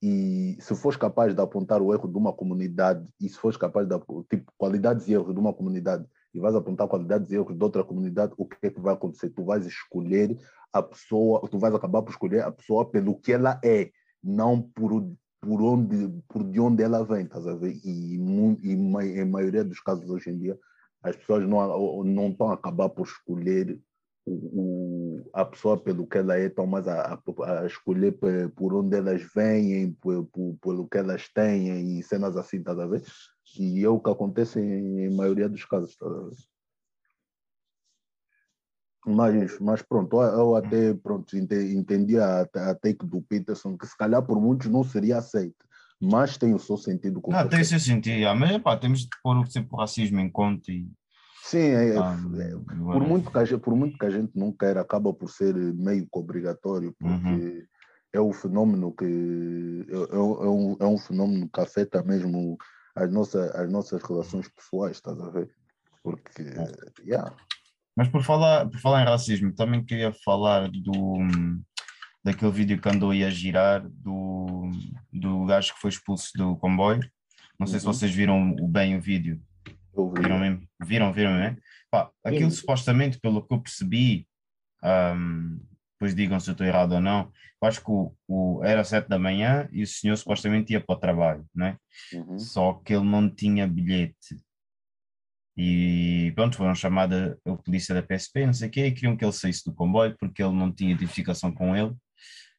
e 0.01 0.57
se 0.61 0.75
fores 0.75 0.99
capaz 0.99 1.35
de 1.35 1.41
apontar 1.41 1.81
o 1.81 1.93
erro 1.93 2.09
de 2.09 2.17
uma 2.17 2.33
comunidade 2.33 3.11
e 3.21 3.29
se 3.29 3.37
fores 3.39 3.57
capaz 3.57 3.89
de 3.89 3.95
tipo 4.29 4.53
qualidades 4.57 5.09
e 5.09 5.13
erros 5.13 5.35
de 5.35 5.41
uma 5.41 5.53
comunidade 5.53 6.05
e 6.35 6.41
vais 6.41 6.55
apontar 6.55 6.89
qualidades 6.89 7.31
e 7.31 7.37
erros 7.37 7.57
de 7.57 7.63
outra 7.63 7.85
comunidade, 7.85 8.35
o 8.37 8.45
que 8.45 8.67
é 8.67 8.71
que 8.71 8.81
vai 8.81 8.95
acontecer? 8.95 9.31
Tu 9.31 9.45
vais 9.45 9.65
escolher 9.65 10.37
a 10.73 10.83
pessoa, 10.83 11.47
tu 11.49 11.59
vais 11.59 11.75
acabar 11.75 12.03
por 12.03 12.11
escolher 12.11 12.43
a 12.43 12.51
pessoa 12.51 12.91
pelo 12.91 13.15
que 13.21 13.33
ela 13.33 13.61
é, 13.65 13.91
não 14.23 14.61
por, 14.61 15.09
por, 15.41 15.63
onde, 15.63 16.09
por 16.29 16.43
de 16.43 16.59
onde 16.59 16.83
ela 16.83 17.05
vem, 17.05 17.25
estás 17.25 17.47
a 17.47 17.55
ver? 17.55 17.79
E, 17.85 18.17
e 18.17 18.73
em 18.73 19.25
maioria 19.25 19.63
dos 19.63 19.79
casos 19.81 20.11
hoje 20.11 20.31
em 20.31 20.39
dia, 20.39 20.59
as 21.03 21.15
pessoas 21.15 21.47
não, 21.47 22.03
não 22.03 22.29
estão 22.31 22.51
a 22.51 22.55
acabar 22.55 22.89
por 22.89 23.07
escolher 23.07 23.81
o, 24.27 24.33
o, 24.33 25.31
a 25.33 25.45
pessoa 25.45 25.77
pelo 25.77 26.07
que 26.07 26.19
ela 26.19 26.37
é, 26.37 26.47
estão 26.47 26.67
mais 26.67 26.89
a, 26.89 27.15
a, 27.15 27.61
a 27.61 27.67
escolher 27.67 28.19
por 28.57 28.75
onde 28.75 28.97
elas 28.97 29.23
vêm, 29.35 29.93
por, 30.01 30.25
por, 30.27 30.57
pelo 30.61 30.89
que 30.89 30.99
elas 30.99 31.29
têm 31.29 31.99
e 31.99 32.03
cenas 32.03 32.37
assim, 32.37 32.57
estás 32.57 32.79
a 32.79 32.87
ver? 32.87 33.03
E 33.59 33.85
é 33.85 33.89
o 33.89 34.01
que 34.01 34.11
acontece 34.11 34.61
em, 34.61 35.15
maioria 35.15 35.49
dos 35.49 35.65
casos. 35.65 35.97
Tá? 35.97 36.07
Mas, 39.07 39.59
mas 39.61 39.83
pronto, 39.83 40.21
eu 40.23 40.57
até 40.57 40.95
pronto, 40.95 41.37
entendi 41.37 42.19
a, 42.19 42.41
a 42.41 42.75
take 42.75 43.05
do 43.05 43.21
Peterson, 43.21 43.77
que 43.77 43.87
se 43.87 43.97
calhar 43.97 44.23
por 44.23 44.41
muitos 44.41 44.69
não 44.69 44.83
seria 44.83 45.19
aceito, 45.19 45.65
mas 46.01 46.39
tem 46.39 46.55
o 46.55 46.59
seu 46.59 46.79
sentido. 46.79 47.21
Não, 47.29 47.49
tem 47.49 47.61
o 47.61 47.65
seu 47.65 47.79
sentido, 47.79 48.35
mas 48.35 48.63
pá, 48.63 48.77
temos 48.79 49.01
de 49.01 49.09
pôr 49.23 49.47
sempre 49.49 49.69
o 49.73 49.77
racismo 49.77 50.21
em 50.21 50.31
conta. 50.31 50.73
E... 50.73 50.89
Sim, 51.43 51.59
é, 51.59 51.99
ah, 51.99 52.17
é, 52.39 52.51
por, 52.75 53.07
muito 53.07 53.31
que 53.31 53.39
a 53.39 53.45
gente, 53.45 53.61
por 53.61 53.77
muito 53.77 53.99
que 53.99 54.07
a 54.07 54.11
gente 54.11 54.33
não 54.35 54.51
queira, 54.51 54.81
acaba 54.81 55.13
por 55.13 55.29
ser 55.29 55.55
meio 55.55 56.05
que 56.05 56.19
obrigatório, 56.19 56.95
porque 56.99 57.29
uhum. 57.29 57.63
é 58.11 58.21
o 58.21 58.33
fenômeno 58.33 58.91
que 58.91 59.05
é, 59.05 59.97
é, 59.97 60.17
é 60.17 60.19
um, 60.19 60.77
é 60.81 60.87
um 60.87 60.97
fenômeno 60.97 61.47
que 61.53 61.61
afeta 61.61 62.03
mesmo 62.03 62.57
as 62.95 63.11
nossas, 63.13 63.55
as 63.55 63.71
nossas 63.71 64.03
relações 64.03 64.49
pessoais, 64.49 64.97
estás 64.97 65.21
a 65.21 65.29
ver? 65.31 65.51
Porque, 66.03 66.43
É. 66.43 67.03
yeah, 67.03 67.35
Mas 67.97 68.09
por 68.09 68.23
falar, 68.23 68.69
por 68.69 68.79
falar 68.81 69.03
em 69.03 69.07
racismo, 69.07 69.55
também 69.55 69.85
queria 69.85 70.13
falar 70.25 70.69
do 70.71 71.19
daquele 72.25 72.51
vídeo 72.51 72.81
que 72.81 72.89
andou 72.89 73.11
aí 73.11 73.23
a 73.23 73.29
girar 73.29 73.87
do, 73.87 74.71
do 75.13 75.45
gajo 75.45 75.75
que 75.75 75.81
foi 75.81 75.91
expulso 75.91 76.31
do 76.37 76.57
comboio. 76.57 77.01
Não 77.61 77.67
sei 77.67 77.79
se 77.79 77.87
Uhum. 77.87 77.93
vocês 77.93 78.15
viram 78.15 78.55
bem 78.69 78.97
o 78.97 79.01
vídeo. 79.01 79.43
Viram 80.17 80.39
mesmo? 80.39 80.67
Viram, 80.81 81.13
viram, 81.13 81.35
né? 81.35 81.59
Pá, 81.91 82.11
aquilo 82.25 82.51
Sim. 82.51 82.57
supostamente, 82.57 83.21
pelo 83.21 83.47
que 83.47 83.53
eu 83.55 83.61
percebi, 83.61 84.27
ahm, 84.83 85.59
depois 86.05 86.15
digam 86.15 86.39
se 86.39 86.51
eu 86.51 86.53
estou 86.53 86.67
errado 86.67 86.93
ou 86.93 87.01
não, 87.01 87.31
eu 87.63 87.69
acho 87.69 87.81
que 87.83 87.91
o, 87.91 88.15
o- 88.29 88.63
era 88.65 88.85
sete 88.85 89.09
da 89.09 89.19
manhã 89.19 89.67
e 89.73 89.83
o 89.83 89.87
senhor 89.87 90.17
supostamente 90.17 90.73
ia 90.73 90.81
para 90.81 90.95
o 90.97 90.99
trabalho, 90.99 91.47
né? 91.55 91.77
Uhum. 92.13 92.39
Só 92.39 92.75
que 92.75 92.93
ele 92.95 93.05
não 93.05 93.29
tinha 93.31 93.67
bilhete. 93.67 94.37
E 95.57 96.33
pronto, 96.35 96.57
foram 96.57 96.75
chamada 96.75 97.39
a 97.47 97.57
polícia 97.57 97.95
da 97.95 98.03
PSP, 98.03 98.45
não 98.47 98.53
sei 98.53 98.69
o 98.69 98.71
quê, 98.71 98.87
e 98.87 98.93
queriam 98.93 99.17
que 99.17 99.25
ele 99.25 99.33
saísse 99.33 99.65
do 99.65 99.73
comboio 99.75 100.17
porque 100.19 100.43
ele 100.43 100.53
não 100.53 100.73
tinha 100.73 100.93
identificação 100.93 101.53
com 101.53 101.77
ele, 101.77 101.95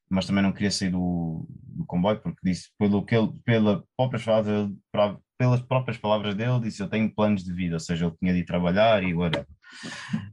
mas 0.10 0.26
também 0.26 0.42
não 0.42 0.54
queria 0.54 0.72
sair 0.72 0.90
do, 0.92 1.46
do 1.50 1.86
comboio 1.86 2.20
porque 2.22 2.40
disse, 2.44 2.70
pelo 2.80 3.04
que 3.06 3.16
ele, 3.16 3.32
pela 3.44 3.84
próprias 3.98 4.24
palavras, 4.24 4.72
pra- 4.92 5.18
pelas 5.38 5.60
próprias 5.62 5.98
palavras 5.98 6.34
dele, 6.36 6.62
disse 6.62 6.82
eu 6.82 6.88
tenho 6.88 7.14
planos 7.14 7.44
de 7.44 7.52
vida, 7.54 7.76
ou 7.76 7.80
seja, 7.82 8.06
ele 8.06 8.16
tinha 8.18 8.34
de 8.34 8.40
ir 8.40 8.46
trabalhar 8.46 9.04
e 9.04 9.14
whatever. 9.14 9.46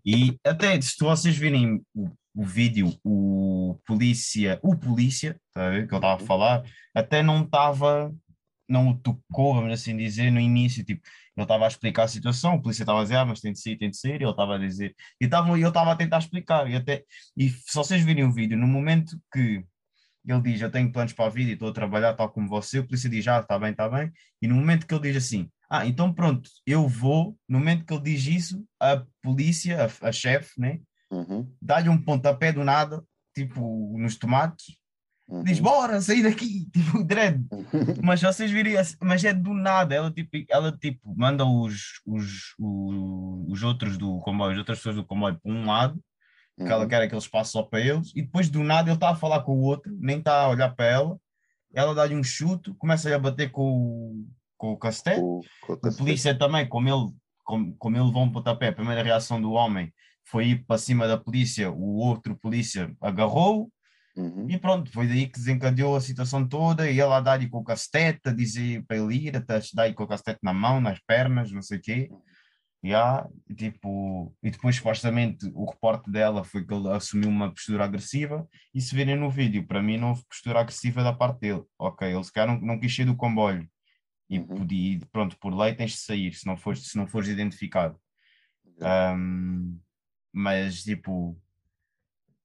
E 0.06 0.38
até 0.46 0.80
se 0.80 0.94
vocês 1.00 1.36
virem 1.36 1.82
o, 1.92 2.08
o 2.34 2.44
vídeo, 2.44 2.98
o 3.04 3.78
polícia, 3.86 4.58
o 4.62 4.76
polícia, 4.76 5.38
tá 5.52 5.66
a 5.66 5.70
ver, 5.70 5.86
que 5.86 5.94
eu 5.94 5.98
estava 5.98 6.22
a 6.22 6.26
falar, 6.26 6.62
até 6.94 7.22
não 7.22 7.42
estava, 7.44 8.14
não 8.68 8.90
o 8.90 8.98
tocou, 8.98 9.54
vamos 9.54 9.72
assim 9.72 9.96
dizer, 9.96 10.30
no 10.30 10.40
início, 10.40 10.84
tipo, 10.84 11.02
ele 11.36 11.44
estava 11.44 11.64
a 11.64 11.68
explicar 11.68 12.04
a 12.04 12.08
situação, 12.08 12.54
o 12.54 12.62
polícia 12.62 12.82
estava 12.82 13.00
a 13.00 13.02
dizer, 13.02 13.16
ah, 13.16 13.24
mas 13.24 13.40
tem 13.40 13.52
de 13.52 13.60
sair, 13.60 13.76
tem 13.76 13.90
de 13.90 13.96
sair, 13.98 14.20
e 14.20 14.24
ele 14.24 14.30
estava 14.30 14.54
a 14.56 14.58
dizer, 14.58 14.94
e 15.20 15.28
tava, 15.28 15.58
eu 15.58 15.68
estava 15.68 15.92
a 15.92 15.96
tentar 15.96 16.18
explicar, 16.18 16.70
e 16.70 16.76
até, 16.76 17.04
e 17.36 17.50
se 17.50 17.74
vocês 17.74 18.02
virem 18.02 18.24
o 18.24 18.32
vídeo, 18.32 18.56
no 18.56 18.66
momento 18.66 19.18
que 19.32 19.64
ele 20.24 20.40
diz, 20.40 20.60
eu 20.60 20.70
tenho 20.70 20.90
planos 20.92 21.12
para 21.12 21.26
a 21.26 21.30
vida 21.30 21.50
e 21.50 21.54
estou 21.54 21.68
a 21.68 21.72
trabalhar 21.72 22.14
tal 22.14 22.30
como 22.30 22.48
você, 22.48 22.78
o 22.78 22.86
polícia 22.86 23.10
diz, 23.10 23.26
ah, 23.28 23.40
está 23.40 23.58
bem, 23.58 23.72
está 23.72 23.88
bem, 23.88 24.10
e 24.40 24.46
no 24.46 24.54
momento 24.54 24.86
que 24.86 24.94
ele 24.94 25.12
diz 25.12 25.16
assim, 25.16 25.50
ah, 25.68 25.86
então 25.86 26.12
pronto, 26.12 26.48
eu 26.66 26.86
vou, 26.88 27.36
no 27.48 27.58
momento 27.58 27.84
que 27.84 27.92
ele 27.92 28.02
diz 28.02 28.26
isso, 28.26 28.64
a 28.80 29.04
polícia, 29.22 29.86
a, 29.86 30.08
a 30.08 30.12
chefe, 30.12 30.58
né, 30.58 30.80
Uhum. 31.12 31.46
dá-lhe 31.60 31.88
um 31.88 32.02
pontapé 32.02 32.52
do 32.52 32.64
nada, 32.64 33.04
tipo, 33.34 33.96
nos 33.98 34.16
tomates, 34.16 34.76
Uhum. 35.28 35.44
diz, 35.44 35.60
bora, 35.60 36.00
sair 36.00 36.22
daqui, 36.22 36.68
tipo, 36.72 37.04
dread, 37.04 37.40
mas 38.02 38.20
vocês 38.20 38.50
virem, 38.50 38.76
assim, 38.76 38.96
mas 39.00 39.22
é 39.24 39.32
do 39.32 39.54
nada, 39.54 39.94
ela 39.94 40.10
tipo, 40.10 40.30
ela, 40.48 40.72
tipo 40.72 41.14
manda 41.16 41.44
os, 41.46 42.00
os, 42.06 42.54
o- 42.58 43.46
os 43.48 43.62
outros 43.62 43.96
do 43.96 44.18
comboio, 44.20 44.52
as 44.52 44.58
outras 44.58 44.78
pessoas 44.78 44.96
do 44.96 45.04
comboio 45.04 45.38
para 45.40 45.52
um 45.52 45.66
lado, 45.66 46.02
que 46.56 46.64
ela 46.64 46.82
Uhum. 46.82 46.88
quer 46.88 47.02
aquele 47.02 47.18
espaço 47.20 47.52
só 47.52 47.62
para 47.62 47.80
eles, 47.80 48.12
e 48.14 48.22
depois 48.22 48.48
do 48.50 48.62
nada 48.62 48.88
ele 48.90 48.96
está 48.96 49.10
a 49.10 49.14
falar 49.16 49.42
com 49.42 49.56
o 49.56 49.62
outro, 49.62 49.94
nem 50.00 50.18
está 50.18 50.42
a 50.42 50.48
olhar 50.48 50.74
para 50.74 50.86
ela, 50.86 51.18
ela 51.74 51.94
dá-lhe 51.94 52.14
um 52.14 52.22
chute, 52.24 52.72
começa 52.74 53.14
a 53.14 53.18
bater 53.18 53.50
com 53.50 53.62
o, 53.62 54.26
com 54.56 54.72
o 54.72 54.76
com 54.76 54.86
a 55.88 55.90
o 55.90 55.96
polícia 55.96 56.34
também, 56.36 56.68
como 56.68 56.88
ele, 56.88 57.10
como, 57.44 57.74
como 57.76 57.96
ele 57.96 58.04
levou 58.04 58.22
um 58.24 58.30
pontapé, 58.32 58.68
a 58.68 58.72
primeira 58.72 59.02
reação 59.02 59.40
do 59.40 59.52
homem 59.52 59.92
foi 60.32 60.46
ir 60.48 60.64
para 60.64 60.78
cima 60.78 61.06
da 61.06 61.18
polícia, 61.18 61.70
o 61.70 61.96
outro 61.96 62.34
polícia 62.34 62.90
agarrou 63.02 63.70
Uhum. 64.16 64.46
e 64.48 64.58
pronto, 64.58 64.90
foi 64.90 65.06
daí 65.06 65.26
que 65.26 65.38
desencadeou 65.38 65.94
a 65.94 66.00
situação 66.00 66.46
toda 66.46 66.90
e 66.90 66.98
ela 66.98 67.18
a 67.18 67.20
dar-lhe 67.20 67.48
com 67.48 67.58
o 67.58 67.64
castete, 67.64 68.20
a 68.26 68.32
dizer 68.32 68.82
para 68.86 68.96
ele 68.96 69.28
ir, 69.28 69.36
até 69.36 69.60
dar-lhe 69.74 69.94
com 69.94 70.04
o 70.04 70.08
castete 70.08 70.40
na 70.42 70.52
mão, 70.52 70.80
nas 70.80 70.98
pernas, 71.00 71.52
não 71.52 71.62
sei 71.62 71.78
o 71.78 71.80
quê. 71.80 72.10
Yeah, 72.84 73.28
e, 73.48 73.54
tipo, 73.54 74.34
e 74.42 74.50
depois 74.50 74.74
supostamente 74.76 75.50
o 75.54 75.70
reporte 75.70 76.10
dela 76.10 76.42
foi 76.42 76.64
que 76.66 76.74
ele 76.74 76.88
assumiu 76.88 77.28
uma 77.28 77.50
postura 77.50 77.84
agressiva 77.84 78.48
e 78.74 78.80
se 78.80 78.94
virem 78.94 79.16
no 79.16 79.30
vídeo, 79.30 79.66
para 79.66 79.80
mim 79.80 79.98
não 79.98 80.08
houve 80.08 80.24
postura 80.26 80.60
agressiva 80.60 81.02
da 81.04 81.12
parte 81.12 81.40
dele. 81.40 81.62
Ok, 81.78 82.12
ele 82.12 82.24
se 82.24 82.32
calhar 82.32 82.52
não, 82.52 82.60
não 82.60 82.80
quis 82.80 82.94
sair 82.94 83.04
do 83.04 83.16
comboio 83.16 83.68
e 84.28 84.40
Uhum. 84.40 84.46
podia, 84.46 84.98
pronto, 85.12 85.38
por 85.38 85.54
lei 85.54 85.74
tens 85.74 85.92
de 85.92 85.98
sair 85.98 86.32
se 86.34 86.46
não 86.46 86.56
fores, 86.56 86.86
se 86.88 86.96
não 86.96 87.06
fores 87.06 87.28
identificado. 87.28 87.96
Um, 88.80 89.78
mas 90.32 90.82
tipo, 90.82 91.36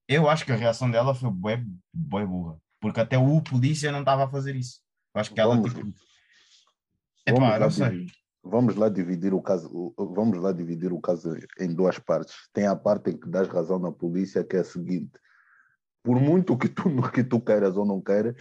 eu 0.07 0.29
acho 0.29 0.45
que 0.45 0.51
a 0.51 0.55
reação 0.55 0.89
dela 0.91 1.15
foi 1.15 1.29
bué, 1.31 1.63
bué 1.93 2.25
burra, 2.25 2.59
porque 2.79 2.99
até 2.99 3.17
o 3.17 3.41
polícia 3.41 3.91
não 3.91 3.99
estava 4.01 4.25
a 4.25 4.29
fazer 4.29 4.55
isso. 4.55 4.81
Eu 5.15 5.21
acho 5.21 5.33
que 5.33 5.39
ela 5.39 5.55
Vamos- 5.55 5.73
tipo, 5.73 5.93
Vamos 7.29 7.43
epá, 7.43 7.57
lá, 7.57 7.67
dividir, 7.67 8.11
vamos 8.43 8.75
lá 8.75 8.89
dividir 8.89 9.33
o 9.33 9.41
caso. 9.41 9.93
Vamos 9.97 10.39
lá 10.39 10.51
dividir 10.53 10.93
o 10.93 11.01
caso 11.01 11.35
em 11.59 11.73
duas 11.73 11.99
partes. 11.99 12.35
Tem 12.53 12.65
a 12.67 12.75
parte 12.75 13.09
em 13.09 13.17
que 13.17 13.27
dás 13.27 13.47
razão 13.49 13.79
na 13.79 13.91
polícia, 13.91 14.43
que 14.45 14.55
é 14.55 14.59
a 14.59 14.63
seguinte: 14.63 15.11
por 16.03 16.21
muito 16.21 16.57
que 16.57 16.69
tu, 16.69 16.83
que 17.11 17.23
tu 17.23 17.41
queiras 17.41 17.75
ou 17.75 17.85
não 17.85 18.01
queiras, 18.01 18.35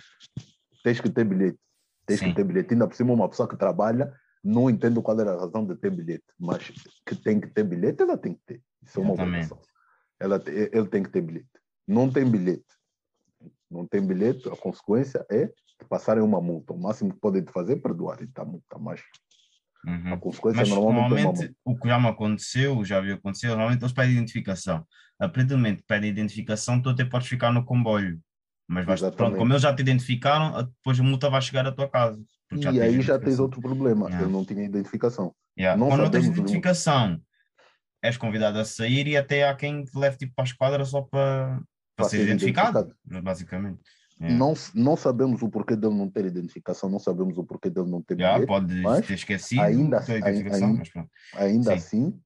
tens 0.85 1.01
que 1.01 1.11
ter 1.11 1.25
bilhete. 1.25 1.59
Tens 2.07 2.21
Sim. 2.21 2.29
que 2.29 2.35
ter 2.37 2.45
bilhete. 2.45 2.75
Ainda 2.75 2.87
por 2.87 2.95
cima, 2.95 3.13
uma 3.13 3.29
pessoa 3.29 3.49
que 3.49 3.57
trabalha 3.57 4.13
não 4.45 4.71
entendo 4.71 5.03
qual 5.03 5.19
era 5.19 5.33
a 5.33 5.41
razão 5.41 5.67
de 5.67 5.75
ter 5.75 5.91
bilhete, 5.91 6.25
mas 6.39 6.71
que 7.05 7.17
tem 7.17 7.41
que 7.41 7.49
ter 7.49 7.65
bilhete, 7.65 8.03
ela 8.03 8.17
tem 8.17 8.35
que 8.35 8.41
ter. 8.47 8.63
Isso 8.87 9.01
é 9.01 9.03
uma 9.03 9.12
obrigação. 9.12 9.61
Ela, 10.18 10.42
ele 10.46 10.87
tem 10.88 11.03
que 11.03 11.11
ter 11.11 11.20
bilhete. 11.20 11.49
Não 11.87 12.11
tem 12.11 12.29
bilhete. 12.29 12.64
Não 13.70 13.87
tem 13.87 14.01
bilhete, 14.01 14.49
a 14.49 14.57
consequência 14.57 15.27
é 15.31 15.51
passarem 15.88 16.22
uma 16.22 16.40
multa. 16.40 16.72
O 16.72 16.79
máximo 16.81 17.12
que 17.12 17.20
podem 17.20 17.44
te 17.44 17.53
fazer 17.53 17.75
é 17.75 17.81
perdoar 17.81 18.22
e 18.22 18.27
tá 18.29 18.44
multa, 18.44 18.79
mas 18.79 19.01
Uhum. 19.87 20.14
a 20.14 20.18
consequência 20.18 20.61
Mas 20.62 20.68
normalmente, 20.68 21.05
é 21.20 21.22
normalmente 21.22 21.57
o 21.64 21.79
que 21.79 21.88
já 21.88 22.01
me 22.01 22.09
aconteceu, 22.09 22.85
já 22.85 23.01
viu 23.01 23.14
acontecer, 23.14 23.49
normalmente 23.49 23.83
eles 23.83 23.92
pedem 23.92 24.12
identificação. 24.16 24.85
A 25.18 25.29
partir 25.29 25.44
do 25.44 25.57
momento 25.57 25.79
que 25.83 25.87
pedem 25.87 26.11
identificação, 26.11 26.83
tu 26.83 26.88
até 26.88 27.05
podes 27.05 27.29
ficar 27.29 27.53
no 27.53 27.64
comboio. 27.64 28.20
Mas 28.66 28.85
vais, 28.85 29.01
pronto, 29.14 29.37
como 29.37 29.53
eles 29.53 29.62
já 29.62 29.72
te 29.72 29.83
identificaram, 29.83 30.57
a- 30.57 30.62
depois 30.62 30.99
a 30.99 31.03
multa 31.05 31.31
vai 31.31 31.40
chegar 31.40 31.64
à 31.66 31.70
tua 31.70 31.88
casa. 31.88 32.20
E 32.53 32.81
aí 32.81 33.01
já 33.01 33.16
tens 33.16 33.38
outro 33.38 33.61
problema. 33.61 34.07
Yeah. 34.07 34.25
Ele 34.25 34.33
não 34.33 34.44
tinha 34.44 34.64
identificação. 34.64 35.33
Yeah. 35.57 35.79
não 35.79 35.88
Quando 35.88 36.03
não 36.03 36.11
tens 36.11 36.27
identificação, 36.27 37.20
és 38.07 38.16
convidado 38.16 38.59
a 38.59 38.64
sair 38.64 39.07
e 39.07 39.16
até 39.16 39.49
há 39.49 39.55
quem 39.55 39.85
te 39.85 39.97
leve 39.99 40.16
tipo, 40.16 40.35
para 40.35 40.45
a 40.45 40.47
esquadra 40.47 40.85
só 40.85 41.03
para, 41.03 41.61
para 41.97 42.09
ser 42.09 42.19
ser 42.19 42.23
identificado, 42.25 42.95
basicamente. 43.23 43.81
Yeah. 44.19 44.38
Não, 44.38 44.55
não 44.75 44.97
sabemos 44.97 45.42
o 45.42 45.49
porquê 45.51 45.77
dele 45.77 45.95
não 45.95 46.09
ter 46.09 46.25
identificação, 46.25 46.88
não 46.88 46.99
sabes 46.99 47.37
o 47.37 47.45
porquê 47.45 47.69
dele 47.69 47.90
não 47.90 48.01
ter 48.01 48.19
Yeah, 48.19 48.38
bilhete. 48.38 48.49
pode 48.49 48.81
mas 48.83 49.07
ter 49.07 49.12
esquecido 49.14 49.61
ainda- 49.61 49.99
a 49.99 50.03
tua 50.03 50.14
ai- 50.14 50.21
identificação, 50.21 50.69
ainda- 50.69 50.79
mas 50.79 50.88
pronto. 50.88 51.11
Ainda 51.35 51.71
Sim. 51.73 51.77
assim, 51.77 52.21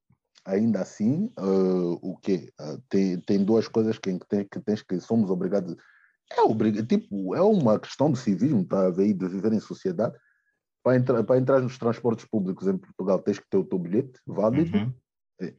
ainda 0.45 0.81
assim, 0.83 1.33
ah, 1.37 1.99
o 2.01 2.17
quê? 2.23 2.53
Ah, 2.61 2.79
tem, 2.89 3.19
tem 3.21 3.45
duas 3.45 3.67
coisas 3.67 3.99
que, 3.99 4.17
que, 4.19 4.27
tem- 4.29 4.47
que 4.49 4.61
tens 4.61 4.83
que 4.83 5.01
somos 5.01 5.31
obrigados. 5.31 5.75
É, 6.33 6.41
obriga, 6.43 6.81
tipo, 6.85 7.35
é 7.35 7.43
uma 7.43 7.77
questão 7.81 8.13
de 8.13 8.21
civismo, 8.21 8.65
tá 8.65 8.87
a 8.87 8.91
ver, 8.91 9.13
de 9.13 9.27
viver 9.27 9.53
em 9.53 9.59
sociedade. 9.61 10.17
Para 10.85 10.97
entrar, 10.97 11.25
para 11.25 11.39
entrar 11.39 11.61
nos 11.61 11.77
transportes 11.77 12.25
públicos 12.25 12.67
em 12.69 12.79
Portugal, 12.79 13.19
tens 13.19 13.39
que 13.41 13.47
ter 13.51 13.57
o 13.59 13.65
teu 13.65 13.79
bilhete 13.81 14.13
válido. 14.25 14.79
Uhum. 14.79 14.95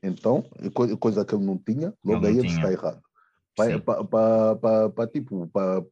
Então, 0.04 0.44
coi- 0.74 0.96
coisa 0.98 1.26
que 1.26 1.34
ele 1.36 1.46
não 1.46 1.58
tinha, 1.58 1.94
logo 2.04 2.26
Ele 2.26 2.34
aí 2.34 2.40
ele 2.40 2.48
está 2.48 2.72
errado. 2.72 3.02
Para, 3.56 5.08
tipo, 5.08 5.48
para, 5.48 5.84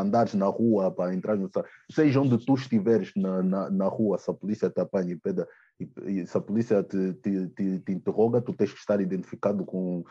andares 0.00 0.34
na 0.34 0.46
rua, 0.46 0.90
para 0.90 1.14
entrar 1.14 1.36
no. 1.36 1.50
Seja 1.90 2.20
onde 2.20 2.38
tu 2.38 2.54
estiveres 2.54 3.12
na, 3.16 3.42
na, 3.42 3.70
na 3.70 3.86
rua, 3.86 4.18
se 4.18 4.30
a 4.30 4.34
polícia 4.34 4.70
te 4.70 4.80
apanha 4.80 5.12
e, 5.12 5.16
peda, 5.16 5.48
e, 5.80 6.20
e 6.20 6.26
se 6.26 6.36
a 6.36 6.40
polícia 6.40 6.82
te, 6.82 7.14
te, 7.14 7.48
te, 7.48 7.80
te 7.80 7.92
interroga, 7.92 8.40
tu 8.40 8.54
tens 8.54 8.72
que 8.72 8.78
estar 8.78 9.00
identificado 9.00 9.64
com, 9.64 10.04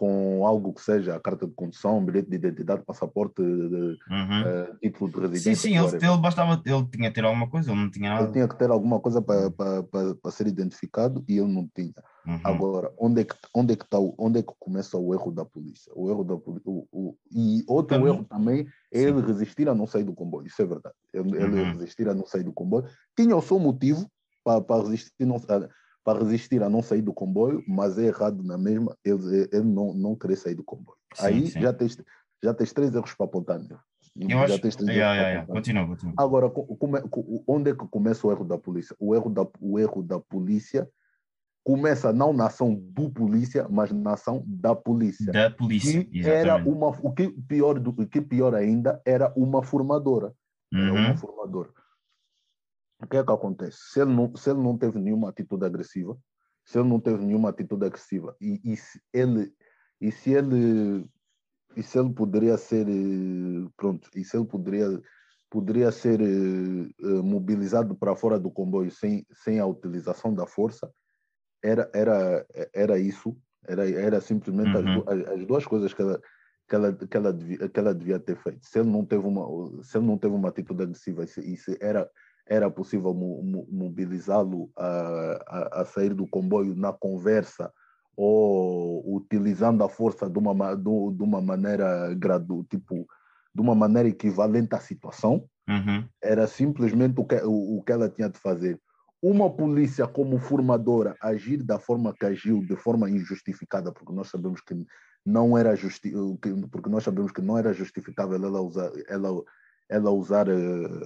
com 0.00 0.46
algo 0.46 0.72
que 0.72 0.80
seja 0.80 1.14
a 1.14 1.20
carta 1.20 1.46
de 1.46 1.52
condução, 1.52 2.02
bilhete 2.02 2.30
de 2.30 2.36
identidade, 2.36 2.82
passaporte, 2.86 3.42
de- 3.42 3.98
Uhum. 4.08 4.40
eh, 4.46 4.72
título 4.80 5.10
de 5.10 5.16
Sim, 5.16 5.20
residência. 5.20 5.54
sim, 5.56 5.68
ele, 5.76 5.80
whatever. 5.84 6.10
ele 6.10 6.20
bastava, 6.22 6.62
ele 6.64 6.86
tinha 6.86 7.08
que 7.10 7.14
ter 7.14 7.24
alguma 7.26 7.50
coisa, 7.50 7.70
ele 7.70 7.80
não 7.82 7.90
tinha 7.90 8.08
Ele 8.08 8.18
nada. 8.20 8.32
tinha 8.32 8.48
que 8.48 8.56
ter 8.58 8.70
alguma 8.70 8.98
coisa 8.98 9.20
para, 9.20 9.50
para, 9.50 9.82
para, 9.82 10.14
para 10.14 10.30
ser 10.30 10.46
identificado 10.46 11.22
e 11.28 11.36
ele 11.38 11.52
não 11.52 11.68
tinha. 11.74 11.92
Uhum. 12.26 12.40
Agora, 12.44 12.90
onde 12.98 13.20
é 13.20 13.24
que 13.24 13.34
onde 13.54 13.74
é 13.74 13.76
que 13.76 13.86
tá, 13.86 13.98
o- 13.98 14.14
onde 14.18 14.38
é 14.38 14.42
que 14.42 14.52
começa 14.58 14.96
o 14.96 15.12
erro 15.12 15.30
da 15.30 15.44
polícia? 15.44 15.92
O 15.94 16.08
erro 16.08 16.24
da 16.24 16.34
o, 16.34 16.86
o, 16.90 17.14
e 17.30 17.62
outro 17.68 17.98
Também- 17.98 18.14
erro 18.14 18.24
também 18.24 18.66
é 18.90 18.98
Sim. 19.00 19.06
ele 19.08 19.20
resistir 19.20 19.68
a 19.68 19.74
não 19.74 19.86
sair 19.86 20.04
do 20.04 20.14
comboio. 20.14 20.46
Isso 20.46 20.62
é 20.62 20.64
verdade. 20.64 20.94
Ele, 21.12 21.36
ele 21.36 21.60
Uhum. 21.60 21.72
resistir 21.72 22.08
a 22.08 22.14
não 22.14 22.24
sair 22.24 22.42
do 22.42 22.52
comboio. 22.54 22.86
Tinha 23.14 23.36
o 23.36 23.42
seu 23.42 23.58
motivo 23.58 24.10
para, 24.42 24.62
para 24.62 24.82
resistir 24.82 25.26
não, 25.26 25.36
a- 25.36 25.68
para 26.04 26.18
resistir 26.20 26.62
a 26.62 26.68
não 26.70 26.82
sair 26.82 27.02
do 27.02 27.12
comboio, 27.12 27.62
mas 27.68 27.98
é 27.98 28.06
errado 28.06 28.42
na 28.42 28.56
mesma 28.56 28.96
ele, 29.04 29.48
ele 29.52 29.64
não, 29.64 29.92
não 29.94 30.16
querer 30.16 30.36
sair 30.36 30.54
do 30.54 30.64
comboio. 30.64 30.98
Sim, 31.14 31.24
Aí 31.24 31.46
sim. 31.46 31.60
já 31.60 31.72
tens 31.72 31.96
já 32.42 32.54
tens 32.54 32.72
três 32.72 32.94
erros 32.94 33.14
para 33.14 33.26
apontar 33.26 33.58
nele. 33.58 33.76
Eu 34.16 34.28
já 34.30 34.44
acho. 34.44 34.60
tens 34.60 34.76
três 34.76 34.88
Yeah, 34.90 35.14
erros 35.14 35.16
yeah, 35.16 35.30
yeah. 35.30 35.52
Continua, 35.52 35.86
continua. 35.86 36.14
Agora, 36.16 36.50
onde 37.46 37.70
é 37.70 37.74
que 37.74 37.86
começa 37.88 38.26
o 38.26 38.30
erro 38.32 38.44
da 38.44 38.56
polícia? 38.58 38.96
O 38.98 39.14
erro 39.14 39.28
da, 39.30 39.46
o 39.60 39.78
erro 39.78 40.02
da 40.02 40.18
polícia 40.18 40.88
começa 41.62 42.12
não 42.12 42.32
na 42.32 42.46
ação 42.46 42.74
do 42.74 43.10
polícia, 43.10 43.68
mas 43.68 43.92
na 43.92 44.14
ação 44.14 44.42
da 44.46 44.74
polícia. 44.74 45.30
Da 45.32 45.50
polícia, 45.50 46.06
E 46.10 46.26
era 46.26 46.56
uma, 46.56 46.88
o 46.88 47.12
que 47.12 47.28
pior 47.28 47.78
do 47.78 47.90
o 47.90 48.06
que 48.06 48.20
pior 48.20 48.54
ainda 48.54 49.00
era 49.04 49.32
uma 49.36 49.62
formadora. 49.62 50.32
Era 50.72 50.92
uma 50.92 51.10
Uhum. 51.10 51.16
formadora. 51.16 51.70
O 53.02 53.06
que 53.06 53.16
é 53.16 53.24
que 53.24 53.32
acontece? 53.32 53.78
Se 53.92 54.00
ele 54.00 54.12
não, 54.12 54.34
se 54.36 54.50
ele 54.50 54.60
não 54.60 54.76
teve 54.76 54.98
nenhuma 54.98 55.30
atitude 55.30 55.64
agressiva, 55.64 56.16
se 56.64 56.78
ele 56.78 56.88
não 56.88 57.00
teve 57.00 57.24
nenhuma 57.24 57.48
atitude 57.48 57.86
agressiva 57.86 58.36
e, 58.40 58.60
e 58.64 58.76
se 58.76 59.00
ele 59.12 59.52
e 60.00 60.12
se 60.12 60.32
ele 60.32 61.06
e 61.76 61.82
se 61.82 61.98
ele 61.98 62.12
poderia 62.12 62.56
ser 62.56 62.86
eh, 62.88 63.68
pronto 63.76 64.10
e 64.14 64.24
se 64.24 64.36
ele 64.36 64.46
poderia 64.46 65.00
poderia 65.48 65.90
ser 65.90 66.20
eh, 66.20 67.22
mobilizado 67.22 67.94
para 67.96 68.14
fora 68.16 68.38
do 68.38 68.50
comboio 68.50 68.90
sem 68.90 69.26
sem 69.32 69.58
a 69.60 69.66
utilização 69.66 70.34
da 70.34 70.46
força 70.46 70.92
era 71.62 71.90
era 71.94 72.46
era 72.74 72.98
isso 72.98 73.36
era 73.66 73.88
era 73.90 74.20
simplesmente 74.20 74.76
as, 74.76 74.84
Uhum. 74.84 75.04
as, 75.06 75.28
as 75.40 75.46
duas 75.46 75.66
coisas 75.66 75.94
que 75.94 76.02
ela 76.02 76.20
que 76.68 76.76
ela, 76.76 76.94
que, 76.94 77.16
ela 77.16 77.32
devia, 77.32 77.68
que 77.68 77.80
ela 77.80 77.92
devia 77.92 78.20
ter 78.20 78.36
feito. 78.36 78.64
Se 78.64 78.78
ele 78.78 78.88
não 78.88 79.04
teve 79.04 79.26
uma, 79.26 79.44
se 79.82 79.98
ele 79.98 80.06
não 80.06 80.16
teve 80.16 80.34
uma 80.36 80.50
atitude 80.50 80.84
agressiva 80.84 81.24
e 81.24 81.26
se, 81.26 81.40
e 81.40 81.56
se 81.56 81.76
era, 81.80 82.08
era 82.46 82.70
possível 82.70 83.14
mo- 83.14 83.42
mo- 83.42 83.66
mobilizá-lo 83.70 84.70
a, 84.76 85.44
a, 85.46 85.80
a 85.82 85.84
sair 85.84 86.14
do 86.14 86.26
comboio 86.26 86.74
na 86.74 86.92
conversa 86.92 87.72
ou 88.16 89.14
utilizando 89.16 89.82
a 89.82 89.88
força 89.88 90.28
de 90.28 90.38
uma, 90.38 90.52
ma- 90.52 90.74
do- 90.74 91.10
de 91.12 91.22
uma 91.22 91.40
maneira 91.40 92.14
gradu, 92.14 92.64
tipo, 92.64 93.06
de 93.54 93.60
uma 93.62 93.74
maneira 93.74 94.08
equivalente 94.08 94.74
à 94.74 94.80
situação, 94.80 95.44
Uhum. 95.68 96.04
era 96.20 96.48
simplesmente 96.48 97.20
o 97.20 97.24
que, 97.24 97.36
o, 97.36 97.78
o 97.78 97.82
que 97.82 97.92
ela 97.92 98.08
tinha 98.08 98.28
de 98.28 98.38
fazer. 98.38 98.80
Uma 99.22 99.48
polícia 99.48 100.06
como 100.06 100.38
formadora 100.38 101.14
agir 101.22 101.62
da 101.62 101.78
forma 101.78 102.12
que 102.12 102.26
agiu, 102.26 102.60
de 102.66 102.74
forma 102.74 103.08
injustificada, 103.08 103.92
porque 103.92 104.12
nós 104.12 104.28
sabemos 104.28 104.60
que 104.60 104.74
não 105.24 105.56
era 105.56 105.76
justi 105.76 106.10
que- 106.42 106.66
porque 106.70 106.88
nós 106.88 107.04
sabemos 107.04 107.30
que 107.30 107.40
não 107.40 107.56
era 107.56 107.72
justificável 107.72 108.36
ela 108.44 108.60
usar 108.60 108.90
ela 109.08 109.30
ela 109.90 110.10
usar 110.10 110.46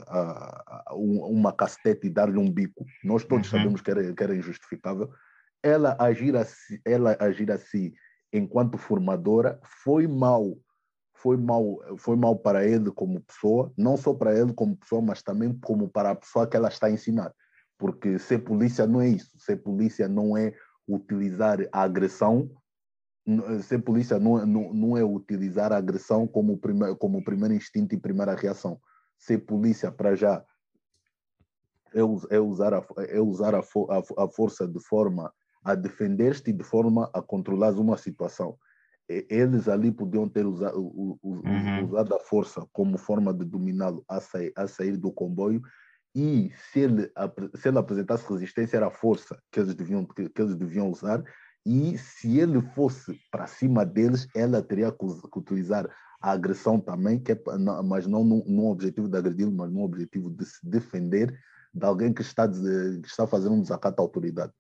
a- 0.06 0.94
um- 0.94 1.22
uma 1.24 1.52
castete 1.52 2.06
e 2.06 2.10
dar-lhe 2.10 2.38
um 2.38 2.50
bico. 2.50 2.84
Nós 3.02 3.24
todos 3.24 3.50
Uhum. 3.50 3.58
sabemos 3.58 3.80
que 3.80 3.90
era, 3.90 4.12
que 4.12 4.22
era 4.22 4.36
injustificável. 4.36 5.10
Ela 5.62 5.96
agir 5.98 6.36
assim, 6.36 6.78
ela 6.84 7.16
agir 7.18 7.50
assim 7.50 7.92
enquanto 8.32 8.76
formadora 8.78 9.58
foi 9.82 10.06
mal 10.06 10.56
foi 11.16 11.38
mal, 11.38 11.78
foi 11.96 12.16
mal 12.16 12.36
para 12.36 12.66
ele 12.66 12.90
como 12.90 13.22
pessoa, 13.22 13.72
não 13.78 13.96
só 13.96 14.12
para 14.12 14.38
ele 14.38 14.52
como 14.52 14.76
pessoa, 14.76 15.00
mas 15.00 15.22
também 15.22 15.58
como 15.64 15.88
para 15.88 16.10
a 16.10 16.14
pessoa 16.14 16.46
que 16.46 16.54
ela 16.54 16.68
está 16.68 16.88
a 16.88 16.90
ensinar. 16.90 17.32
Porque 17.78 18.18
ser 18.18 18.40
polícia 18.40 18.86
não 18.86 19.00
é 19.00 19.08
isso. 19.08 19.30
Ser 19.38 19.56
polícia 19.56 20.06
não 20.06 20.36
é 20.36 20.52
utilizar 20.86 21.60
a 21.72 21.80
agressão. 21.82 22.50
N- 23.26 23.62
Ser 23.62 23.80
polícia 23.80 24.18
não, 24.18 24.38
é- 24.40 24.46
não, 24.46 24.72
não 24.72 24.96
é 24.96 25.04
utilizar 25.04 25.72
a 25.72 25.76
agressão 25.76 26.26
como, 26.26 26.58
prime, 26.58 26.94
como 26.96 27.24
primeiro 27.24 27.54
instinto 27.54 27.94
e 27.94 28.00
primeira 28.00 28.34
reação. 28.34 28.80
Ser 29.18 29.38
polícia, 29.38 29.90
para 29.92 30.14
já, 30.14 30.44
é, 31.94 32.00
é 32.36 32.40
usar, 32.40 32.74
a, 32.74 32.84
é 33.08 33.20
usar 33.20 33.54
a, 33.54 33.60
a, 33.60 34.24
a 34.24 34.28
força 34.28 34.66
de 34.66 34.80
forma 34.80 35.32
a 35.64 35.74
defender-te 35.74 36.50
e 36.50 36.52
de 36.52 36.64
forma 36.64 37.10
a 37.14 37.22
controlar 37.22 37.72
uma 37.72 37.96
situação 37.96 38.58
eles 39.06 39.68
ali 39.68 39.92
podiam 39.92 40.28
ter 40.28 40.46
usa, 40.46 40.74
u- 40.74 41.18
u- 41.22 41.42
Uhum. 41.44 41.84
usado 41.84 42.14
a 42.14 42.20
força 42.20 42.66
como 42.72 42.96
forma 42.96 43.34
de 43.34 43.44
dominá-lo 43.44 44.02
a 44.08 44.20
sair, 44.20 44.52
a 44.56 44.66
sair 44.66 44.96
do 44.96 45.12
comboio 45.12 45.60
e 46.14 46.50
se 46.70 46.80
ele, 46.80 47.12
se 47.54 47.68
ele 47.68 47.78
apresentasse 47.78 48.26
resistência 48.30 48.76
era 48.78 48.86
a 48.86 48.90
força 48.90 49.38
que 49.50 49.60
eles 49.60 49.74
deviam, 49.74 50.06
que, 50.06 50.28
que 50.30 50.40
eles 50.40 50.54
deviam 50.56 50.88
usar 50.88 51.22
e 51.64 51.96
se 51.96 52.38
ele 52.38 52.60
fosse 52.60 53.18
para 53.30 53.46
cima 53.46 53.84
deles 53.86 54.28
ela 54.34 54.62
teria 54.62 54.92
que, 54.92 55.04
utilizar 55.36 55.88
a 56.20 56.32
agressão 56.32 56.80
também, 56.80 57.18
que 57.18 57.32
é, 57.32 57.42
mas 57.84 58.06
não 58.06 58.24
num, 58.24 58.66
objetivo 58.66 59.08
de 59.08 59.16
agredi-lo, 59.18 59.52
mas 59.52 59.70
num 59.70 59.82
objetivo 59.82 60.30
de 60.30 60.44
se 60.46 60.66
defender 60.66 61.38
de 61.72 61.84
alguém 61.84 62.14
que 62.14 62.22
está, 62.22 62.48
que 62.48 63.06
está 63.06 63.26
fazendo 63.26 63.54
um 63.54 63.60
desacato 63.60 64.00
à 64.00 64.02
autoridade. 64.02 64.52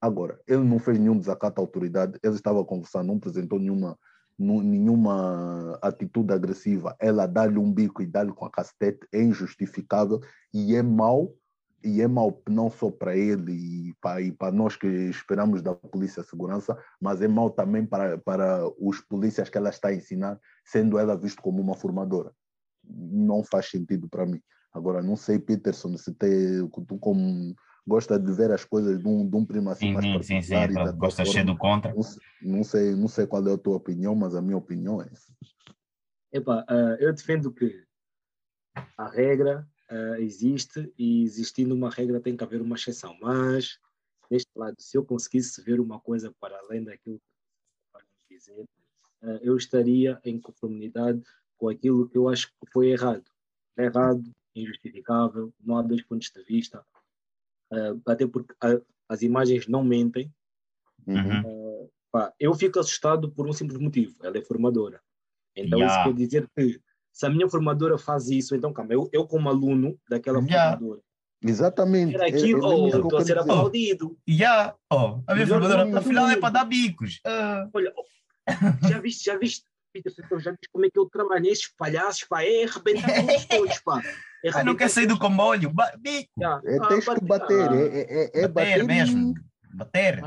Agora, 0.00 0.38
ele 0.46 0.62
não 0.62 0.78
fez 0.78 0.96
nenhum 0.98 1.18
desacato 1.18 1.60
à 1.60 1.64
autoridade, 1.64 2.18
ele 2.22 2.34
estava 2.34 2.64
conversando, 2.64 3.08
não 3.08 3.16
apresentou 3.16 3.58
nenhuma, 3.58 3.98
nenhuma 4.38 5.76
atitude 5.82 6.32
agressiva. 6.32 6.94
Ela 7.00 7.26
dá-lhe 7.26 7.58
um 7.58 7.72
bico 7.72 8.00
e 8.00 8.06
dá-lhe 8.06 8.32
com 8.32 8.44
a 8.44 8.50
castete 8.50 9.00
é 9.12 9.20
injustificável 9.20 10.20
e 10.54 10.76
é 10.76 10.82
mau, 10.82 11.34
e 11.82 12.02
é 12.02 12.08
mau 12.08 12.42
não 12.48 12.70
só 12.70 12.90
para 12.90 13.16
ele 13.16 13.52
e 13.52 13.94
para, 14.00 14.20
e 14.20 14.32
para 14.32 14.52
nós 14.52 14.76
que 14.76 14.86
esperamos 14.86 15.62
da 15.62 15.74
Polícia 15.74 16.22
Segurança, 16.22 16.76
mas 17.00 17.22
é 17.22 17.28
mau 17.28 17.50
também 17.50 17.86
para, 17.86 18.18
para 18.18 18.68
os 18.78 19.00
polícias 19.00 19.48
que 19.48 19.56
ela 19.56 19.70
está 19.70 19.88
a 19.88 19.94
ensinar, 19.94 20.38
sendo 20.64 20.98
ela 20.98 21.16
vista 21.16 21.40
como 21.40 21.60
uma 21.62 21.74
formadora. 21.76 22.32
Não 22.84 23.44
faz 23.44 23.66
sentido 23.70 24.08
para 24.08 24.26
mim. 24.26 24.40
Agora, 24.72 25.02
não 25.02 25.16
sei, 25.16 25.38
Peterson, 25.38 25.96
se 25.96 26.12
tem, 26.14 26.68
tu 26.86 26.98
como 26.98 27.54
gosta 27.86 28.18
de 28.18 28.32
ver 28.32 28.52
as 28.52 28.64
coisas 28.64 28.98
de 28.98 29.08
um, 29.08 29.28
de 29.28 29.36
um 29.36 29.44
primo 29.44 29.70
assim 29.70 29.88
Sim, 29.88 29.94
mais 29.94 30.26
sim, 30.26 30.42
sim, 30.42 30.42
sim. 30.42 30.74
da 30.74 30.92
Gosta 30.92 31.22
de 31.22 31.30
ser 31.30 31.38
forma. 31.38 31.52
do 31.52 31.58
contra. 31.58 31.94
Não, 31.94 32.02
não 32.56 32.64
sei, 32.64 32.94
não 32.94 33.08
sei 33.08 33.26
qual 33.26 33.46
é 33.48 33.52
a 33.54 33.58
tua 33.58 33.76
opinião, 33.76 34.14
mas 34.14 34.34
a 34.34 34.42
minha 34.42 34.56
opinião 34.56 35.00
é 35.00 35.08
essa. 35.10 35.32
Epá, 36.32 36.64
ah, 36.68 36.96
eu 37.00 37.12
defendo 37.14 37.50
que 37.50 37.82
a 38.96 39.08
regra 39.08 39.66
ah, 39.88 40.20
existe 40.20 40.92
e 40.98 41.22
existindo 41.22 41.74
uma 41.74 41.90
regra 41.90 42.20
tem 42.20 42.36
que 42.36 42.44
haver 42.44 42.60
uma 42.60 42.76
exceção. 42.76 43.16
Mas, 43.20 43.78
deste 44.30 44.50
lado, 44.54 44.76
se 44.78 44.96
eu 44.96 45.04
conseguisse 45.04 45.62
ver 45.62 45.80
uma 45.80 45.98
coisa 46.00 46.32
para 46.38 46.58
além 46.58 46.84
daquilo 46.84 47.18
que 47.18 47.96
eu 47.96 48.38
dizer, 48.38 48.68
ah, 49.22 49.38
eu 49.42 49.56
estaria 49.56 50.20
em 50.24 50.40
conformidade 50.40 51.22
com 51.56 51.68
aquilo 51.68 52.08
que 52.08 52.16
eu 52.16 52.28
acho 52.28 52.48
que 52.48 52.70
foi 52.72 52.90
errado. 52.90 53.24
Errado, 53.76 54.22
injustificável, 54.54 55.52
não 55.60 55.78
há 55.78 55.82
dois 55.82 56.02
pontos 56.02 56.30
de 56.30 56.42
vista. 56.42 56.84
Ah, 57.72 57.96
até 58.06 58.26
porque 58.26 58.54
as 59.08 59.22
imagens 59.22 59.66
não 59.66 59.82
mentem. 59.82 60.32
Uhum. 61.06 61.88
Pá, 62.10 62.34
eu 62.38 62.54
fico 62.54 62.78
assustado 62.78 63.30
por 63.30 63.46
um 63.46 63.52
simples 63.52 63.78
motivo: 63.78 64.16
ela 64.22 64.36
é 64.36 64.42
formadora. 64.42 65.02
Então, 65.54 65.78
Yeah. 65.78 65.94
isso 65.94 66.04
quer 66.04 66.14
dizer 66.14 66.50
que 66.56 66.80
se 67.18 67.26
a 67.26 67.30
minha 67.30 67.48
formadora 67.48 67.98
faz 67.98 68.28
isso, 68.30 68.54
então 68.54 68.72
calma, 68.72 68.94
eu, 68.94 69.08
eu 69.12 69.26
como 69.26 69.48
aluno 69.48 69.98
daquela 70.08 70.38
Yeah. 70.40 70.76
formadora, 70.78 71.00
Exatamente. 71.42 72.14
era 72.14 72.28
aquilo, 72.28 72.60
isso 72.86 72.90
que 72.90 72.96
eu 72.96 73.02
estou 73.02 73.18
a 73.18 73.24
ser 73.24 73.34
dizer. 73.34 73.38
aplaudido. 73.40 74.16
Já, 74.26 74.74
oh, 74.88 74.96
a 75.26 75.34
minha 75.34 75.46
Melhor 75.46 75.60
formadora, 75.62 75.98
afinal 75.98 76.28
é 76.30 76.36
para 76.36 76.50
dar 76.50 76.64
bicos. 76.64 77.20
Ah, 77.26 77.68
Olha, 77.74 77.92
oh, 77.96 78.88
já 78.88 79.00
viste, 79.00 79.24
já 79.24 79.36
viste, 79.36 79.64
Peter, 79.92 80.12
já 80.38 80.50
viste 80.52 80.68
como 80.72 80.86
é 80.86 80.90
que 80.90 80.98
eu 80.98 81.06
trabalho 81.10 81.42
nestes 81.42 81.72
palhaços, 81.76 82.22
pá, 82.22 82.44
é 82.44 82.62
arrebentar 82.64 83.08
todos, 83.26 83.46
todos, 83.46 83.78
pá. 83.80 84.00
É 84.44 84.50
ah, 84.54 84.62
não 84.62 84.76
quer 84.76 84.88
sair 84.88 85.06
do 85.06 85.18
comboio. 85.18 85.72
Bico. 85.98 86.30
Yeah. 86.38 86.62
É, 86.64 86.76
Ah, 86.80 86.86
tens 86.86 87.04
que 87.04 87.24
bater, 87.24 87.68
ah, 87.68 87.74
é, 87.74 87.82
é, 87.82 88.00
é, 88.00 88.42
é 88.44 88.48
bater 88.48 88.78
bater 88.78 88.84
mesmo. 88.84 89.34
Bater. 89.74 90.22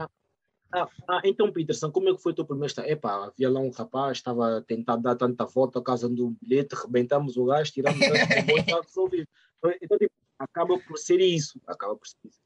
Ah. 0.73 0.89
Ah, 1.07 1.21
então, 1.25 1.51
Peterson, 1.51 1.91
como 1.91 2.09
é 2.09 2.15
que 2.15 2.21
foi 2.21 2.31
o 2.31 2.35
teu 2.35 2.45
primeiro 2.45 2.67
estágio? 2.67 2.91
Epá, 2.91 3.25
havia 3.25 3.49
lá 3.49 3.59
um 3.59 3.69
rapaz, 3.69 4.17
estava 4.17 4.57
a 4.57 4.61
tentar 4.61 4.95
dar 4.95 5.15
tanta 5.15 5.45
volta 5.45 5.79
a 5.79 5.83
casa 5.83 6.07
do 6.07 6.29
bilhete, 6.41 6.75
rebentamos 6.75 7.35
o 7.35 7.45
gás, 7.45 7.71
tiramos 7.71 7.99
o 7.99 8.09
gás, 8.09 8.29
está 8.29 8.81
resolvido. 8.81 9.27
Então, 9.81 9.97
tipo, 9.97 10.13
acaba 10.39 10.79
por 10.79 10.97
ser 10.97 11.19
isso. 11.19 11.59
Acaba 11.67 11.95
por 11.95 12.07
ser 12.07 12.17
isso. 12.25 12.39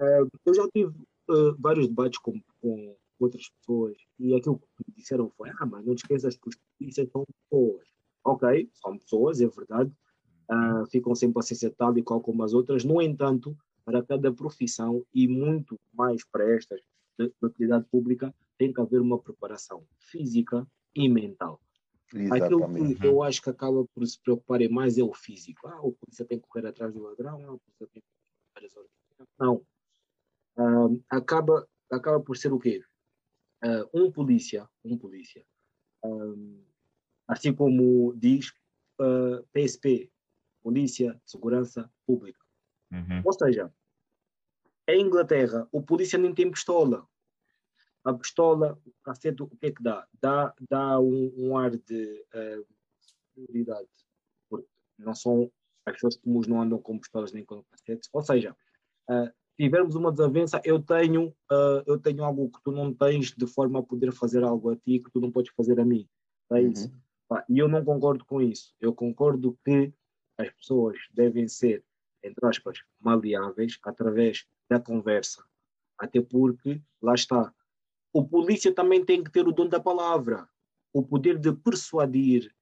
Ah, 0.00 0.26
eu 0.44 0.54
já 0.54 0.66
tive 0.74 0.92
ah, 1.30 1.54
vários 1.58 1.86
debates 1.86 2.18
com, 2.18 2.40
com 2.60 2.96
outras 3.20 3.48
pessoas 3.60 3.96
e 4.18 4.34
aquilo 4.34 4.58
que 4.58 4.66
me 4.88 4.94
disseram 4.96 5.30
foi: 5.30 5.50
ah, 5.50 5.66
mas 5.66 5.84
não 5.84 5.94
te 5.94 5.98
esqueças 5.98 6.36
que 6.36 6.48
os 6.48 6.56
polícias 6.78 7.08
são 7.10 7.24
pessoas. 7.48 7.86
Ok, 8.24 8.70
são 8.74 8.98
pessoas, 8.98 9.40
é 9.40 9.46
verdade. 9.46 9.92
Ah, 10.48 10.84
ficam 10.90 11.14
sem 11.14 11.32
paciência 11.32 11.70
tal 11.70 11.96
e 11.96 12.02
qual 12.02 12.20
como 12.20 12.42
as 12.42 12.52
outras. 12.52 12.84
No 12.84 13.00
entanto, 13.00 13.56
para 13.84 14.02
cada 14.02 14.32
profissão 14.32 15.04
e 15.14 15.28
muito 15.28 15.78
mais 15.92 16.24
para 16.24 16.54
estas 16.54 16.80
da 17.28 17.34
da 17.40 17.48
utilidade 17.48 17.84
pública, 17.90 18.34
tem 18.58 18.72
que 18.72 18.80
haver 18.80 19.00
uma 19.00 19.18
preparação 19.18 19.86
física 19.98 20.66
e 20.94 21.08
mental. 21.08 21.60
Aquilo 22.30 22.60
Exatamente. 22.60 23.00
que 23.00 23.06
eu 23.06 23.22
acho 23.22 23.40
que 23.40 23.50
acaba 23.50 23.86
por 23.86 24.06
se 24.06 24.20
preocuparem 24.20 24.68
mais 24.68 24.98
é 24.98 25.02
o 25.02 25.14
físico. 25.14 25.66
Ah, 25.66 25.80
o 25.80 25.92
polícia 25.92 26.26
tem 26.26 26.38
que 26.38 26.46
correr 26.46 26.66
atrás 26.66 26.92
do 26.92 27.02
ladrão, 27.02 27.40
ah, 27.42 27.52
o 27.54 27.58
polícia 27.58 27.88
tem 27.92 28.02
que 28.02 28.08
correr 28.54 28.66
atrás 28.66 28.88
Não. 29.38 29.66
Ah, 30.56 31.16
acaba, 31.16 31.66
acaba 31.90 32.20
por 32.20 32.36
ser 32.36 32.52
o 32.52 32.58
quê? 32.58 32.82
Ah, 33.62 33.88
um 33.94 34.12
polícia, 34.12 34.68
um 34.84 34.98
polícia, 34.98 35.44
ah, 36.04 36.34
assim 37.28 37.54
como 37.54 38.14
diz 38.14 38.52
ah, 39.00 39.42
PSP, 39.52 40.10
Polícia 40.62 41.14
de 41.24 41.30
Segurança 41.30 41.90
Pública. 42.06 42.40
Uhum. 42.92 43.22
Ou 43.24 43.32
seja, 43.32 43.72
em 44.88 45.00
Inglaterra, 45.00 45.68
o 45.72 45.82
polícia 45.82 46.18
nem 46.18 46.34
tem 46.34 46.50
pistola. 46.50 47.06
A 48.04 48.12
pistola, 48.14 48.78
o 48.84 48.92
cacete, 49.04 49.42
o 49.42 49.46
que 49.48 49.66
é 49.66 49.70
que 49.70 49.82
dá? 49.82 50.06
Dá, 50.20 50.54
dá 50.68 50.98
um, 50.98 51.32
um 51.36 51.56
ar 51.56 51.70
de 51.70 52.24
prioridade. 53.34 53.88
Porque 54.48 54.68
não 54.98 55.14
são, 55.14 55.50
as 55.86 55.94
pessoas 55.94 56.16
comuns 56.16 56.46
não 56.46 56.60
andam 56.60 56.78
com 56.78 56.98
pistolas 56.98 57.32
nem 57.32 57.44
com 57.44 57.62
cacetes. 57.64 58.08
Ou 58.12 58.22
seja, 58.22 58.56
eh, 59.10 59.32
tivermos 59.56 59.94
uma 59.94 60.10
desavença, 60.10 60.60
eu 60.64 60.80
tenho, 60.80 61.28
uh, 61.28 61.82
eu 61.86 61.98
tenho 61.98 62.24
algo 62.24 62.50
que 62.50 62.62
tu 62.64 62.72
não 62.72 62.92
tens 62.92 63.32
de 63.32 63.46
forma 63.46 63.78
a 63.78 63.82
poder 63.82 64.12
fazer 64.12 64.42
algo 64.42 64.70
a 64.70 64.76
ti 64.76 64.98
que 64.98 65.10
tu 65.10 65.20
não 65.20 65.30
podes 65.30 65.52
fazer 65.54 65.78
a 65.78 65.84
mim. 65.84 66.08
É 66.52 66.60
isso. 66.60 66.88
Uhum. 67.30 67.38
E 67.48 67.58
eu 67.58 67.68
não 67.68 67.84
concordo 67.84 68.24
com 68.24 68.40
isso. 68.40 68.74
Eu 68.80 68.94
concordo 68.94 69.58
que 69.64 69.92
as 70.36 70.50
pessoas 70.50 70.98
devem 71.12 71.48
ser, 71.48 71.84
entre 72.22 72.46
aspas, 72.46 72.78
maleáveis 73.00 73.78
através 73.84 74.46
da 74.68 74.80
conversa. 74.80 75.44
Até 75.98 76.20
porque, 76.20 76.80
lá 77.00 77.14
está, 77.14 77.54
o 78.12 78.24
polícia 78.26 78.74
também 78.74 79.04
tem 79.04 79.22
que 79.22 79.30
ter 79.30 79.46
o 79.46 79.52
dom 79.52 79.68
da 79.68 79.80
palavra, 79.80 80.48
o 80.92 81.02
poder 81.02 81.38
de 81.38 81.52
persuadir, 81.52 82.52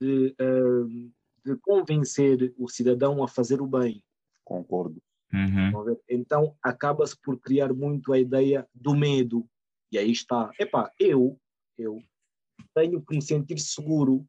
de, 0.00 0.34
uh, 0.40 1.12
de 1.44 1.56
convencer 1.60 2.54
o 2.56 2.68
cidadão 2.68 3.22
a 3.22 3.28
fazer 3.28 3.60
o 3.60 3.66
bem. 3.66 4.02
Concordo. 4.44 5.02
Uhum. 5.32 5.96
Então 6.08 6.56
acaba-se 6.62 7.16
por 7.20 7.38
criar 7.38 7.72
muito 7.72 8.12
a 8.12 8.18
ideia 8.18 8.68
do 8.74 8.96
medo. 8.96 9.48
E 9.92 9.98
aí 9.98 10.10
está. 10.10 10.50
Epá, 10.58 10.92
eu, 10.98 11.38
eu 11.78 12.02
tenho 12.74 13.00
que 13.02 13.14
me 13.14 13.22
sentir 13.22 13.58
seguro 13.58 14.26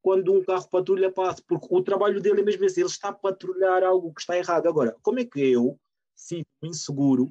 quando 0.00 0.32
um 0.32 0.44
carro 0.44 0.68
patrulha 0.68 1.12
passa, 1.12 1.42
porque 1.46 1.68
o 1.70 1.82
trabalho 1.82 2.20
dele 2.20 2.40
é 2.40 2.44
mesmo 2.44 2.64
esse, 2.64 2.80
ele 2.80 2.88
está 2.88 3.10
a 3.10 3.12
patrulhar 3.12 3.84
algo 3.84 4.12
que 4.12 4.20
está 4.20 4.36
errado. 4.36 4.66
Agora, 4.66 4.96
como 5.00 5.20
é 5.20 5.24
que 5.24 5.40
eu 5.40 5.78
sinto 6.14 6.48
inseguro 6.62 7.30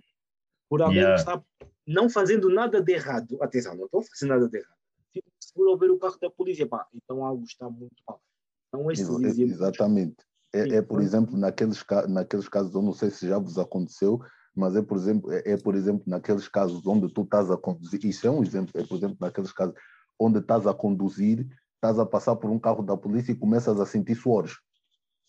por 0.70 0.82
alguém 0.82 1.00
yeah. 1.00 1.16
que 1.16 1.30
está 1.30 1.44
não 1.88 2.10
fazendo 2.10 2.50
nada 2.50 2.82
de 2.82 2.94
errado? 2.94 3.42
Atenção, 3.42 3.76
não 3.76 3.86
estou 3.86 4.02
fazendo 4.02 4.30
nada 4.30 4.48
de 4.48 4.58
errado. 4.58 4.78
Sinto 5.14 5.26
seguro 5.40 5.72
ao 5.72 5.78
ver 5.78 5.92
o 5.92 6.00
carro 6.00 6.18
da 6.20 6.30
polícia, 6.30 6.68
pá, 6.68 6.88
então 6.94 7.26
algo 7.26 7.44
está 7.44 7.70
muito 7.70 8.02
mal. 8.08 8.22
Então, 8.68 8.90
estes 8.92 9.10
exemplos, 9.10 9.52
Exatamente. 9.52 10.16
É, 10.54 10.76
é, 10.76 10.82
por 10.82 11.02
exemplo, 11.02 11.38
naqueles, 11.38 11.84
naqueles 12.10 12.48
casos, 12.50 12.74
eu 12.76 12.82
não 12.82 12.94
sei 12.94 13.10
se 13.10 13.28
já 13.28 13.38
vos 13.38 13.58
aconteceu, 13.58 14.22
mas 14.54 14.76
é 14.76 14.82
por 14.82 14.98
exemplo, 14.98 15.32
é, 15.32 15.52
é, 15.52 15.58
por 15.58 15.76
exemplo 15.76 16.04
naqueles 16.06 16.48
casos 16.48 16.86
onde 16.86 17.12
tu 17.14 17.22
estás 17.22 17.50
a 17.50 17.58
conduzir, 17.58 18.04
isso 18.06 18.28
é 18.28 18.30
um 18.30 18.44
exemplo, 18.44 18.72
é 18.80 18.86
por 18.86 18.98
exemplo 18.98 19.18
naqueles 19.20 19.52
casos 19.52 19.74
onde 20.20 20.40
estás 20.40 20.68
a 20.68 20.74
conduzir, 20.74 21.48
estás 21.76 21.98
a 21.98 22.06
passar 22.06 22.36
por 22.36 22.50
um 22.50 22.60
carro 22.60 22.84
da 22.84 22.98
polícia 22.98 23.32
e 23.32 23.36
começas 23.36 23.80
a 23.80 23.86
sentir 23.86 24.16
suores, 24.16 24.54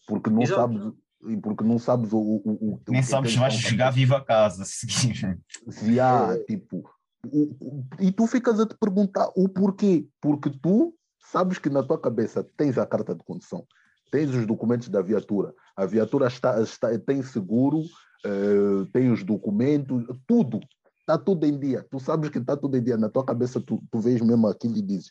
porque 0.07 0.29
não 0.29 0.43
Exato. 0.43 0.61
sabes 0.61 0.93
porque 1.42 1.64
não 1.64 1.78
sabes 1.78 2.12
o, 2.12 2.18
o, 2.18 2.42
o 2.44 2.80
nem 2.88 3.00
o 3.00 3.04
sabes 3.04 3.32
se 3.32 3.38
vais 3.38 3.54
chegar 3.54 3.90
vivo 3.90 4.14
a 4.14 4.24
casa 4.24 4.62
a 4.64 4.66
seguir. 4.66 5.40
Se 5.68 6.00
há, 6.00 6.35
é. 6.35 6.38
tipo, 6.44 6.85
o, 7.26 7.85
e 8.00 8.11
tu 8.11 8.26
ficas 8.26 8.58
a 8.58 8.66
te 8.66 8.76
perguntar 8.76 9.30
o 9.37 9.48
porquê, 9.48 10.06
porque 10.20 10.50
tu 10.50 10.94
sabes 11.30 11.58
que 11.58 11.70
na 11.70 11.82
tua 11.82 12.00
cabeça 12.00 12.46
tens 12.56 12.76
a 12.76 12.87
carta 12.87 13.14
de 13.14 13.22
condução, 13.24 13.64
tens 14.11 14.30
os 14.35 14.46
documentos 14.46 14.88
da 14.88 15.00
viatura, 15.00 15.54
a 15.76 15.87
viatura 15.87 16.26
está, 16.26 16.61
está 16.61 16.98
tem 16.98 17.22
seguro, 17.22 17.80
uh, 17.80 18.87
tem 18.92 19.11
os 19.11 19.22
documentos, 19.22 20.04
tudo, 20.26 20.61
está 21.00 21.16
tudo 21.16 21.46
em 21.46 21.58
dia. 21.58 21.87
Tu 21.90 22.00
sabes 22.00 22.28
que 22.30 22.38
está 22.38 22.56
tudo 22.56 22.76
em 22.76 22.82
dia, 22.82 22.96
na 22.96 23.08
tua 23.08 23.24
cabeça 23.24 23.61
tu, 23.61 23.82
tu 23.90 24.00
vês 24.00 24.20
mesmo 24.20 24.48
aquilo 24.48 24.76
e 24.76 24.82
dizes, 24.82 25.11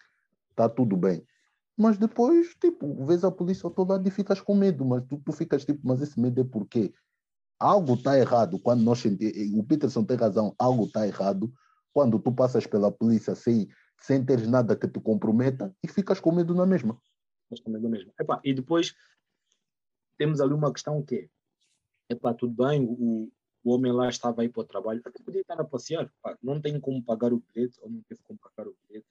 está 0.49 0.67
tudo 0.67 0.97
bem. 0.97 1.23
Mas 1.77 1.97
depois, 1.97 2.55
tipo, 2.55 3.05
vês 3.05 3.23
a 3.23 3.31
polícia 3.31 3.65
ao 3.65 3.71
teu 3.71 3.85
lado 3.85 4.07
e 4.07 4.11
ficas 4.11 4.41
com 4.41 4.55
medo, 4.55 4.85
mas 4.85 5.03
tu, 5.07 5.21
tu 5.25 5.31
ficas 5.31 5.65
tipo, 5.65 5.79
mas 5.83 6.01
esse 6.01 6.19
medo 6.19 6.41
é 6.41 6.43
porque 6.43 6.93
algo 7.59 7.93
está 7.93 8.17
errado 8.17 8.59
quando 8.59 8.83
nós 8.83 9.03
o 9.05 9.63
Peterson 9.63 10.03
tem 10.03 10.17
razão, 10.17 10.53
algo 10.57 10.85
está 10.85 11.07
errado 11.07 11.51
quando 11.93 12.19
tu 12.19 12.31
passas 12.31 12.67
pela 12.67 12.91
polícia 12.91 13.35
sem, 13.35 13.67
sem 13.99 14.23
teres 14.23 14.47
nada 14.47 14.75
que 14.75 14.87
te 14.87 14.99
comprometa 14.99 15.73
e 15.83 15.87
ficas 15.87 16.19
com 16.19 16.31
medo 16.31 16.53
na 16.53 16.65
mesma 16.65 16.99
mas 17.51 17.59
também 17.59 17.81
da 17.81 17.89
mesma. 17.89 18.13
Epá, 18.19 18.39
e 18.43 18.53
depois 18.53 18.95
temos 20.17 20.39
ali 20.39 20.53
uma 20.53 20.71
questão 20.71 21.03
que 21.03 21.29
é, 22.09 22.13
epá, 22.13 22.33
tudo 22.33 22.65
bem, 22.65 22.85
o, 22.85 23.29
o 23.63 23.71
homem 23.73 23.91
lá 23.91 24.07
estava 24.07 24.41
aí 24.41 24.49
para 24.49 24.61
o 24.61 24.65
trabalho, 24.65 25.01
até 25.03 25.21
podia 25.21 25.41
estar 25.41 25.59
a 25.59 25.65
passear, 25.65 26.11
não 26.41 26.61
tem 26.61 26.79
como 26.79 27.03
pagar 27.03 27.33
o 27.33 27.39
bilhete, 27.41 27.77
ou 27.81 27.89
não 27.89 28.01
teve 28.03 28.21
como 28.23 28.39
pagar 28.39 28.69
o 28.69 28.75
bilhete. 28.87 29.05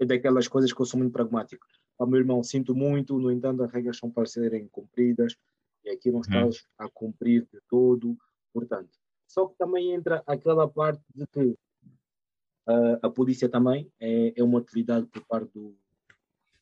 É 0.00 0.04
daquelas 0.04 0.46
coisas 0.46 0.72
que 0.72 0.80
eu 0.80 0.86
sou 0.86 0.98
muito 0.98 1.12
pragmático. 1.12 1.66
Para 1.96 2.06
meu 2.06 2.20
irmão, 2.20 2.42
sinto 2.42 2.74
muito, 2.74 3.18
no 3.18 3.30
entanto, 3.30 3.62
as 3.62 3.72
regras 3.72 3.96
são 3.96 4.10
para 4.10 4.26
serem 4.26 4.68
cumpridas, 4.68 5.36
e 5.84 5.90
aqui 5.90 6.10
não 6.10 6.20
estás 6.20 6.56
hum. 6.56 6.60
a 6.78 6.88
cumprir 6.88 7.46
de 7.52 7.60
todo, 7.68 8.16
portanto. 8.52 8.90
Só 9.26 9.46
que 9.46 9.56
também 9.58 9.92
entra 9.92 10.22
aquela 10.26 10.68
parte 10.68 11.02
de 11.14 11.26
que 11.26 11.40
uh, 11.40 12.98
a 13.02 13.10
polícia 13.10 13.48
também 13.48 13.90
é, 14.00 14.32
é 14.36 14.42
uma 14.42 14.60
atividade 14.60 15.06
por 15.06 15.24
parte 15.26 15.52
do, 15.52 15.74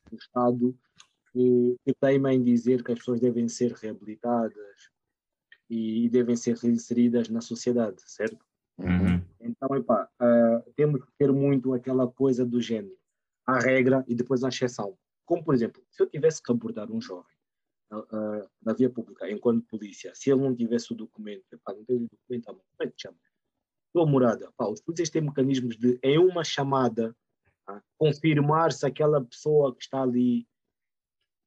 do 0.09 0.17
Estado 0.17 0.75
que, 1.31 1.77
que 1.85 1.93
teima 1.93 2.33
em 2.33 2.43
dizer 2.43 2.83
que 2.83 2.91
as 2.91 2.99
pessoas 2.99 3.19
devem 3.19 3.47
ser 3.47 3.71
reabilitadas 3.73 4.91
e, 5.69 6.09
devem 6.09 6.35
ser 6.35 6.55
reinseridas 6.55 7.29
na 7.29 7.41
sociedade, 7.41 8.01
certo? 8.05 8.43
Uhum. 8.77 9.21
Então, 9.41 9.75
epá, 9.75 10.09
uh, 10.21 10.71
temos 10.75 11.03
que 11.03 11.11
ter 11.17 11.31
muito 11.31 11.73
aquela 11.73 12.07
coisa 12.07 12.45
do 12.45 12.61
género. 12.61 12.97
A 13.47 13.59
regra 13.59 14.03
e 14.07 14.13
depois 14.13 14.43
a 14.43 14.49
exceção. 14.49 14.97
Como, 15.25 15.43
por 15.43 15.53
exemplo, 15.53 15.81
se 15.89 16.01
eu 16.01 16.07
tivesse 16.07 16.41
que 16.41 16.51
abordar 16.51 16.91
um 16.91 17.01
jovem 17.01 17.35
uh, 17.91 18.49
na 18.61 18.73
via 18.73 18.89
pública, 18.89 19.29
enquanto 19.29 19.65
polícia, 19.67 20.13
se 20.13 20.29
ele 20.29 20.41
não 20.41 20.55
tivesse 20.55 20.93
o 20.93 20.95
documento, 20.95 21.45
epá, 21.51 21.73
não 21.73 21.83
tem 21.85 21.97
o 21.97 22.07
documento, 22.09 22.45
como 22.45 22.61
é 22.81 22.87
que 22.87 23.01
chama? 23.01 23.17
Tua 23.93 24.05
morada. 24.05 24.45
Epá, 24.45 24.67
os 24.67 24.81
polícias 24.81 25.09
têm 25.09 25.21
mecanismos 25.21 25.77
de, 25.77 25.99
em 26.03 26.17
uma 26.17 26.43
chamada, 26.43 27.15
uh, 27.69 27.81
confirmar 27.97 28.71
se 28.71 28.85
aquela 28.85 29.23
pessoa 29.23 29.75
que 29.75 29.83
está 29.83 30.01
ali 30.01 30.47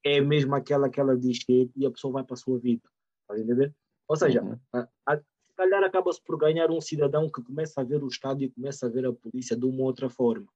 é 0.05 0.21
mesmo 0.21 0.55
aquela 0.55 0.89
que 0.89 0.99
ela 0.99 1.17
diz 1.17 1.45
que 1.45 1.63
é, 1.63 1.69
e 1.77 1.87
a 1.87 1.91
pessoa 1.91 2.15
vai 2.15 2.25
para 2.25 2.35
a 2.35 2.39
sua 2.39 2.59
vida. 2.59 2.89
Está 3.23 3.35
a 3.35 3.41
entender? 3.41 3.75
Ou 4.09 4.17
seja, 4.17 4.43
uhum. 4.43 4.59
a, 4.73 4.89
a, 5.07 5.17
se 5.17 5.55
calhar 5.57 5.83
acaba-se 5.85 6.23
por 6.23 6.39
ganhar 6.39 6.71
um 6.71 6.81
cidadão 6.81 7.31
que 7.31 7.43
começa 7.43 7.81
a 7.81 7.85
ver 7.85 8.03
o 8.03 8.09
Estado 8.09 8.43
e 8.43 8.51
começa 8.51 8.87
a 8.87 8.89
ver 8.89 9.07
a 9.07 9.13
polícia 9.13 9.57
de 9.57 9.67
uma 9.67 9.85
outra 9.85 10.09
forma. 10.09 10.49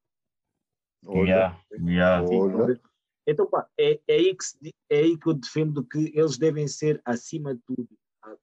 Olha, 1.03 1.57
yeah, 1.79 2.25
yeah. 2.27 2.79
Então, 3.27 3.47
pá, 3.47 3.67
é, 3.77 3.99
é, 4.07 4.15
aí 4.15 4.35
que, 4.35 4.73
é 4.89 4.99
aí 4.99 5.17
que 5.17 5.27
eu 5.27 5.33
defendo 5.33 5.83
que 5.83 6.11
eles 6.13 6.37
devem 6.37 6.67
ser, 6.67 7.01
acima 7.03 7.55
de 7.55 7.61
tudo, 7.65 7.89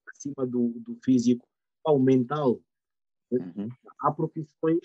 acima 0.08 0.46
do, 0.46 0.72
do 0.80 0.96
físico, 1.04 1.46
ao 1.84 1.98
mental. 1.98 2.60
Uhum. 3.30 3.68
Há 4.00 4.10
profissões 4.12 4.80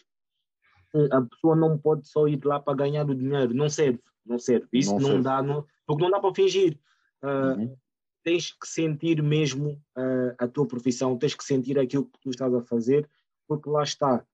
a 1.12 1.22
pessoa 1.22 1.56
não 1.56 1.78
pode 1.78 2.08
só 2.08 2.28
ir 2.28 2.44
lá 2.44 2.60
para 2.60 2.78
ganhar 2.78 3.10
o 3.10 3.16
dinheiro, 3.16 3.54
não 3.54 3.70
serve, 3.70 4.02
não 4.26 4.40
serve. 4.40 4.68
Isso 4.72 4.92
não, 4.92 5.00
não 5.00 5.08
serve. 5.08 5.24
dá, 5.24 5.42
não, 5.42 5.66
porque 5.86 6.04
não 6.04 6.12
dá 6.12 6.20
para 6.20 6.34
fingir. 6.34 6.80
Uh, 7.24 7.60
uhum. 7.60 7.78
Tens 8.24 8.52
que 8.52 8.68
sentir 8.68 9.22
mesmo 9.22 9.82
uh, 9.98 10.36
a 10.38 10.48
tua 10.48 10.68
profissão, 10.68 11.18
tens 11.18 11.36
que 11.36 11.44
sentir 11.44 11.78
aquilo 11.80 12.06
que 12.06 12.20
tu 12.20 12.30
estás 12.30 12.54
a 12.54 12.62
fazer, 12.62 13.10
porque 13.48 13.70
lá 13.70 13.84
está. 13.84 14.26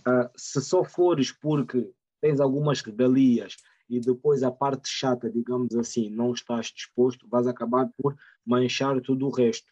Uh, 0.00 0.28
se 0.36 0.60
só 0.60 0.84
fores 0.84 1.32
porque 1.32 1.90
tens 2.20 2.40
algumas 2.40 2.80
regalias 2.80 3.56
e 3.88 3.98
depois 4.00 4.42
a 4.42 4.50
parte 4.50 4.88
chata, 4.88 5.30
digamos 5.30 5.74
assim, 5.74 6.08
não 6.10 6.32
estás 6.32 6.66
disposto, 6.66 7.28
vais 7.28 7.46
acabar 7.46 7.90
por 7.96 8.16
manchar 8.46 9.00
tudo 9.00 9.26
o 9.26 9.30
resto. 9.30 9.70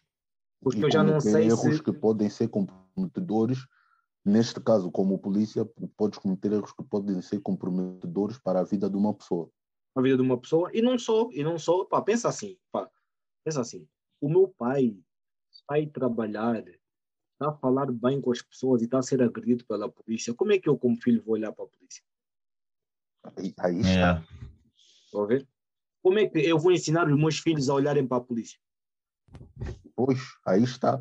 Porque 0.61 0.79
e 0.79 0.83
eu 0.83 0.91
já 0.91 1.03
não 1.03 1.21
sei 1.21 1.45
erros 1.45 1.77
se... 1.77 1.83
que 1.83 1.93
podem 1.93 2.29
ser 2.29 2.49
comprometedores 2.49 3.59
neste 4.25 4.59
caso, 4.59 4.91
como 4.91 5.17
polícia, 5.17 5.65
podes 5.95 6.19
cometer 6.19 6.51
erros 6.51 6.73
que 6.73 6.83
podem 6.83 7.21
ser 7.21 7.39
comprometedores 7.39 8.37
para 8.37 8.59
a 8.59 8.63
vida 8.63 8.89
de 8.89 8.97
uma 8.97 9.13
pessoa 9.13 9.49
a 9.95 10.01
vida 10.01 10.17
de 10.17 10.21
uma 10.21 10.39
pessoa 10.39 10.69
e 10.73 10.81
não 10.81 10.97
só, 10.97 11.29
e 11.31 11.43
não 11.43 11.57
só, 11.57 11.85
pá, 11.85 12.01
pensa 12.01 12.29
assim, 12.29 12.57
pá, 12.71 12.89
pensa 13.43 13.61
assim, 13.61 13.87
o 14.21 14.29
meu 14.29 14.47
pai 14.47 14.97
sai 15.67 15.87
trabalhar, 15.87 16.63
está 16.67 17.49
a 17.49 17.53
falar 17.53 17.91
bem 17.91 18.21
com 18.21 18.31
as 18.31 18.41
pessoas 18.41 18.81
e 18.81 18.85
está 18.85 18.99
a 18.99 19.03
ser 19.03 19.21
agredido 19.21 19.65
pela 19.65 19.89
polícia, 19.89 20.33
como 20.33 20.51
é 20.51 20.59
que 20.59 20.69
eu 20.69 20.77
como 20.77 21.01
filho 21.01 21.23
vou 21.23 21.35
olhar 21.35 21.51
para 21.51 21.65
a 21.65 21.67
polícia? 21.67 22.03
Aí, 23.23 23.53
aí 23.59 23.79
está. 23.79 23.89
Yeah. 23.89 24.23
Vou 25.11 25.27
ver? 25.27 25.47
Como 26.01 26.19
é 26.19 26.27
que 26.27 26.39
eu 26.39 26.57
vou 26.57 26.71
ensinar 26.71 27.07
os 27.07 27.17
meus 27.17 27.39
filhos 27.39 27.69
a 27.69 27.73
olharem 27.73 28.07
para 28.07 28.17
a 28.17 28.21
polícia? 28.21 28.59
Pois, 29.95 30.19
aí 30.45 30.63
está. 30.63 30.97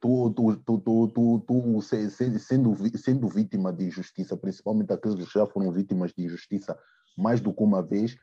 Tu, 0.00 0.30
tu, 0.30 0.56
tu, 0.56 0.78
tu, 0.78 1.08
tu, 1.08 1.44
tu 1.46 1.82
sendo, 1.82 2.38
sendo 2.38 3.28
vítima 3.28 3.72
de 3.72 3.84
injustiça, 3.84 4.36
principalmente 4.36 4.92
aqueles 4.92 5.28
que 5.28 5.38
já 5.38 5.46
foram 5.46 5.70
vítimas 5.70 6.12
de 6.12 6.24
injustiça, 6.24 6.78
mais 7.16 7.40
do 7.40 7.54
que 7.54 7.62
uma 7.62 7.82
vez, 7.82 8.16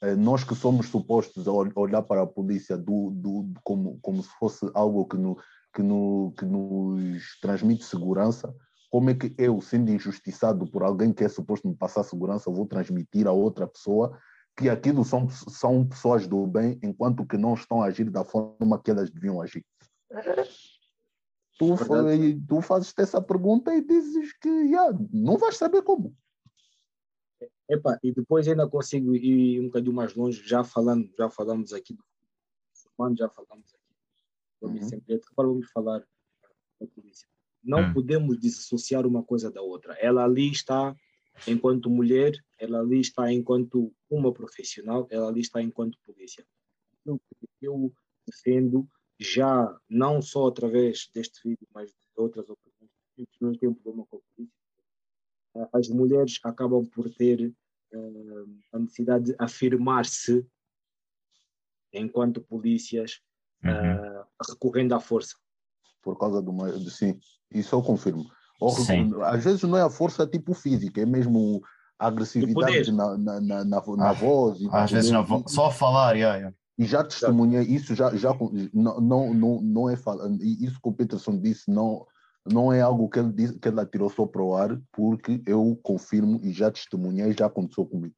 eh, 0.00 0.14
nós 0.14 0.44
que 0.44 0.54
somos 0.54 0.88
supostos 0.88 1.48
a 1.48 1.52
olhar 1.52 2.02
para 2.02 2.22
a 2.22 2.26
polícia 2.26 2.76
do, 2.76 3.10
do, 3.10 3.52
como, 3.64 3.98
como 4.00 4.22
se 4.22 4.30
fosse 4.38 4.70
algo 4.74 5.04
que, 5.06 5.16
no, 5.16 5.36
que, 5.74 5.82
no, 5.82 6.32
que 6.38 6.44
nos 6.44 7.40
transmite 7.40 7.84
segurança, 7.84 8.54
como 8.94 9.10
é 9.10 9.14
que 9.14 9.34
eu, 9.36 9.60
sendo 9.60 9.90
injustiçado 9.90 10.64
por 10.68 10.84
alguém 10.84 11.12
que 11.12 11.24
é 11.24 11.28
suposto 11.28 11.66
me 11.66 11.74
passar 11.74 12.04
segurança, 12.04 12.48
vou 12.48 12.64
transmitir 12.64 13.26
a 13.26 13.32
outra 13.32 13.66
pessoa 13.66 14.16
que 14.56 14.68
aquilo 14.68 15.04
são, 15.04 15.28
são 15.28 15.84
pessoas 15.84 16.28
do 16.28 16.46
bem, 16.46 16.78
enquanto 16.80 17.26
que 17.26 17.36
não 17.36 17.54
estão 17.54 17.82
a 17.82 17.86
agir 17.86 18.08
da 18.08 18.24
forma 18.24 18.80
que 18.80 18.92
elas 18.92 19.10
deviam 19.10 19.42
agir? 19.42 19.66
Tu, 21.58 21.74
tu 22.46 22.60
fazes 22.60 22.94
essa 22.96 23.20
pergunta 23.20 23.74
e 23.74 23.84
dizes 23.84 24.32
que 24.38 24.48
yeah, 24.48 24.96
não 25.12 25.38
vais 25.38 25.56
saber 25.56 25.82
como. 25.82 26.16
Epa, 27.68 27.98
e 28.00 28.12
depois 28.12 28.46
ainda 28.46 28.68
consigo 28.68 29.12
ir 29.16 29.58
um 29.58 29.64
bocadinho 29.64 29.92
mais 29.92 30.14
longe, 30.14 30.40
já 30.46 30.62
falando, 30.62 31.12
já 31.18 31.28
falamos 31.28 31.72
aqui 31.72 31.94
do 31.94 32.04
Formando, 32.96 33.18
já 33.18 33.28
falamos 33.28 33.74
aqui 33.74 33.90
do 34.60 34.68
uhum. 34.68 35.20
agora 35.32 35.48
vamos 35.48 35.68
falar 35.72 35.98
da 36.80 36.86
polícia. 36.86 37.33
Não 37.64 37.80
hum. 37.80 37.94
podemos 37.94 38.38
dissociar 38.38 39.06
uma 39.06 39.22
coisa 39.22 39.50
da 39.50 39.62
outra. 39.62 39.94
Ela 39.94 40.24
ali 40.24 40.50
está 40.50 40.94
enquanto 41.46 41.90
mulher, 41.90 42.32
ela 42.58 42.80
ali 42.80 43.00
está 43.00 43.32
enquanto 43.32 43.92
uma 44.08 44.32
profissional, 44.32 45.06
ela 45.10 45.28
ali 45.28 45.40
está 45.40 45.62
enquanto 45.62 45.98
polícia. 46.04 46.46
Eu, 47.04 47.20
eu 47.60 47.92
defendo 48.26 48.88
já, 49.18 49.76
não 49.88 50.20
só 50.22 50.46
através 50.46 51.08
deste 51.12 51.40
vídeo, 51.42 51.66
mas 51.74 51.90
de 51.90 51.96
outras 52.16 52.46
opiniões, 52.48 52.90
não 53.40 53.52
tem 53.52 53.72
problema 53.72 54.06
com 54.06 54.16
a 54.16 54.20
polícia. 54.34 55.68
As 55.72 55.88
mulheres 55.88 56.40
acabam 56.42 56.84
por 56.84 57.08
ter 57.14 57.54
uh, 57.92 58.58
a 58.72 58.78
necessidade 58.78 59.26
de 59.26 59.36
afirmar-se 59.38 60.46
enquanto 61.92 62.40
polícias, 62.40 63.20
uhum. 63.62 63.70
uh, 64.20 64.26
recorrendo 64.48 64.94
à 64.94 65.00
força. 65.00 65.36
Por 66.04 66.18
causa 66.18 66.42
do. 66.42 66.90
Sim, 66.90 67.18
isso 67.50 67.74
eu 67.74 67.82
confirmo. 67.82 68.24
Ou, 68.60 68.70
às 69.24 69.42
vezes 69.42 69.62
não 69.62 69.76
é 69.76 69.82
a 69.82 69.90
força 69.90 70.26
tipo 70.26 70.54
física, 70.54 71.00
é 71.00 71.06
mesmo 71.06 71.62
a 71.98 72.06
agressividade 72.06 72.92
na, 72.92 73.16
na, 73.16 73.40
na, 73.40 73.64
na, 73.64 73.82
na 73.96 74.10
ah, 74.10 74.12
voz. 74.12 74.58
às 74.70 74.90
vezes 74.90 75.10
na 75.10 75.22
voz, 75.22 75.44
só 75.48 75.70
falar, 75.70 76.14
yeah, 76.14 76.36
yeah. 76.36 76.56
E 76.76 76.84
já 76.84 77.04
testemunhei 77.04 77.62
isso, 77.62 77.94
já, 77.94 78.14
já 78.16 78.36
não, 78.72 79.00
não, 79.00 79.34
não, 79.34 79.60
não 79.62 79.90
é 79.90 79.94
isso 79.94 80.80
que 80.82 80.88
o 80.88 80.92
Peterson 80.92 81.38
disse, 81.38 81.70
não, 81.70 82.04
não 82.44 82.72
é 82.72 82.80
algo 82.80 83.08
que 83.08 83.18
ele, 83.18 83.32
disse, 83.32 83.58
que 83.58 83.68
ele 83.68 83.80
atirou 83.80 84.10
só 84.10 84.26
para 84.26 84.42
o 84.42 84.54
ar, 84.54 84.76
porque 84.92 85.40
eu 85.46 85.78
confirmo 85.82 86.40
e 86.42 86.52
já 86.52 86.70
testemunhei, 86.70 87.32
já 87.32 87.46
aconteceu 87.46 87.86
comigo. 87.86 88.14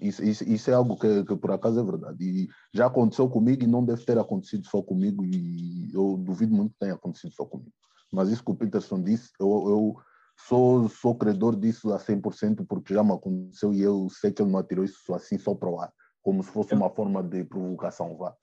Isso, 0.00 0.22
isso, 0.22 0.44
isso 0.44 0.70
é 0.70 0.74
algo 0.74 0.96
que, 0.98 1.24
que, 1.24 1.36
por 1.36 1.50
acaso 1.50 1.80
é 1.80 1.82
verdade. 1.82 2.22
E 2.22 2.48
já 2.72 2.86
aconteceu 2.86 3.28
comigo 3.28 3.62
e 3.62 3.66
não 3.66 3.84
deve 3.84 4.04
ter 4.04 4.18
acontecido 4.18 4.66
só 4.66 4.82
comigo, 4.82 5.24
e 5.24 5.90
eu 5.94 6.16
duvido 6.18 6.54
muito 6.54 6.72
que 6.72 6.80
tenha 6.80 6.94
acontecido 6.94 7.32
só 7.32 7.44
comigo. 7.44 7.72
Mas 8.12 8.28
isso 8.28 8.44
que 8.44 8.50
o 8.50 8.54
Peterson 8.54 9.02
disse, 9.02 9.30
eu, 9.40 9.46
eu 9.48 9.96
sou, 10.36 10.88
sou 10.88 11.14
credor 11.14 11.56
disso 11.56 11.92
a 11.92 11.98
100% 11.98 12.66
porque 12.66 12.94
já 12.94 13.02
me 13.02 13.12
aconteceu 13.12 13.72
e 13.72 13.80
eu 13.80 14.08
sei 14.10 14.32
que 14.32 14.42
ele 14.42 14.50
não 14.50 14.58
atirou 14.58 14.84
isso 14.84 15.14
assim 15.14 15.38
só 15.38 15.54
para 15.54 15.68
o 15.68 15.80
ar, 15.80 15.92
como 16.22 16.42
se 16.42 16.50
fosse 16.50 16.74
uma 16.74 16.90
forma 16.90 17.22
de 17.22 17.44
provocação. 17.44 18.16
Vá. 18.16 18.36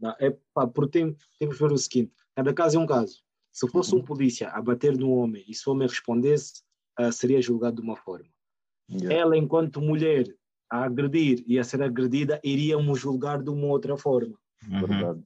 Não, 0.00 0.14
é, 0.18 0.36
pá, 0.52 0.66
porque 0.66 0.98
tem, 0.98 1.16
temos 1.38 1.56
que 1.56 1.62
ver 1.62 1.72
o 1.72 1.78
seguinte: 1.78 2.12
cada 2.34 2.52
caso 2.52 2.78
é 2.78 2.80
um 2.80 2.86
caso. 2.86 3.22
Se 3.52 3.68
fosse 3.68 3.94
um 3.94 3.98
uhum. 3.98 4.04
polícia 4.04 4.48
a 4.48 4.60
bater 4.60 4.96
no 4.96 5.10
homem 5.10 5.44
e 5.46 5.54
se 5.54 5.68
o 5.68 5.72
homem 5.72 5.86
respondesse, 5.86 6.62
uh, 6.98 7.12
seria 7.12 7.40
julgado 7.40 7.76
de 7.76 7.82
uma 7.82 7.96
forma. 7.96 8.28
Yeah. 8.90 9.14
Ela, 9.14 9.36
enquanto 9.36 9.80
mulher, 9.80 10.26
a 10.74 10.86
agredir 10.86 11.44
e 11.46 11.56
a 11.56 11.62
ser 11.62 11.80
agredida, 11.82 12.40
iríamos 12.42 12.98
julgar 12.98 13.40
de 13.40 13.48
uma 13.48 13.68
outra 13.68 13.96
forma. 13.96 14.36
Uhum. 14.68 15.24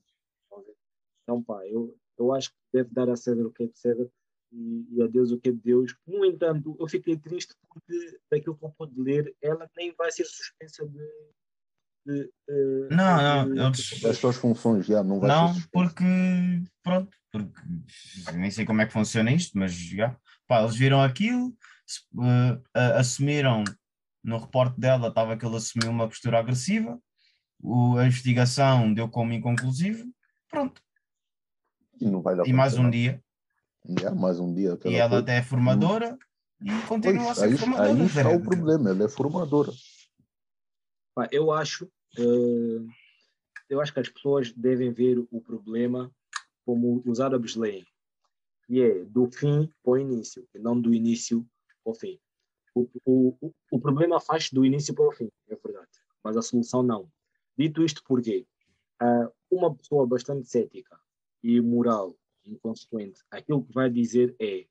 Então, 1.22 1.42
pá, 1.42 1.66
eu, 1.66 1.96
eu 2.18 2.34
acho 2.34 2.51
que 2.51 2.57
deve 2.70 2.90
dar 2.92 3.09
a 3.09 3.16
César 3.16 3.46
o 3.46 3.51
que 3.51 3.62
é 3.62 3.66
de 3.66 3.78
César 3.78 4.07
e, 4.53 4.86
e 4.90 5.03
a 5.03 5.07
Deus 5.07 5.30
o 5.30 5.38
que 5.38 5.49
é 5.49 5.53
de 5.53 5.59
Deus. 5.59 5.96
No 6.07 6.22
entanto, 6.22 6.76
eu 6.78 6.86
fiquei 6.86 7.16
triste 7.16 7.55
porque, 7.66 8.20
daquilo 8.30 8.59
que 8.59 8.64
eu 8.66 8.74
pude 8.76 9.01
ler, 9.01 9.34
ela 9.40 9.70
nem 9.74 9.94
vai 9.96 10.12
ser 10.12 10.26
suspensa 10.26 10.86
de. 10.86 11.09
de, 12.05 12.24
de 12.24 12.94
não, 12.94 13.49
de, 13.49 13.55
não, 13.55 13.68
eles... 13.68 14.01
das 14.03 14.18
suas 14.18 14.36
funções 14.36 14.84
já 14.84 15.03
não 15.03 15.18
vai 15.18 15.30
Não, 15.30 15.55
porque, 15.72 16.05
pronto, 16.82 17.16
porque 17.32 17.61
nem 18.34 18.51
sei 18.51 18.66
como 18.66 18.82
é 18.82 18.86
que 18.86 18.92
funciona 18.92 19.32
isto, 19.32 19.57
mas 19.57 19.72
já, 19.72 20.14
pá, 20.46 20.61
eles 20.61 20.76
viram 20.76 21.01
aquilo, 21.01 21.49
uh, 22.16 22.62
assumiram 22.99 23.64
no 24.23 24.39
reporte 24.39 24.79
dela 24.81 25.09
estava 25.09 25.37
que 25.37 25.47
ele 25.47 25.57
assumiu 25.57 25.91
uma 25.91 26.09
postura 26.09 26.39
agressiva, 26.39 27.01
o, 27.61 27.97
a 27.97 28.07
investigação 28.07 28.93
deu 28.93 29.09
como 29.09 29.33
inconclusivo, 29.33 30.07
pronto, 30.49 30.83
e 32.01 32.07
não 32.07 32.23
vai 32.23 32.37
dar 32.37 32.47
E 32.47 32.53
mais 32.53 32.79
um 32.79 32.89
dia. 32.89 33.23
Yeah, 33.89 34.19
mais 34.19 34.39
um 34.39 34.53
dia. 34.55 34.79
E 34.85 34.95
ela 34.95 35.19
até 35.19 35.39
é 35.39 35.43
formadora 35.43 36.19
e 36.61 36.71
continua 36.87 37.25
pois, 37.25 37.31
a 37.31 37.35
ser 37.35 37.47
aí, 37.47 37.57
formadora. 37.57 37.93
Aí 37.93 38.07
está 38.07 38.31
o 38.31 38.43
problema, 38.43 38.91
ela 38.91 39.05
é 39.05 39.09
formadora. 39.09 39.73
Eu 41.33 41.51
acho, 41.51 41.85
uh, 42.19 42.87
eu 43.69 43.81
acho 43.81 43.93
que 43.93 44.01
as 44.01 44.09
pessoas 44.09 44.53
devem 44.53 44.93
ver 44.93 45.19
o 45.31 45.41
problema 45.41 46.12
como 46.64 47.03
os 47.07 47.19
árabes 47.19 47.57
leem, 47.57 47.85
e 48.69 48.81
é 48.81 49.05
do 49.05 49.29
fim 49.31 49.73
para 49.83 49.93
o 49.93 49.99
início, 49.99 50.47
e 50.55 50.59
não 50.59 50.81
do 50.81 50.95
início 50.95 51.45
ao 51.85 51.95
fim. 51.95 52.21
O, 53.05 53.37
o, 53.41 53.53
o 53.72 53.81
problema 53.81 54.20
faz 54.20 54.51
do 54.51 54.64
início 54.64 54.95
para 54.95 55.09
o 55.09 55.12
fim, 55.12 55.31
é 55.49 55.57
verdade, 55.57 55.89
mas 56.22 56.37
a 56.37 56.43
solução 56.43 56.83
não. 56.83 57.11
Dito 57.57 57.83
isto, 57.83 58.03
porquê? 58.05 58.47
Uh, 59.03 59.31
uma 59.51 59.74
pessoa 59.74 60.07
bastante 60.07 60.49
cética 60.49 60.99
e 61.43 61.61
moral 61.61 62.14
inconsequente, 62.45 63.22
aquilo 63.31 63.64
que 63.64 63.72
vai 63.72 63.91
dizer 63.91 64.35
é 64.41 64.66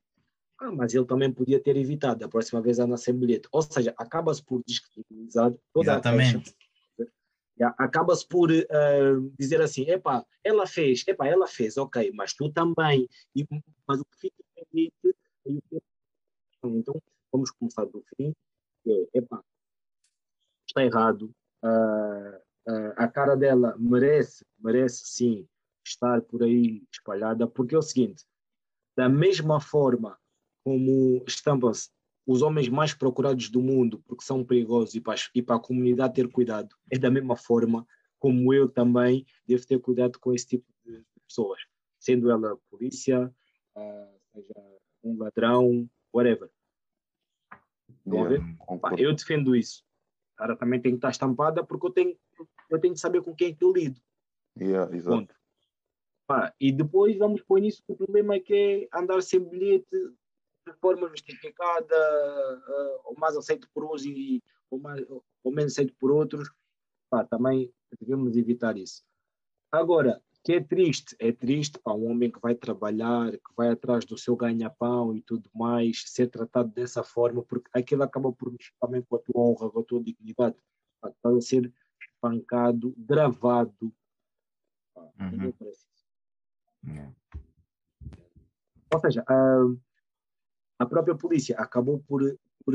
ah, 0.60 0.72
mas 0.72 0.93
ele 0.93 1.05
também 1.05 1.32
podia 1.32 1.62
ter 1.62 1.78
evitado, 1.78 2.20
da 2.20 2.28
próxima 2.28 2.62
vez 2.62 2.80
anda 2.80 2.97
sem 2.97 3.14
bilhete. 3.14 3.47
Ou 3.51 3.62
seja, 3.62 3.93
acaba-se 3.97 4.43
por 4.43 4.64
descredibilizar 4.66 5.53
toda 5.72 5.91
Exatamente. 5.91 6.38
a 6.38 6.41
queixa. 6.41 7.76
Acaba-se 7.78 8.28
por 8.28 8.51
uh, 8.51 9.34
dizer 9.38 9.62
assim, 9.62 9.88
epá, 9.89 10.26
ela 10.43 10.66
fez, 10.66 11.03
epá, 11.08 11.28
ela 11.28 11.47
fez, 11.47 11.78
ok, 11.78 12.12
mas 12.14 12.34
tu 12.34 12.51
também. 12.51 13.08
E, 13.36 13.45
mas 13.88 13.99
o 13.99 14.05
que 14.05 14.20
fica 14.20 14.43
pendente 14.55 14.93
é 15.03 15.80
Então, 16.66 17.01
vamos 17.32 17.51
começar 17.51 17.86
do 17.86 18.03
fim, 18.15 18.34
é, 18.88 19.07
epá, 19.15 19.41
está 20.67 20.84
errado, 20.84 21.34
uh, 21.63 22.71
uh, 22.71 22.93
a 22.95 23.07
cara 23.07 23.36
dela 23.36 23.75
merece, 23.78 24.45
merece 24.59 25.05
sim 25.05 25.47
estar 25.86 26.21
por 26.21 26.43
aí 26.43 26.84
espalhada, 26.91 27.47
porque 27.47 27.75
é 27.75 27.78
o 27.78 27.82
seguinte: 27.82 28.25
da 28.95 29.07
mesma 29.07 29.59
forma 29.59 30.17
como 30.63 31.23
estampam-se 31.25 31.89
os 32.25 32.41
homens 32.41 32.67
mais 32.67 32.93
procurados 32.93 33.49
do 33.49 33.61
mundo 33.61 34.03
porque 34.05 34.25
são 34.25 34.43
perigosos 34.43 34.95
e 34.95 34.99
para, 34.99 35.15
e 35.34 35.41
para 35.41 35.55
a 35.55 35.59
comunidade 35.59 36.15
ter 36.15 36.30
cuidado, 36.30 36.75
é 36.91 36.97
da 36.97 37.09
mesma 37.09 37.38
forma 37.38 37.88
como 38.19 38.53
eu 38.53 38.67
também 38.67 39.25
devo 39.45 39.65
ter 39.65 39.80
cuidado 39.80 40.19
com 40.19 40.34
esse 40.34 40.47
tipo 40.47 40.65
de 40.84 41.05
pessoas, 41.25 41.61
sendo 41.99 42.30
ela 42.30 42.57
polícia, 42.69 43.34
uh, 43.75 44.19
seja 44.34 44.53
um 45.03 45.17
ladrão, 45.17 45.89
whatever. 46.13 46.49
Yeah, 48.08 48.45
eu 48.97 49.14
defendo 49.14 49.55
isso. 49.55 49.84
Cara, 50.38 50.55
também 50.55 50.80
tem 50.80 50.91
que 50.91 50.97
estar 50.97 51.10
estampada 51.10 51.64
porque 51.64 51.88
eu 51.88 51.91
tenho, 51.91 52.18
eu 52.70 52.80
tenho 52.80 52.93
que 52.93 52.99
saber 52.99 53.22
com 53.22 53.36
quem 53.36 53.49
é 53.49 53.53
que 53.53 53.64
eu 53.64 53.74
lido. 53.74 53.99
Yeah, 54.60 54.95
exato. 54.95 55.36
Pá, 56.28 56.53
e 56.60 56.72
depois 56.72 57.18
vamos 57.18 57.41
pôr 57.41 57.60
nisso 57.60 57.82
o 57.88 57.95
problema 57.95 58.36
é 58.36 58.39
que 58.39 58.53
é 58.91 58.97
andar 58.97 59.22
sem 59.22 59.39
bilhete 59.39 59.88
de 60.68 60.74
forma 60.82 61.08
justificada, 61.08 61.95
uh, 61.95 63.01
ou 63.05 63.16
mais 63.18 63.38
aceito 63.38 63.70
por 63.74 63.86
uns 63.86 64.03
e 64.03 64.43
ou, 64.70 64.80
mais, 64.80 65.05
ou 65.10 65.51
menos 65.51 65.72
aceito 65.74 65.95
por 65.97 66.12
outros. 66.12 66.49
Pá, 67.10 67.24
também 67.24 67.74
devemos 67.99 68.36
evitar 68.36 68.78
isso. 68.78 69.03
Agora, 69.72 70.22
que 70.48 70.54
é 70.54 70.64
triste, 70.64 71.14
é 71.20 71.30
triste 71.34 71.78
para 71.78 71.93
um 71.93 72.10
homem 72.10 72.32
que 72.32 72.39
vai 72.39 72.56
trabalhar, 72.56 73.34
que 73.34 73.54
vai 73.54 73.68
atrás 73.68 74.06
do 74.06 74.18
seu 74.18 74.34
ganha-pão 74.34 75.14
e 75.14 75.22
tudo 75.22 75.50
mais, 75.54 76.04
ser 76.06 76.28
tratado 76.30 76.70
dessa 76.70 77.04
forma, 77.04 77.43
porque 77.43 77.70
aquilo 77.74 78.04
acaba 78.04 78.32
por 78.32 78.50
mexer 78.54 78.72
também 78.80 79.02
com 79.02 79.18
a 79.18 79.20
tua 79.20 79.41
honra, 79.41 79.70
com 79.70 79.82
a 79.82 79.84
tua 79.84 80.02
dignidade. 80.02 80.56
Está 81.06 81.30
a 81.32 81.41
ser 81.41 81.74
espancado, 82.02 82.95
gravado. 82.98 83.93
Uhum. 84.95 85.54
É. 86.95 87.12
Ou 88.93 89.00
seja, 89.02 89.26
a, 89.28 89.66
a 90.80 90.86
própria 90.86 91.18
polícia 91.18 91.58
acabou 91.58 92.00
por, 92.08 92.22
por, 92.64 92.74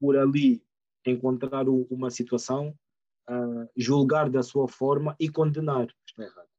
por 0.00 0.16
ali 0.16 0.60
encontrar 1.06 1.68
uma 1.68 2.10
situação, 2.10 2.76
uh, 3.30 3.70
julgar 3.76 4.28
da 4.28 4.42
sua 4.42 4.66
forma 4.66 5.14
e 5.20 5.28
condenar. 5.28 5.86
Está 6.04 6.24
errado. 6.24 6.49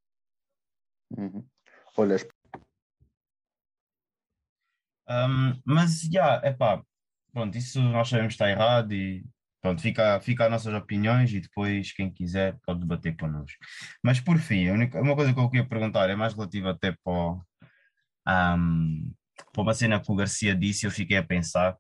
Uhum. 1.18 1.45
Olha. 1.97 2.18
Um, 5.09 5.62
mas 5.66 6.01
já, 6.01 6.39
é 6.43 6.53
pá, 6.53 6.82
pronto, 7.34 7.57
isso 7.57 7.82
nós 7.82 8.07
sabemos 8.07 8.36
que 8.36 8.43
está 8.43 8.49
errado 8.49 8.93
e 8.93 9.26
Pronto, 9.62 9.80
fica, 9.80 10.20
fica 10.22 10.45
as 10.45 10.51
nossas 10.51 10.74
opiniões 10.74 11.32
e 11.32 11.39
depois 11.39 11.93
quem 11.93 12.12
quiser 12.12 12.57
pode 12.66 12.80
debater 12.80 13.16
connosco. 13.16 13.59
Mas 14.03 14.20
por 14.20 14.39
fim, 14.39 14.68
a 14.68 14.74
única, 14.74 14.99
uma 14.99 15.16
coisa 15.16 15.32
que 15.32 15.39
eu 15.39 15.49
queria 15.49 15.68
perguntar 15.68 16.09
é 16.09 16.16
mais 16.16 16.34
relativa 16.34 16.72
até 16.72 16.95
para, 17.03 18.55
um, 18.57 19.14
para 19.53 19.62
uma 19.62 19.74
cena 19.76 19.99
que 19.99 20.12
o 20.12 20.16
Garcia 20.16 20.55
disse, 20.55 20.88
eu 20.88 20.91
fiquei 20.91 21.18
a 21.18 21.24
pensar 21.24 21.78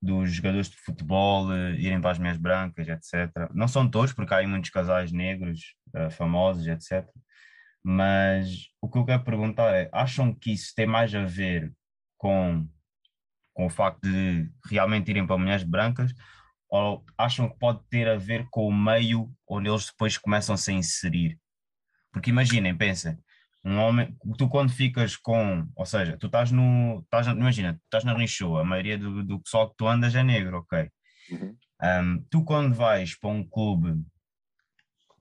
dos 0.00 0.32
jogadores 0.32 0.68
de 0.68 0.76
futebol 0.78 1.46
uh, 1.46 1.74
irem 1.74 2.00
para 2.00 2.10
as 2.10 2.18
meias 2.18 2.36
brancas, 2.36 2.88
etc. 2.88 3.30
Não 3.54 3.68
são 3.68 3.88
todos, 3.88 4.12
porque 4.12 4.34
há 4.34 4.38
aí 4.38 4.46
muitos 4.48 4.70
casais 4.70 5.12
negros 5.12 5.76
uh, 5.94 6.10
famosos, 6.10 6.66
etc. 6.66 7.06
Mas 7.84 8.68
o 8.80 8.88
que 8.88 8.98
eu 8.98 9.04
quero 9.04 9.24
perguntar 9.24 9.74
é: 9.74 9.88
acham 9.92 10.32
que 10.34 10.52
isso 10.52 10.72
tem 10.74 10.86
mais 10.86 11.14
a 11.14 11.24
ver 11.24 11.72
com, 12.16 12.68
com 13.52 13.66
o 13.66 13.70
facto 13.70 14.02
de 14.02 14.50
realmente 14.66 15.10
irem 15.10 15.26
para 15.26 15.38
mulheres 15.38 15.64
brancas 15.64 16.12
ou 16.68 17.04
acham 17.18 17.48
que 17.50 17.58
pode 17.58 17.80
ter 17.90 18.08
a 18.08 18.16
ver 18.16 18.46
com 18.50 18.66
o 18.66 18.72
meio 18.72 19.30
onde 19.46 19.68
eles 19.68 19.86
depois 19.86 20.16
começam 20.16 20.56
-se 20.56 20.70
a 20.70 20.74
inserir? 20.74 21.38
Porque 22.12 22.30
imaginem, 22.30 22.76
pensem, 22.76 23.18
Um 23.64 23.78
homem, 23.78 24.16
tu 24.38 24.48
quando 24.48 24.72
ficas 24.72 25.16
com, 25.16 25.68
ou 25.76 25.86
seja, 25.86 26.16
tu 26.16 26.26
estás 26.26 26.50
no, 26.50 27.00
estás, 27.00 27.26
imagina, 27.28 27.74
tu 27.74 27.80
estás 27.84 28.04
na 28.04 28.14
Rinchou, 28.14 28.58
a 28.58 28.64
maioria 28.64 28.98
do, 28.98 29.22
do 29.22 29.40
pessoal 29.40 29.70
que 29.70 29.76
tu 29.76 29.86
andas 29.86 30.14
é 30.14 30.22
negro, 30.22 30.58
ok? 30.58 30.90
Uhum. 31.30 31.56
Um, 31.82 32.24
tu 32.30 32.44
quando 32.44 32.74
vais 32.74 33.16
para 33.18 33.30
um 33.30 33.44
clube 33.44 34.02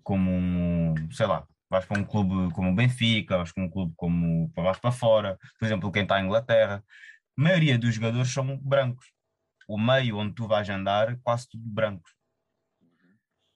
como, 0.03 0.31
um, 0.31 0.95
sei 1.11 1.27
lá, 1.27 1.45
vais 1.71 1.85
para 1.85 1.99
um 1.99 2.03
clube 2.03 2.53
como 2.53 2.69
o 2.69 2.75
Benfica, 2.75 3.37
vais 3.37 3.53
para 3.53 3.63
um 3.63 3.69
clube 3.69 3.93
como, 3.95 4.51
vais 4.53 4.77
para 4.77 4.91
fora, 4.91 5.39
por 5.57 5.65
exemplo, 5.65 5.89
quem 5.89 6.03
está 6.03 6.19
em 6.19 6.25
Inglaterra, 6.25 6.83
a 7.37 7.41
maioria 7.41 7.79
dos 7.79 7.95
jogadores 7.95 8.29
são 8.29 8.57
brancos. 8.57 9.05
O 9.69 9.77
meio 9.77 10.17
onde 10.17 10.35
tu 10.35 10.45
vais 10.47 10.69
andar, 10.69 11.17
quase 11.23 11.47
tudo 11.49 11.63
brancos. 11.65 12.11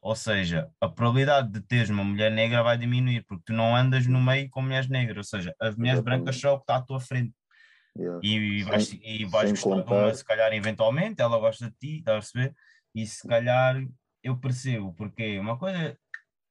Ou 0.01 0.16
seja, 0.16 0.72
a 0.80 0.88
probabilidade 0.88 1.51
de 1.51 1.59
teres 1.59 1.89
uma 1.89 2.05
mulher 2.05 2.32
negra 2.32 2.63
vai 2.63 2.78
diminuir, 2.78 3.26
porque 3.26 3.43
tu 3.47 3.53
não 3.53 3.76
andas 3.76 4.07
no 4.07 4.22
meio 4.22 4.49
com 4.49 4.61
mulheres 4.61 4.88
negras, 4.88 5.18
ou 5.18 5.24
seja, 5.24 5.53
as 5.59 5.76
mulheres 5.76 5.99
brancas 5.99 6.39
só 6.39 6.53
o 6.53 6.57
que 6.57 6.63
está 6.63 6.78
à 6.78 6.82
tua 6.82 7.01
frente. 7.01 7.36
Yeah. 7.97 8.20
E 8.24 8.63
vais, 8.63 8.88
Sem- 8.88 9.01
e 9.03 9.26
vais 9.26 9.51
gostar 9.51 9.82
de 9.82 9.91
uma, 9.91 10.13
se 10.13 10.24
calhar, 10.24 10.53
eventualmente, 10.53 11.22
ela 11.22 11.38
gosta 11.38 11.70
de 11.70 11.76
ti, 11.78 11.97
estás 11.99 12.16
a 12.16 12.20
perceber? 12.20 12.55
E 12.93 13.05
se 13.05 13.28
calhar 13.28 13.76
eu 14.24 14.38
percebo, 14.38 14.93
porque 14.93 15.38
uma 15.38 15.57
coisa 15.57 15.78
é 15.78 15.97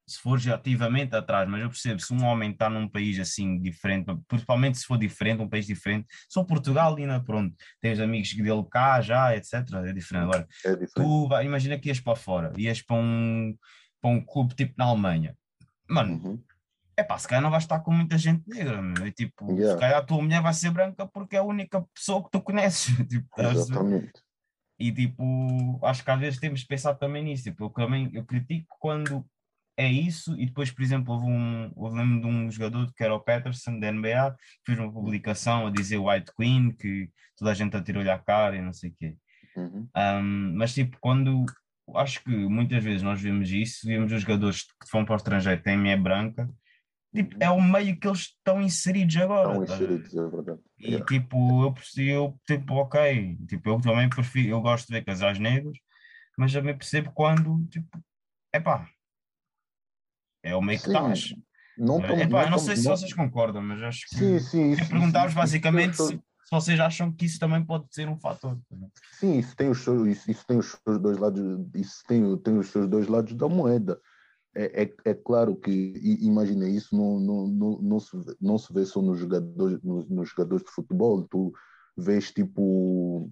se 0.07 0.19
fores 0.21 0.47
ativamente 0.49 1.15
atrás, 1.17 1.49
mas 1.49 1.63
eu 1.63 1.69
percebo, 1.69 2.01
se 2.01 2.13
um 2.13 2.25
homem 2.25 2.51
está 2.51 2.69
num 2.69 2.87
país 2.89 3.19
assim 3.19 3.59
diferente, 3.61 4.07
principalmente 4.29 4.79
se 4.79 4.85
for 4.85 4.99
diferente, 4.99 5.43
um 5.43 5.49
país 5.49 5.67
diferente, 5.67 6.07
sou 6.29 6.45
Portugal 6.45 6.95
na 6.99 7.21
pronto, 7.21 7.55
tens 7.81 7.99
amigos 7.99 8.33
dele 8.35 8.65
cá 8.71 9.01
já, 9.01 9.35
etc. 9.35 9.55
É 9.87 9.93
diferente. 9.93 10.25
Agora, 10.25 10.47
É 10.65 10.71
diferente. 10.77 10.93
tu 10.95 11.29
vai, 11.29 11.47
imagina 11.47 11.79
que 11.79 11.89
ias 11.89 12.01
para 12.01 12.17
fora, 12.17 12.53
ias 12.57 12.83
para 12.83 12.97
um, 12.97 13.57
para 14.01 14.11
um 14.11 14.21
clube 14.25 14.55
tipo 14.55 14.75
na 14.77 14.85
Alemanha, 14.85 15.35
mano, 15.89 16.15
Uhum. 16.23 16.43
é 16.97 17.03
pá, 17.03 17.17
se 17.19 17.27
calhar 17.27 17.43
não 17.43 17.51
vais 17.51 17.65
estar 17.65 17.81
com 17.81 17.91
muita 17.91 18.19
gente 18.19 18.43
negra, 18.47 18.81
meu. 18.83 19.07
E, 19.07 19.11
tipo, 19.13 19.51
Yeah. 19.53 19.75
se 19.75 19.81
calhar 19.81 19.99
a 19.99 20.03
tua 20.05 20.21
mulher 20.23 20.43
vai 20.43 20.53
ser 20.53 20.71
branca 20.71 21.07
porque 21.07 21.37
é 21.37 21.39
a 21.39 21.43
única 21.43 21.81
pessoa 21.95 22.23
que 22.23 22.31
tu 22.31 22.41
conheces. 22.43 22.95
tipo? 23.09 23.41
Exatamente. 23.41 24.13
E 24.79 24.91
tipo, 24.93 25.79
acho 25.85 26.05
que 26.05 26.11
às 26.11 26.19
vezes 26.21 26.41
temos 26.41 26.61
de 26.61 26.67
pensar 26.67 26.95
também 26.95 27.23
nisso. 27.25 27.45
Tipo, 27.45 27.65
eu 27.65 27.71
também 27.71 28.11
eu 28.13 28.25
critico 28.25 28.75
quando 28.81 29.25
é 29.77 29.89
isso, 29.89 30.39
e 30.39 30.47
depois, 30.47 30.71
por 30.71 30.83
exemplo, 30.83 31.15
houve 31.15 31.27
um, 31.27 31.73
eu 31.77 31.89
lembro 31.89 32.21
de 32.21 32.27
um 32.27 32.51
jogador 32.51 32.93
que 32.95 33.03
era 33.03 33.15
o 33.15 33.21
Patterson 33.21 33.79
da 33.79 33.91
NBA, 33.91 34.33
que 34.33 34.73
fez 34.73 34.79
uma 34.79 34.93
publicação 34.93 35.67
a 35.67 35.71
dizer 35.71 35.99
White 35.99 36.33
Queen, 36.37 36.71
que 36.73 37.11
toda 37.37 37.51
a 37.51 37.55
gente 37.55 37.77
atirou-lhe 37.77 38.11
à 38.11 38.19
cara 38.19 38.57
e 38.57 38.63
não 38.63 38.73
sei 38.73 38.91
o 38.91 38.95
quê. 38.99 39.17
Uhum. 39.57 39.89
Um, 39.97 40.57
mas 40.57 40.75
tipo, 40.75 40.97
quando 41.01 41.45
acho 41.97 42.23
que 42.25 42.31
muitas 42.31 42.83
vezes 42.83 43.03
nós 43.03 43.21
vemos 43.21 43.51
isso, 43.51 43.87
vemos 43.87 44.11
os 44.13 44.23
jogadores 44.23 44.63
que 44.63 44.91
vão 44.93 45.05
para 45.05 45.15
o 45.15 45.17
estrangeiro 45.17 45.63
têm 45.63 45.77
mulher 45.77 46.01
branca, 46.01 46.49
tipo, 47.15 47.37
é 47.41 47.51
o 47.51 47.61
meio 47.61 47.99
que 47.99 48.07
eles 48.07 48.21
estão 48.21 48.61
inseridos 48.63 49.17
agora. 49.17 49.51
Estão 49.65 49.65
inseridos, 49.65 50.17
é 50.17 50.29
verdade. 50.29 50.61
E 50.79 50.87
Yeah. 50.87 51.05
tipo, 51.07 51.65
eu, 51.65 51.73
perce- 51.73 52.09
eu 52.09 52.41
tipo, 52.47 52.75
ok, 52.75 53.39
tipo, 53.49 53.69
eu 53.69 53.81
também 53.81 54.09
prefiro, 54.09 54.51
eu 54.51 54.61
gosto 54.61 54.87
de 54.87 54.93
ver 54.95 55.05
casais 55.05 55.39
negros, 55.39 55.79
mas 56.39 56.53
também 56.53 56.77
percebo 56.77 57.13
quando, 57.13 57.67
tipo, 57.69 57.99
é 58.53 58.59
o 58.59 58.63
que 60.45 60.79
Sim, 60.79 60.87
estás. 60.91 61.35
Não 61.77 61.99
Epá, 61.99 62.05
estamos- 62.07 62.23
eu 62.23 62.29
não 62.29 62.39
estamos- 62.39 62.63
sei 62.63 62.77
se 62.77 62.85
vocês 62.89 63.13
concordam, 63.13 63.63
mas 63.63 63.83
acho 63.83 64.09
que 64.09 64.17
Sim, 64.17 64.39
sim. 64.39 64.59
queria 64.71 64.75
isso- 64.83 64.91
perguntar-vos 64.91 65.35
basicamente 65.35 65.97
se, 65.97 66.07
se 66.17 66.51
vocês 66.51 66.79
acham 66.79 67.11
que 67.11 67.25
isso 67.27 67.39
também 67.41 67.65
pode 67.65 67.87
ser 67.93 68.09
um 68.09 68.17
fator. 68.19 68.57
Sim, 69.19 69.39
isso 69.39 69.57
tem 69.57 69.71
os 69.71 69.79
seus, 69.83 70.07
isso, 70.07 70.31
isso 70.31 70.47
tem 70.47 70.59
os 70.59 70.77
seus 70.85 71.01
dois 71.01 71.19
lados, 71.19 71.43
isso 71.75 72.03
tem, 72.07 72.37
tem 72.39 72.59
os 72.59 72.69
seus 72.69 72.89
dois 72.89 73.09
lados 73.09 73.35
da 73.35 73.49
moeda. 73.49 74.01
É, 74.57 74.85
é, 74.85 74.95
é 75.07 75.15
claro 75.15 75.57
que, 75.57 75.73
imagina, 76.21 76.69
isso 76.69 76.95
não, 76.97 77.19
não, 77.19 77.49
não, 77.49 77.79
não, 77.83 77.99
se, 77.99 78.17
vê- 78.17 78.37
não 78.41 78.57
se 78.57 78.73
vê 78.73 78.85
só 78.87 79.03
nos 79.03 79.19
jogadores, 79.19 79.83
nos, 79.83 80.09
nos 80.09 80.29
jogadores 80.29 80.65
de 80.65 80.71
futebol, 80.71 81.27
tu 81.29 81.53
vês 81.97 82.31
tipo, 82.31 83.29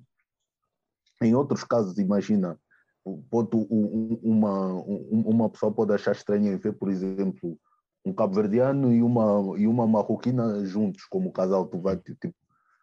em 1.22 1.32
outros 1.36 1.62
casos, 1.62 1.96
imagina, 1.98 2.58
um- 3.04 4.18
uma, 4.22 4.72
um- 4.74 5.24
uma 5.26 5.48
pessoa 5.50 5.72
pode 5.72 5.92
achar 5.92 6.12
estranho 6.12 6.58
ver, 6.58 6.72
por 6.72 6.88
exemplo, 6.88 7.58
um 8.04 8.12
cabo-verdiano 8.12 8.92
e 8.92 9.02
uma, 9.02 9.58
e 9.58 9.66
uma 9.66 9.86
marroquina 9.86 10.64
juntos, 10.64 11.04
como 11.04 11.32
casal, 11.32 11.66
tu 11.66 11.80
vai, 11.80 11.96
tipo, 11.96 12.34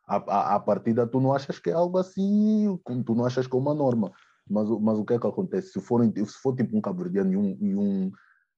a, 0.08 0.16
a, 0.18 0.56
a 0.56 0.60
partida 0.60 1.06
tu 1.06 1.20
não 1.20 1.34
achas 1.34 1.60
que 1.60 1.70
é 1.70 1.74
algo 1.74 1.98
assim, 1.98 2.80
tu 3.06 3.14
não 3.16 3.26
achas 3.26 3.46
que 3.48 3.56
é 3.56 3.60
uma 3.60 3.74
norma. 3.74 4.12
Mas, 4.50 4.68
mas 4.82 4.98
o 4.98 5.06
que 5.06 5.14
é 5.14 5.20
que 5.20 5.28
acontece? 5.28 5.74
Se 5.74 5.80
for, 5.80 6.04
se 6.04 6.42
for 6.42 6.56
tipo 6.56 6.76
um 6.76 6.82
cabo-verdiano 6.82 7.32
e, 7.32 7.38
um, 7.38 7.58
e, 7.62 7.76
um, 7.76 8.12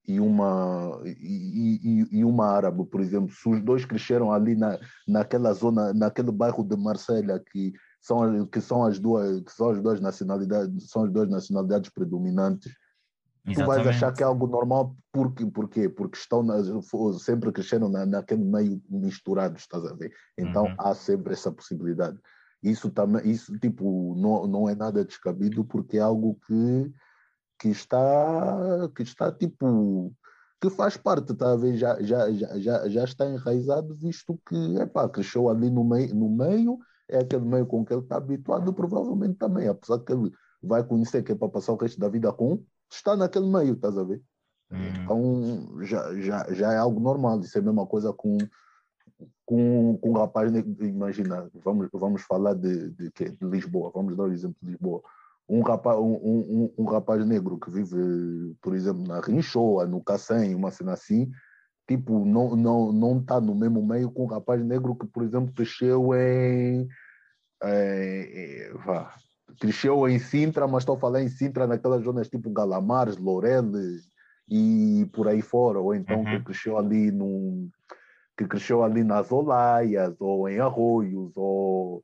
e, 0.08 0.20
uma, 0.20 1.02
e, 1.04 1.78
e, 1.82 2.18
e 2.18 2.24
uma 2.24 2.46
árabe, 2.46 2.84
por 2.86 3.00
exemplo, 3.00 3.30
se 3.34 3.48
os 3.48 3.60
dois 3.62 3.84
cresceram 3.84 4.32
ali 4.32 4.54
na, 4.54 4.78
naquela 5.06 5.52
zona, 5.52 5.92
naquele 5.92 6.32
bairro 6.32 6.64
de 6.64 6.76
Marselha, 6.76 7.38
que 7.38 7.72
são, 8.02 8.46
que 8.46 8.60
são 8.60 8.84
as 8.84 8.98
duas, 8.98 9.40
que 9.40 9.52
são 9.52 9.70
as 9.70 9.80
duas 9.80 10.00
nacionalidades, 10.00 10.90
são 10.90 11.04
as 11.04 11.12
duas 11.12 11.30
nacionalidades 11.30 11.90
predominantes, 11.90 12.72
tu 13.54 13.64
vais 13.64 13.86
achar 13.86 14.12
que 14.12 14.22
é 14.22 14.26
algo 14.26 14.46
normal, 14.46 14.96
porque, 15.12 15.46
porquê? 15.46 15.88
Porque 15.88 16.18
estão 16.18 16.42
nas, 16.42 16.66
sempre 17.22 17.52
cresceram 17.52 17.88
na, 17.88 18.04
naquele 18.04 18.44
meio 18.44 18.82
misturado, 18.88 19.56
estás 19.56 19.84
a 19.84 19.94
ver? 19.94 20.12
Então 20.36 20.66
Uhum. 20.66 20.74
há 20.78 20.94
sempre 20.94 21.32
essa 21.32 21.50
possibilidade. 21.50 22.18
Isso 22.62 22.90
também, 22.90 23.28
isso 23.30 23.56
tipo, 23.58 24.14
não, 24.16 24.46
não 24.46 24.68
é 24.68 24.74
nada 24.74 25.04
descabido 25.04 25.64
porque 25.64 25.96
é 25.98 26.00
algo 26.00 26.38
que, 26.46 26.92
que 27.58 27.68
está, 27.68 28.88
que 28.94 29.02
está 29.02 29.32
tipo, 29.32 30.12
que 30.60 30.70
faz 30.70 30.96
parte, 30.96 31.34
tá 31.34 31.52
a 31.52 31.56
ver? 31.56 31.76
Já, 31.76 32.00
já, 32.02 32.30
já, 32.32 32.58
já, 32.58 32.88
já 32.88 33.04
está 33.04 33.26
enraizado, 33.28 33.94
visto 33.96 34.40
que, 34.48 34.56
epá, 34.78 35.08
cresceu 35.08 35.48
ali 35.48 35.68
no 35.70 35.84
meio, 35.84 36.14
no 36.14 36.30
meio, 36.30 36.78
é 37.12 37.20
aquele 37.20 37.44
meio 37.44 37.66
com 37.66 37.84
que 37.84 37.92
ele 37.92 38.02
está 38.02 38.16
habituado, 38.16 38.72
provavelmente 38.72 39.34
também, 39.34 39.68
apesar 39.68 39.98
que 39.98 40.12
ele 40.12 40.32
vai 40.62 40.82
conhecer 40.82 41.22
que 41.22 41.32
é 41.32 41.34
para 41.34 41.48
passar 41.48 41.72
o 41.72 41.76
resto 41.76 42.00
da 42.00 42.08
vida 42.08 42.32
com, 42.32 42.62
está 42.90 43.16
naquele 43.16 43.46
meio, 43.46 43.74
estás 43.74 43.96
a 43.98 44.04
ver? 44.04 44.22
Hum, 44.70 44.76
Então 45.02 45.82
já, 45.82 46.14
já, 46.20 46.46
já 46.52 46.72
é 46.72 46.78
algo 46.78 47.00
normal. 47.00 47.40
Isso 47.40 47.58
é 47.58 47.60
a 47.60 47.64
mesma 47.64 47.86
coisa 47.86 48.12
com, 48.12 48.38
com, 49.44 49.98
com 49.98 50.10
um 50.10 50.14
rapaz 50.14 50.50
negro. 50.50 50.74
Imagina, 50.84 51.50
vamos, 51.62 51.88
vamos 51.92 52.22
falar 52.22 52.54
de, 52.54 52.90
de, 52.90 53.10
quê? 53.12 53.30
de 53.30 53.46
Lisboa, 53.46 53.92
vamos 53.94 54.16
dar 54.16 54.24
o 54.24 54.32
exemplo 54.32 54.56
de 54.62 54.70
Lisboa. 54.70 55.02
Um 55.48 55.60
rapaz, 55.60 55.98
um, 55.98 56.14
um, 56.14 56.74
um 56.78 56.84
rapaz 56.84 57.26
negro 57.26 57.58
que 57.58 57.70
vive, 57.70 58.54
por 58.62 58.74
exemplo, 58.74 59.02
na 59.06 59.20
Rinchoa, 59.20 59.86
no 59.86 60.02
Cacém, 60.02 60.54
uma 60.54 60.70
cena 60.70 60.92
assim, 60.92 61.30
tipo, 61.86 62.24
não 62.24 62.56
não 62.56 62.92
não 62.92 63.18
está 63.18 63.40
no 63.40 63.54
mesmo 63.54 63.84
meio 63.84 64.10
com 64.10 64.24
um 64.24 64.28
rapaz 64.28 64.64
negro 64.64 64.94
que, 64.94 65.06
por 65.06 65.22
exemplo, 65.22 65.52
cresceu 65.52 66.14
em. 66.14 66.88
Eh, 67.64 68.30
eh, 68.34 68.72
vá, 68.84 69.14
cresceu 69.60 70.08
em 70.08 70.18
Sintra, 70.18 70.66
mas 70.66 70.82
estou 70.82 70.96
a 70.96 70.98
falar 71.00 71.22
em 71.22 71.28
Sintra 71.28 71.66
naquelas 71.66 72.02
zonas 72.04 72.28
tipo 72.28 72.50
Galamares, 72.50 73.16
Loureles 73.16 74.08
e 74.48 75.08
por 75.12 75.28
aí 75.28 75.40
fora, 75.42 75.78
ou 75.80 75.94
então 75.94 76.18
Uhum. 76.20 76.24
que 76.24 76.40
cresceu 76.44 76.76
ali 76.78 77.10
num 77.10 77.70
que 78.36 78.46
cresceu 78.46 78.82
ali 78.82 79.04
nas 79.04 79.30
Olaias 79.30 80.14
ou 80.18 80.48
em 80.48 80.58
Arroios 80.58 81.32
ou 81.36 82.02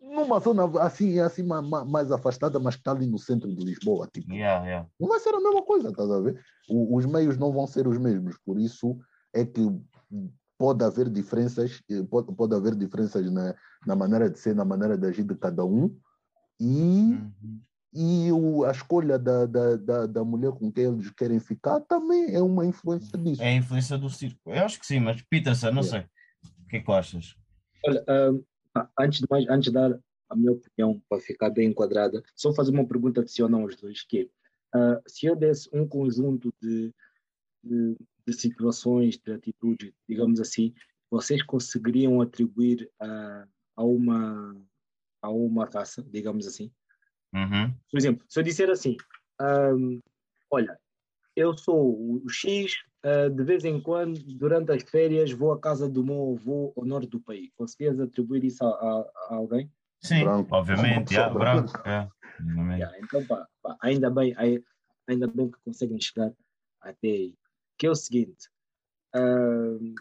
numa 0.00 0.40
zona 0.40 0.64
assim 0.80 1.20
assim 1.20 1.42
ma- 1.42 1.60
ma- 1.62 1.84
mais 1.84 2.10
afastada, 2.10 2.58
mas 2.58 2.74
que 2.74 2.80
está 2.80 2.92
ali 2.92 3.06
no 3.06 3.18
centro 3.18 3.54
de 3.54 3.64
Lisboa, 3.64 4.08
tipo, 4.12 4.32
yeah, 4.32 4.64
yeah. 4.64 4.88
não 4.98 5.08
vai 5.08 5.20
ser 5.20 5.34
a 5.34 5.40
mesma 5.40 5.62
coisa, 5.62 5.90
estás 5.90 6.10
a 6.10 6.20
ver? 6.20 6.40
O- 6.68 6.96
os 6.96 7.04
meios 7.04 7.36
não 7.36 7.52
vão 7.52 7.66
ser 7.66 7.86
os 7.86 7.98
mesmos, 7.98 8.38
por 8.38 8.58
isso 8.58 8.98
é 9.34 9.44
que 9.44 9.60
pode 10.58 10.84
haver 10.84 11.08
diferenças, 11.08 11.80
eh, 11.90 12.02
pode, 12.02 12.34
pode 12.34 12.54
haver 12.54 12.74
diferenças 12.74 13.30
na, 13.30 13.54
na 13.86 13.94
maneira 13.94 14.28
de 14.28 14.38
ser, 14.38 14.54
na 14.54 14.64
maneira 14.64 14.98
de 14.98 15.06
agir 15.06 15.24
de 15.24 15.36
cada 15.36 15.64
um 15.64 15.96
e, 16.60 17.12
Uhum. 17.12 17.60
e 17.94 18.32
o, 18.32 18.64
a 18.64 18.72
escolha 18.72 19.18
da, 19.18 19.46
da, 19.46 19.76
da, 19.76 20.06
da 20.06 20.24
mulher 20.24 20.50
com 20.52 20.70
quem 20.70 20.84
eles 20.84 21.10
querem 21.10 21.38
ficar 21.38 21.80
também 21.80 22.34
é 22.34 22.42
uma 22.42 22.66
influência 22.66 23.16
disso. 23.16 23.42
É 23.42 23.48
a 23.48 23.54
influência 23.54 23.96
do 23.96 24.10
circo. 24.10 24.40
Eu 24.46 24.64
acho 24.64 24.80
que 24.80 24.86
sim, 24.86 24.98
mas 24.98 25.22
Peterson, 25.22 25.70
não 25.70 25.82
sei. 25.82 26.00
Yeah. 26.00 26.10
O 26.64 26.68
que 26.68 26.76
é 26.76 26.80
que 26.80 26.86
tu 26.86 26.92
achas? 26.92 27.34
Olha, 27.86 28.04
antes 28.98 29.20
de 29.20 29.26
mais, 29.30 29.48
antes 29.48 29.68
de 29.68 29.72
dar 29.72 29.98
a 30.28 30.36
minha 30.36 30.52
opinião 30.52 31.00
para 31.08 31.20
ficar 31.20 31.50
bem 31.50 31.68
enquadrada, 31.68 32.22
só 32.34 32.52
fazer 32.52 32.70
uma 32.70 32.86
pergunta 32.86 33.20
adicional 33.20 33.62
aos 33.62 33.76
dois, 33.76 34.02
que 34.02 34.20
é, 34.20 34.28
ah, 34.74 35.00
se 35.06 35.26
eu 35.26 35.34
desse 35.34 35.68
um 35.72 35.86
conjunto 35.86 36.52
de, 36.60 36.92
de, 37.64 37.96
de 38.28 38.34
situações, 38.34 39.16
de 39.18 39.32
atitudes, 39.32 39.90
digamos 40.06 40.38
assim, 40.38 40.74
vocês 41.10 41.42
conseguiriam 41.42 42.20
atribuir 42.20 42.90
a, 43.00 43.46
a 43.76 43.82
uma 43.84 44.54
a 45.22 45.30
uma 45.30 45.64
raça, 45.64 46.02
digamos 46.02 46.46
assim? 46.46 46.70
Uhum. 47.34 47.74
Por 47.90 47.98
exemplo, 47.98 48.24
se 48.28 48.38
eu 48.38 48.42
disser 48.44 48.70
assim, 48.70 48.96
ahm, 49.40 49.98
olha, 50.50 50.78
eu 51.34 51.56
sou 51.58 52.22
o 52.22 52.28
X, 52.28 52.76
ah, 53.02 53.28
de 53.28 53.42
vez 53.42 53.64
em 53.64 53.80
quando, 53.80 54.22
durante 54.36 54.70
as 54.72 54.82
férias, 54.84 55.32
vou 55.32 55.52
à 55.52 55.58
casa 55.60 55.88
do 55.88 56.04
meu 56.04 56.36
avô 56.38 56.72
ao 56.76 56.84
norte 56.84 57.08
do 57.08 57.20
país. 57.20 57.50
Conseguias 57.56 57.98
atribuir 57.98 58.44
isso 58.44 58.62
a, 58.64 58.68
a- 58.68 59.10
a 59.30 59.34
alguém? 59.34 59.72
Sim, 60.00 60.24
Branco. 60.24 60.54
obviamente, 60.54 61.14
yeah, 61.14 61.34
branco. 61.34 61.72
Yeah, 62.76 62.98
então, 63.00 63.26
pá, 63.26 63.48
pá, 63.62 63.76
ainda, 63.82 64.08
bem, 64.10 64.32
ai- 64.36 64.62
ainda 65.08 65.26
bem 65.26 65.50
que 65.50 65.58
conseguem 65.64 66.00
chegar 66.00 66.32
até 66.80 67.08
aí. 67.08 67.34
Que 67.78 67.86
é 67.86 67.90
o 67.90 67.94
seguinte, 67.94 68.48
ahm, 69.14 69.94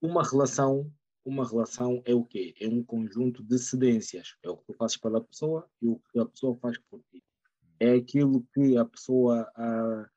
uma 0.00 0.22
relação, 0.22 0.92
uma 1.24 1.48
relação 1.48 2.02
é 2.04 2.14
o 2.14 2.24
quê? 2.24 2.54
É 2.60 2.66
um 2.66 2.82
conjunto 2.82 3.42
de 3.42 3.58
cedências. 3.58 4.36
É 4.42 4.50
o 4.50 4.56
que 4.56 4.64
tu 4.66 4.74
fazes 4.74 4.96
pela 4.96 5.22
pessoa 5.22 5.68
e 5.80 5.88
o 5.88 6.00
que 6.10 6.18
a 6.18 6.26
pessoa 6.26 6.56
faz 6.56 6.76
por 6.90 7.00
ti. 7.10 7.22
É 7.78 7.94
aquilo 7.94 8.44
que 8.52 8.76
a 8.76 8.84
pessoa 8.84 9.50
ah, 9.54 10.08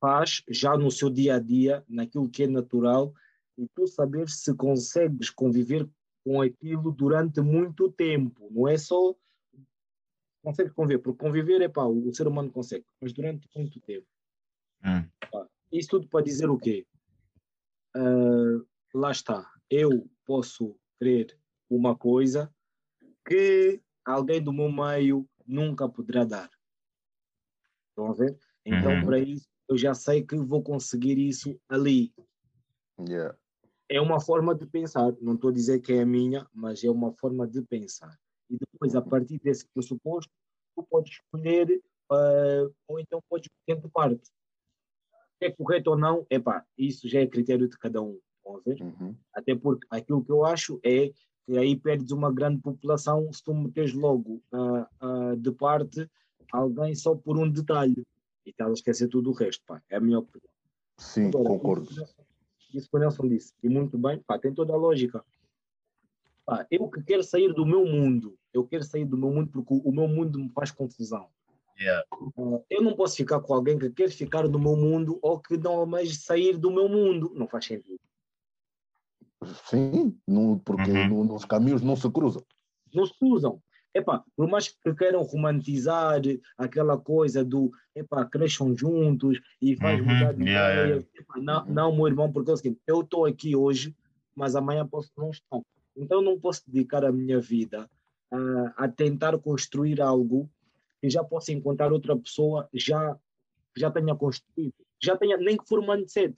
faz 0.00 0.42
já 0.48 0.76
no 0.76 0.90
seu 0.90 1.10
dia 1.10 1.36
a 1.36 1.38
dia, 1.38 1.84
naquilo 1.88 2.28
que 2.28 2.44
é 2.44 2.46
natural, 2.46 3.14
e 3.56 3.68
tu 3.68 3.86
saber 3.86 4.28
se 4.28 4.54
consegues 4.54 5.30
conviver 5.30 5.88
com 6.24 6.40
aquilo 6.40 6.90
durante 6.90 7.40
muito 7.40 7.90
tempo. 7.92 8.48
Não 8.50 8.66
é 8.66 8.76
só 8.76 9.14
consegue 10.42 10.70
conviver, 10.70 10.98
porque 10.98 11.24
conviver 11.24 11.62
é 11.62 11.68
pá, 11.68 11.84
o 11.84 12.12
ser 12.12 12.26
humano 12.26 12.50
consegue, 12.50 12.84
mas 13.00 13.12
durante 13.12 13.48
muito 13.56 13.80
tempo. 13.80 14.06
Hum. 14.84 15.08
Isso 15.74 15.88
tudo 15.90 16.06
para 16.06 16.24
dizer 16.24 16.48
o 16.48 16.56
quê? 16.56 16.86
Uh, 17.96 18.64
lá 18.94 19.10
está, 19.10 19.50
eu 19.68 20.08
posso 20.24 20.78
querer 21.00 21.36
uma 21.68 21.96
coisa 21.96 22.54
que 23.26 23.82
alguém 24.04 24.40
do 24.40 24.52
meu 24.52 24.70
meio 24.70 25.28
nunca 25.44 25.88
poderá 25.88 26.24
dar. 26.24 26.48
Estão 27.88 28.06
a 28.06 28.12
ver? 28.14 28.38
Então, 28.64 28.92
Uhum. 28.94 29.04
para 29.04 29.18
isso, 29.18 29.48
eu 29.68 29.76
já 29.76 29.94
sei 29.94 30.24
que 30.24 30.36
vou 30.36 30.62
conseguir 30.62 31.18
isso 31.18 31.60
ali. 31.68 32.14
Yeah. 33.00 33.36
É 33.88 34.00
uma 34.00 34.20
forma 34.20 34.54
de 34.54 34.66
pensar. 34.66 35.12
Não 35.20 35.34
estou 35.34 35.50
a 35.50 35.52
dizer 35.52 35.80
que 35.80 35.92
é 35.92 36.02
a 36.02 36.06
minha, 36.06 36.48
mas 36.52 36.84
é 36.84 36.90
uma 36.90 37.12
forma 37.14 37.48
de 37.48 37.62
pensar. 37.62 38.16
E 38.48 38.56
depois, 38.56 38.94
a 38.94 39.02
partir 39.02 39.40
desse 39.40 39.66
pressuposto, 39.74 40.32
tu 40.76 40.84
podes 40.84 41.14
escolher, 41.14 41.82
ah, 42.12 42.70
ou 42.86 43.00
então 43.00 43.20
podes 43.28 43.48
ter 43.66 43.80
de 43.80 43.88
parte. 43.88 44.30
É 45.40 45.50
correto 45.50 45.90
ou 45.90 45.98
não, 45.98 46.26
epá, 46.30 46.64
isso 46.78 47.08
já 47.08 47.20
é 47.20 47.26
critério 47.26 47.68
de 47.68 47.78
cada 47.78 48.02
um. 48.02 48.18
Ver? 48.64 48.80
Uhum. 48.80 49.16
Até 49.32 49.54
porque 49.54 49.86
aquilo 49.90 50.24
que 50.24 50.30
eu 50.30 50.44
acho 50.44 50.78
é 50.84 51.12
que 51.44 51.58
aí 51.58 51.76
perdes 51.76 52.10
uma 52.12 52.32
grande 52.32 52.60
população 52.60 53.30
se 53.32 53.42
tu 53.42 53.54
meteres 53.54 53.92
logo 53.92 54.42
ah, 54.52 54.88
ah, 55.00 55.34
de 55.36 55.50
parte 55.52 56.08
alguém 56.52 56.94
só 56.94 57.14
por 57.14 57.38
um 57.38 57.50
detalhe 57.50 58.06
e 58.46 58.50
estás 58.50 58.70
a 58.70 58.74
esquecer 58.74 59.08
tudo 59.08 59.30
o 59.30 59.34
resto. 59.34 59.64
Pá. 59.66 59.82
É 59.90 59.96
a 59.96 60.00
minha 60.00 60.18
opinião. 60.18 60.50
Sim, 60.98 61.28
Agora, 61.28 61.48
concordo. 61.48 61.90
Isso, 61.90 62.14
isso 62.72 62.90
que 62.90 62.96
o 62.96 63.00
Nelson 63.00 63.28
disse, 63.28 63.52
e 63.62 63.68
muito 63.68 63.98
bem, 63.98 64.20
pá, 64.20 64.38
tem 64.38 64.54
toda 64.54 64.72
a 64.72 64.76
lógica. 64.76 65.24
Pá, 66.44 66.66
eu 66.70 66.88
que 66.88 67.02
quero 67.02 67.22
sair 67.22 67.52
do 67.52 67.64
meu 67.64 67.84
mundo, 67.84 68.38
eu 68.52 68.66
quero 68.66 68.84
sair 68.84 69.04
do 69.04 69.16
meu 69.16 69.30
mundo 69.30 69.50
porque 69.50 69.72
o 69.72 69.92
meu 69.92 70.06
mundo 70.06 70.38
me 70.38 70.50
faz 70.50 70.70
confusão. 70.70 71.28
Yeah. 71.80 72.04
Ah, 72.12 72.60
eu 72.70 72.82
não 72.82 72.94
posso 72.94 73.16
ficar 73.16 73.40
com 73.40 73.52
alguém 73.54 73.78
que 73.78 73.90
quer 73.90 74.10
ficar 74.10 74.48
no 74.48 74.58
meu 74.58 74.76
mundo 74.76 75.18
ou 75.22 75.40
que 75.40 75.56
não 75.56 75.72
almeja 75.80 76.14
sair 76.18 76.56
do 76.56 76.70
meu 76.70 76.88
mundo. 76.88 77.32
Não 77.34 77.48
faz 77.48 77.66
sentido. 77.66 77.98
Sim, 79.68 80.18
não, 80.26 80.58
porque 80.58 80.90
Uhum. 80.90 81.24
nos 81.24 81.44
caminhos 81.44 81.82
não 81.82 81.96
se 81.96 82.10
cruzam. 82.10 82.42
não 82.94 83.04
se 83.06 83.18
cruzam. 83.18 83.60
Epá, 83.92 84.24
por 84.36 84.48
mais 84.48 84.68
que 84.68 84.94
queiram 84.94 85.22
romantizar 85.22 86.20
aquela 86.56 86.96
coisa 86.98 87.44
do 87.44 87.70
epá, 87.94 88.24
cresçam 88.24 88.76
juntos 88.76 89.40
e 89.60 89.76
faz 89.76 90.00
Uhum, 90.00 90.06
mudar 90.06 90.32
de 90.32 90.44
yeah, 90.44 90.72
ideia. 90.72 90.86
yeah. 90.94 91.08
Epá, 91.14 91.40
não, 91.40 91.64
Uhum. 91.66 91.74
não, 91.74 91.96
meu 91.96 92.06
irmão, 92.08 92.32
porque 92.32 92.50
é 92.50 92.54
o 92.54 92.56
seguinte, 92.56 92.80
eu 92.86 93.00
estou 93.02 93.24
aqui 93.26 93.54
hoje, 93.56 93.94
mas 94.34 94.54
amanhã 94.56 94.86
posso 94.86 95.10
não 95.16 95.30
estar. 95.30 95.60
Então 95.96 96.22
não 96.22 96.38
posso 96.40 96.62
dedicar 96.68 97.04
a 97.04 97.12
minha 97.12 97.40
vida 97.40 97.88
a, 98.32 98.84
a 98.84 98.88
tentar 98.88 99.36
construir 99.38 100.00
algo 100.00 100.48
que 101.04 101.10
já 101.10 101.22
possa 101.22 101.52
encontrar 101.52 101.92
outra 101.92 102.16
pessoa 102.16 102.66
já 102.72 103.14
já 103.76 103.90
tenha 103.90 104.16
construído, 104.16 104.72
já 105.02 105.14
tenha, 105.18 105.36
nem 105.36 105.58
que 105.58 105.68
for 105.68 105.78
um 105.80 105.86
mindset. 105.86 106.34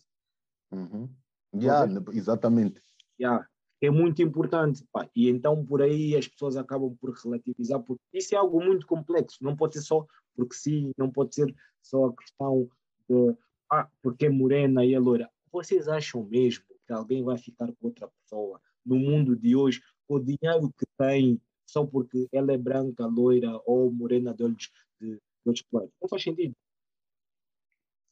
Uhum. 0.72 1.08
Yeah, 1.54 1.86
exatamente. 2.12 2.80
Yeah, 3.20 3.46
é 3.80 3.90
muito 3.90 4.22
importante. 4.22 4.84
pá. 4.90 5.08
E 5.14 5.28
então 5.28 5.64
por 5.64 5.82
aí 5.82 6.16
as 6.16 6.26
pessoas 6.26 6.56
acabam 6.56 6.96
por 7.00 7.14
relativizar, 7.14 7.80
porque 7.80 8.02
isso 8.12 8.34
é 8.34 8.38
algo 8.38 8.60
muito 8.60 8.88
complexo. 8.88 9.38
Não 9.40 9.54
pode 9.54 9.74
ser 9.74 9.82
só 9.82 10.04
porque 10.34 10.56
sim, 10.56 10.90
não 10.98 11.12
pode 11.12 11.36
ser 11.36 11.54
só 11.80 12.06
a 12.06 12.16
questão 12.16 12.68
de 13.08 13.36
ah, 13.70 13.88
porque 14.02 14.26
é 14.26 14.30
morena 14.30 14.84
e 14.84 14.94
é 14.94 14.98
loira. 14.98 15.30
Vocês 15.52 15.86
acham 15.86 16.24
mesmo 16.24 16.64
que 16.88 16.92
alguém 16.92 17.22
vai 17.22 17.38
ficar 17.38 17.68
com 17.68 17.86
outra 17.86 18.08
pessoa 18.08 18.60
no 18.84 18.96
mundo 18.96 19.36
de 19.36 19.54
hoje 19.54 19.80
com 20.08 20.16
o 20.16 20.24
dinheiro 20.24 20.72
que 20.76 20.86
tem 20.98 21.40
só 21.66 21.84
porque 21.84 22.28
ela 22.32 22.52
é 22.52 22.58
branca, 22.58 23.06
loira 23.06 23.60
ou 23.66 23.90
morena 23.90 24.32
de 24.32 24.44
olhos 24.44 24.70
de, 25.00 25.14
de 25.14 25.20
olhos 25.46 25.62
claros? 25.62 25.90
Não 26.00 26.08
faz 26.08 26.22
sentido. 26.22 26.54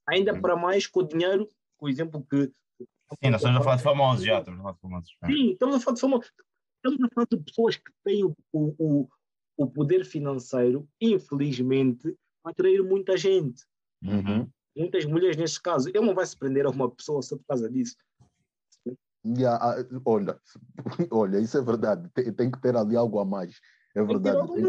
Ainda 0.06 0.38
para 0.38 0.56
mais 0.56 0.86
com 0.86 1.00
o 1.00 1.08
dinheiro, 1.08 1.48
por 1.78 1.88
exemplo, 1.88 2.24
que 2.28 2.52
Sim, 3.22 3.30
nós 3.30 3.40
estamos 3.40 3.60
a 3.60 3.64
falar 3.64 3.76
de 3.76 3.82
famosos 3.82 4.24
já, 4.24 4.38
estamos 4.38 4.60
a 4.60 4.62
falar 4.62 4.74
de 4.74 4.80
famosos. 4.80 5.16
Sim, 5.26 5.50
estamos 5.52 5.76
a 5.76 5.80
falar 5.80 5.94
de 5.94 6.00
famosos. 6.00 6.32
Estamos 6.76 7.02
a 7.02 7.14
falar 7.14 7.26
de 7.30 7.36
pessoas 7.38 7.76
que 7.76 7.92
têm 8.04 8.24
o, 8.24 8.34
o, 8.52 9.08
o, 9.56 9.66
poder 9.70 10.04
financeiro, 10.04 10.86
infelizmente, 11.00 12.14
a 12.44 12.50
atrair 12.50 12.82
muita 12.82 13.16
gente. 13.16 13.64
Uhum. 14.02 14.48
Muitas 14.76 15.04
mulheres, 15.04 15.36
neste 15.36 15.62
caso. 15.62 15.88
Ele 15.88 16.00
não 16.00 16.14
vai 16.14 16.26
se 16.26 16.36
prender 16.36 16.66
a 16.66 16.70
uma 16.70 16.90
pessoa 16.90 17.22
só 17.22 17.36
por 17.36 17.44
causa 17.46 17.70
disso. 17.70 17.96
Yeah, 19.26 19.56
ah, 19.62 19.76
olha, 20.04 20.38
olha, 21.10 21.38
isso 21.40 21.56
é 21.56 21.62
verdade. 21.62 22.10
Tem, 22.12 22.32
tem 22.32 22.50
que 22.50 22.60
ter 22.60 22.76
ali 22.76 22.96
algo 22.96 23.18
a 23.18 23.24
mais. 23.24 23.58
É 23.94 24.00
Tem 24.00 24.06
que 24.06 24.12
verdade. 24.12 24.52
Tem, 24.52 24.68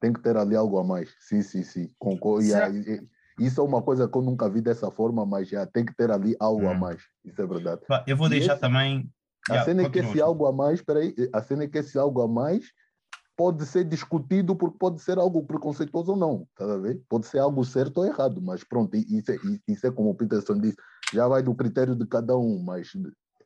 tem 0.00 0.12
que 0.12 0.20
ter 0.22 0.36
ali 0.36 0.56
algo 0.56 0.78
a 0.78 0.84
mais. 0.84 1.14
Sim, 1.20 1.42
sim, 1.42 1.62
sim. 1.62 1.88
Concordo. 1.98 2.42
Yeah, 2.46 2.74
e- 2.74 3.06
isso 3.38 3.60
é 3.60 3.64
uma 3.64 3.82
coisa 3.82 4.08
que 4.08 4.16
eu 4.16 4.22
nunca 4.22 4.48
vi 4.48 4.60
dessa 4.62 4.90
forma, 4.90 5.26
mas 5.26 5.48
já 5.48 5.66
tem 5.66 5.84
que 5.84 5.94
ter 5.94 6.10
ali 6.10 6.34
algo 6.40 6.68
a 6.68 6.74
Hum. 6.74 6.80
mais. 6.80 7.02
Isso 7.24 7.40
é 7.42 7.46
verdade. 7.46 7.82
Eu 8.06 8.16
vou 8.16 8.28
deixar 8.28 8.54
esse- 8.54 8.60
também. 8.60 9.12
A 9.48 9.54
Yeah, 9.54 9.64
cena 9.64 9.82
é 9.82 9.86
que 9.86 9.98
esse 9.98 10.20
algo 10.20 10.46
a 10.46 10.52
mais, 10.52 10.82
peraí, 10.82 11.14
a 11.32 11.42
cena 11.42 11.64
é 11.64 11.68
que 11.68 11.78
esse 11.78 11.98
algo 11.98 12.22
a 12.22 12.28
mais 12.28 12.72
pode 13.36 13.64
ser 13.66 13.84
discutido 13.84 14.56
porque 14.56 14.78
pode 14.78 15.00
ser 15.02 15.18
algo 15.18 15.44
preconceituoso 15.46 16.12
ou 16.12 16.16
não, 16.16 16.46
tá 16.54 16.64
a 16.74 16.76
ver? 16.78 17.02
Pode 17.08 17.26
ser 17.26 17.38
algo 17.38 17.64
certo 17.64 17.98
ou 17.98 18.06
errado, 18.06 18.40
mas 18.42 18.62
pronto, 18.64 18.94
isso 18.96 19.32
é, 19.32 19.38
isso 19.68 19.86
é 19.86 19.90
como 19.90 20.10
o 20.10 20.14
Peterson 20.14 20.58
disse, 20.60 20.76
já 21.12 21.26
vai 21.26 21.42
do 21.42 21.54
critério 21.54 21.94
de 21.96 22.06
cada 22.06 22.36
um, 22.36 22.62
mas, 22.62 22.92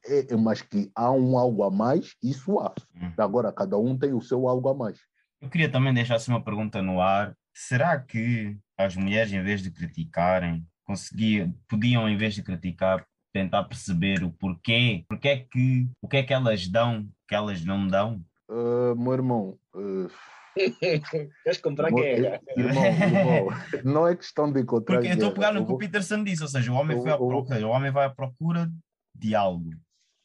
é, 0.07 0.33
é- 0.33 0.37
mas 0.37 0.63
que 0.63 0.91
há 0.95 1.11
um 1.11 1.37
algo 1.39 1.63
a 1.65 1.71
mais, 1.71 2.15
isso 2.23 2.59
há. 2.59 2.75
Hum. 2.95 3.13
Agora, 3.19 3.53
cada 3.53 3.79
um 3.79 3.97
tem 3.99 4.13
o 4.13 4.21
seu 4.21 4.49
algo 4.49 4.69
a 4.69 4.75
mais. 4.75 4.99
Eu 5.41 5.49
queria 5.51 5.71
também 5.71 5.93
deixar 5.93 6.17
assim 6.17 6.31
uma 6.33 6.43
pergunta 6.43 6.81
no 6.81 7.01
ar. 7.01 7.37
Será 7.53 7.99
que 8.01 8.57
as 8.79 8.97
mulheres, 8.97 9.33
em 9.33 9.43
vez 9.43 9.63
de 9.63 9.71
criticarem, 9.71 10.67
conseguiam, 10.85 11.55
podiam, 11.69 12.09
em 12.09 12.17
vez 12.17 12.35
de 12.35 12.43
criticar, 12.43 13.05
tentar 13.33 13.65
perceber 13.65 14.23
o 14.25 14.31
porquê, 14.31 15.05
porque 15.09 15.29
é 15.29 15.37
que, 15.39 15.89
o 16.01 16.09
que 16.09 16.17
é 16.19 16.23
que 16.23 16.33
elas 16.33 16.69
dão, 16.69 17.09
que 17.29 17.35
elas 17.35 17.65
não 17.65 17.87
dão? 17.87 18.25
Ah, 18.49 18.95
meu 18.97 19.13
irmão, 19.13 19.59
ah, 19.75 20.09
Queres 21.43 21.59
comprar 21.61 21.91
mo- 21.91 21.99
guerra? 21.99 22.41
irmão, 22.57 22.85
irmão, 22.87 23.49
não 23.85 24.07
é 24.07 24.15
questão 24.15 24.53
de 24.53 24.61
encontrar 24.61 24.97
Porque 24.97 25.09
eu 25.09 25.15
estou 25.15 25.31
a 25.31 25.33
guerra, 25.33 25.49
pegar 25.49 25.61
no 25.61 25.67
que 25.67 25.73
o 25.73 25.79
Peterson 25.79 26.23
disse, 26.23 26.43
ou 26.43 26.49
seja, 26.49 26.71
o 26.73 26.77
homem, 26.77 27.01
foi 27.01 27.11
à 27.11 27.17
procura, 27.17 27.67
o 27.67 27.71
homem 27.71 27.91
vai 27.91 28.07
à 28.07 28.11
procura 28.11 28.71
de 29.15 29.35
algo 29.35 29.71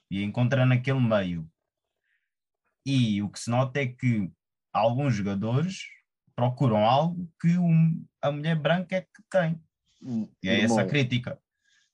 e 0.10 0.24
encontra 0.24 0.66
naquele 0.66 1.00
meio. 1.00 1.50
E 2.86 3.22
o 3.22 3.30
que 3.30 3.40
se 3.40 3.50
nota 3.50 3.80
é 3.80 3.88
que 3.88 4.32
alguns 4.74 5.14
jogadores 5.14 5.84
procuram 6.36 6.86
algo 6.86 7.30
que 7.40 7.58
um- 7.58 8.06
a 8.22 8.32
mulher 8.32 8.56
branca 8.56 8.96
é 8.96 9.02
que 9.02 9.24
tem. 9.30 9.62
E 10.42 10.48
é 10.50 10.62
essa 10.62 10.82
a 10.82 10.86
crítica. 10.88 11.40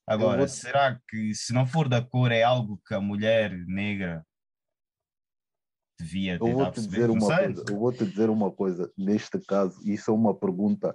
Agora, 0.06 0.38
vou- 0.38 0.48
será 0.48 1.00
que 1.08 1.34
se 1.34 1.52
não 1.52 1.66
for 1.66 1.88
da 1.88 2.00
cor 2.00 2.30
é 2.30 2.42
algo 2.42 2.80
que 2.86 2.94
a 2.94 3.00
mulher 3.00 3.52
negra 3.66 4.24
devia 5.98 6.34
Eu 6.40 6.52
vou 6.52 6.70
te 6.70 6.80
dizer 6.80 7.10
uma 7.10 7.26
sei. 7.26 7.46
coisa, 7.46 7.64
eu 7.68 7.78
vou 7.78 7.92
te 7.92 8.06
dizer 8.06 8.30
uma 8.30 8.50
coisa, 8.52 8.92
neste 8.96 9.40
caso, 9.40 9.80
isso 9.90 10.10
é 10.10 10.14
uma 10.14 10.34
pergunta, 10.38 10.94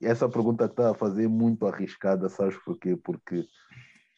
essa 0.00 0.28
pergunta 0.28 0.66
que 0.68 0.72
está 0.74 0.92
a 0.92 0.94
fazer 0.94 1.24
é 1.24 1.28
muito 1.28 1.66
arriscada, 1.66 2.28
sabes 2.28 2.56
porquê? 2.64 2.96
Porque 2.96 3.44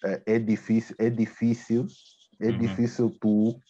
é, 0.04 0.34
é 0.34 0.38
difícil, 0.38 0.94
é 0.98 1.08
difícil, 1.08 1.86
é 2.40 2.50
Uhum. 2.50 2.58
difícil 2.58 3.10
tu, 3.20 3.60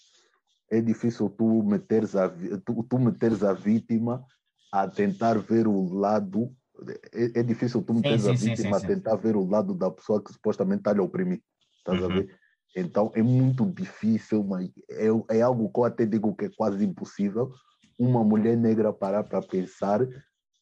é 0.71 0.81
difícil 0.81 1.29
tu 1.31 1.63
meteres 1.63 2.17
a, 2.17 2.29
tu, 2.65 2.83
tu 2.89 2.99
meteres 2.99 3.43
a 3.43 3.53
vítima 3.53 4.25
a 4.73 4.89
tentar 4.89 5.39
ver 5.39 5.67
o 5.69 5.93
lado, 5.95 6.55
é, 7.13 7.41
é 7.41 7.43
difícil 7.43 7.83
tu 7.83 7.95
meteres 7.95 8.25
sim, 8.25 8.31
a 8.31 8.33
sim, 8.33 8.57
vítima 8.57 8.79
sim, 8.79 8.85
a 8.85 8.89
tentar 8.89 9.17
ver 9.17 9.37
o 9.37 9.49
lado 9.49 9.75
da 9.75 9.91
pessoa 9.91 10.23
que 10.23 10.33
supostamente 10.33 10.81
está 10.81 10.91
a 10.91 10.95
lhe 10.95 11.01
oprimir, 11.01 11.41
estás 11.79 12.03
a 12.03 12.09
Uhum. 12.09 12.15
ver? 12.15 12.39
Então 12.77 13.13
é 13.15 13.23
muito 13.23 13.65
difícil, 13.67 14.43
mas 14.43 14.69
é, 14.91 15.37
é 15.37 15.43
algo 15.43 15.71
que 15.73 15.79
eu 15.79 15.85
até 15.85 16.05
digo 16.05 16.35
que 16.35 16.47
é 16.47 16.49
quase 16.49 16.85
impossível 16.85 17.53
uma 17.97 18.25
mulher 18.25 18.57
negra 18.57 18.93
parar 18.93 19.23
para 19.23 19.41
pensar 19.41 20.01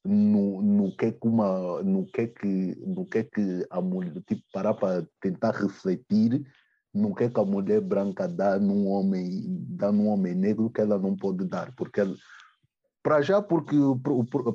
no, 0.04 0.60
no 0.60 0.94
que 0.96 1.06
é 1.06 1.12
que 1.12 1.26
uma 1.26 1.82
no 1.82 2.06
que 2.06 2.20
é 2.22 2.26
que 2.26 2.74
no 2.84 3.06
que 3.06 3.18
é 3.18 3.24
que 3.24 3.66
a 3.70 3.80
mulher 3.80 4.12
tipo 4.26 4.42
parar 4.52 4.74
para 4.74 5.06
tentar 5.20 5.52
refletir 5.52 6.44
no 6.94 7.14
que 7.14 7.24
é 7.24 7.30
que 7.30 7.40
a 7.40 7.44
mulher 7.44 7.80
branca 7.80 8.28
dá 8.28 8.58
num 8.58 8.86
homem 8.88 9.40
dá 9.70 9.90
num 9.90 10.08
homem 10.08 10.34
negro 10.34 10.70
que 10.70 10.80
ela 10.80 10.98
não 10.98 11.16
pode 11.16 11.44
dar 11.44 11.74
porque 11.74 12.00
ela- 12.00 12.16
para 13.02 13.22
já 13.22 13.40
porque 13.42 13.76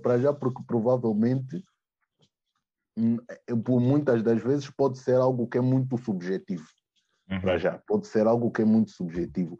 para 0.01 0.19
já 0.19 0.33
porque 0.33 0.61
provavelmente 0.65 1.63
hum, 2.97 3.17
é, 3.47 3.55
por 3.55 3.79
muitas 3.79 4.21
das 4.23 4.41
vezes 4.41 4.69
pode 4.69 4.99
ser 4.99 5.15
algo 5.15 5.47
que 5.47 5.57
é 5.57 5.61
muito 5.61 5.97
subjetivo 5.97 6.67
uhum. 7.29 7.41
para 7.41 7.57
já. 7.57 7.81
Pode 7.87 8.07
ser 8.07 8.27
algo 8.27 8.51
que 8.51 8.61
é 8.61 8.65
muito 8.65 8.91
subjetivo. 8.91 9.57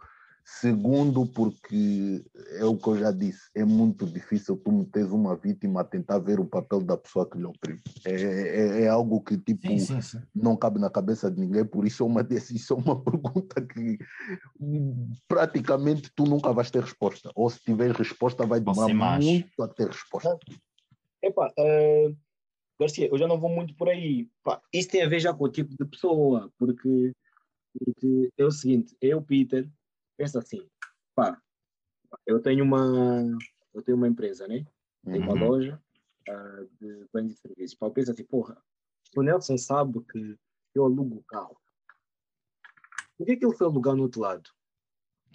Segundo, 0.50 1.26
porque 1.26 2.24
é 2.52 2.64
o 2.64 2.78
que 2.78 2.88
eu 2.88 2.98
já 2.98 3.12
disse, 3.12 3.50
é 3.54 3.66
muito 3.66 4.06
difícil 4.06 4.56
tu 4.56 4.72
meteres 4.72 5.12
uma 5.12 5.36
vítima 5.36 5.82
a 5.82 5.84
tentar 5.84 6.20
ver 6.20 6.39
o 6.39 6.45
papel 6.45 6.82
da 6.82 6.95
pessoa 6.95 7.30
que 7.30 7.38
lhe 7.38 7.43
oprime. 7.43 7.82
É, 8.06 8.14
é, 8.14 8.82
é 8.84 8.88
algo 8.88 9.22
que 9.22 9.38
tipo, 9.38 9.68
sim, 9.68 9.78
sim, 9.78 10.02
sim. 10.02 10.22
não 10.34 10.56
cabe 10.56 10.80
na 10.80 10.89
cabeça 10.89 11.30
de 11.30 11.41
ninguém, 11.41 11.66
por 11.66 11.86
isso 11.86 12.02
é 12.02 12.06
uma, 12.06 12.22
é 12.32 12.74
uma 12.74 13.04
pergunta 13.04 13.62
que 13.62 14.00
praticamente 15.28 16.10
tu 16.16 16.24
nunca 16.24 16.54
vais 16.54 16.72
ter 16.72 16.82
resposta. 16.82 17.30
Ou 17.36 17.50
se 17.50 17.60
tiver 17.60 17.91
resposta, 17.91 18.45
vai 18.45 18.62
demorar 18.62 19.20
muito 19.20 19.62
a 19.62 19.68
ter 19.68 19.88
resposta. 19.88 20.39
Epa, 21.22 21.54
uh, 21.60 22.18
Garcia, 22.80 23.10
eu 23.12 23.18
já 23.18 23.28
não 23.28 23.38
vou 23.38 23.50
muito 23.50 23.76
por 23.76 23.89
aí. 23.89 24.30
Pá, 24.41 24.62
isso 24.74 24.88
tem 24.88 25.04
a 25.04 25.10
ver 25.10 25.20
já 25.20 25.34
com 25.34 25.43
o 25.43 25.52
tipo 25.52 25.76
de 25.78 25.86
pessoa, 25.89 26.50
porque, 26.58 27.12
porque 27.78 28.30
é 28.38 28.45
o 28.45 28.52
seguinte, 28.52 28.95
eu, 29.02 29.22
Peter, 29.22 29.70
pensa 30.18 30.39
assim, 30.39 30.68
pá, 31.15 31.39
eu 32.26 32.41
tenho 32.41 32.63
uma, 32.63 33.24
eu 33.74 33.82
tenho 33.82 33.97
uma 33.97 34.07
empresa, 34.07 34.47
né? 34.47 34.65
Tenho 35.05 35.24
uma 35.24 35.34
uhum. 35.34 35.47
loja 35.47 35.82
uh, 36.28 36.70
de 36.82 37.07
bens 37.13 37.34
e 37.34 37.36
serviços. 37.36 37.78
Pá, 37.78 37.86
eu 37.86 37.91
penso 37.91 38.11
assim, 38.11 38.26
porra, 38.26 38.61
o 39.15 39.22
Nelson 39.22 39.57
sabe 39.57 40.01
que 40.11 40.38
eu 40.76 40.86
alugo 40.86 41.18
o 41.18 41.24
carro. 41.24 41.57
Por 43.18 43.26
que, 43.26 43.38
que 43.38 43.45
ele 43.45 43.55
foi 43.55 43.68
alugar 43.68 43.95
no 43.95 44.03
outro 44.03 44.22
lado? 44.22 44.49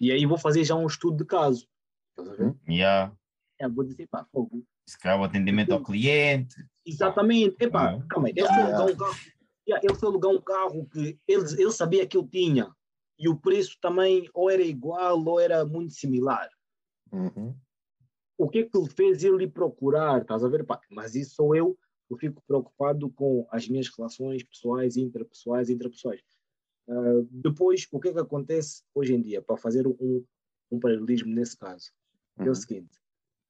E 0.00 0.10
aí 0.10 0.26
vou 0.26 0.38
fazer 0.38 0.64
já 0.64 0.74
um 0.74 0.86
estudo 0.86 1.18
de 1.18 1.24
caso. 1.24 1.68
Estás 2.10 2.28
a 2.28 2.34
ver? 2.34 2.54
Yeah. 2.68 3.16
É, 3.58 3.68
vou 3.68 3.84
dizer, 3.84 4.06
pá, 4.08 4.24
fogo. 4.24 4.64
Se 4.86 4.98
calhar 4.98 5.20
o 5.20 5.24
atendimento 5.24 5.72
ao 5.72 5.82
cliente. 5.82 6.56
Exatamente. 6.84 7.56
Epá, 7.60 7.92
ah. 7.92 8.06
calma 8.08 8.28
aí. 8.28 8.34
Ele, 8.36 8.46
foi 8.46 8.62
alugar 8.62 8.86
um 8.86 8.96
carro, 8.96 9.16
yeah, 9.66 9.86
ele 9.86 9.94
foi 9.94 10.08
alugar 10.08 10.30
um 10.32 10.40
carro 10.40 10.86
que 10.86 11.18
ele, 11.26 11.44
ele 11.58 11.72
sabia 11.72 12.06
que 12.06 12.16
eu 12.16 12.26
tinha 12.26 12.74
e 13.22 13.28
o 13.28 13.36
preço 13.36 13.78
também 13.80 14.28
ou 14.34 14.50
era 14.50 14.62
igual 14.62 15.24
ou 15.24 15.38
era 15.38 15.64
muito 15.64 15.94
similar. 15.94 16.50
Uhum. 17.12 17.54
O 18.36 18.48
que 18.48 18.58
é 18.58 18.62
que 18.64 18.76
ele 18.76 18.90
fez 18.90 19.22
ele 19.22 19.46
procurar? 19.46 20.22
Estás 20.22 20.42
a 20.42 20.48
ver? 20.48 20.66
Pá, 20.66 20.80
mas 20.90 21.14
isso 21.14 21.36
sou 21.36 21.54
eu, 21.54 21.78
eu 22.10 22.16
fico 22.16 22.42
preocupado 22.48 23.08
com 23.10 23.46
as 23.50 23.68
minhas 23.68 23.88
relações 23.96 24.42
pessoais, 24.42 24.96
interpessoais, 24.96 25.70
intrapessoais. 25.70 26.20
Uh, 26.88 27.22
depois, 27.30 27.86
o 27.92 28.00
que 28.00 28.08
é 28.08 28.12
que 28.12 28.18
acontece 28.18 28.82
hoje 28.92 29.14
em 29.14 29.22
dia, 29.22 29.40
para 29.40 29.56
fazer 29.56 29.86
um, 29.86 30.24
um 30.68 30.80
paralelismo 30.80 31.32
nesse 31.32 31.56
caso? 31.56 31.92
Uhum. 32.36 32.46
É 32.46 32.48
o 32.48 32.48
uhum. 32.48 32.54
seguinte, 32.56 32.98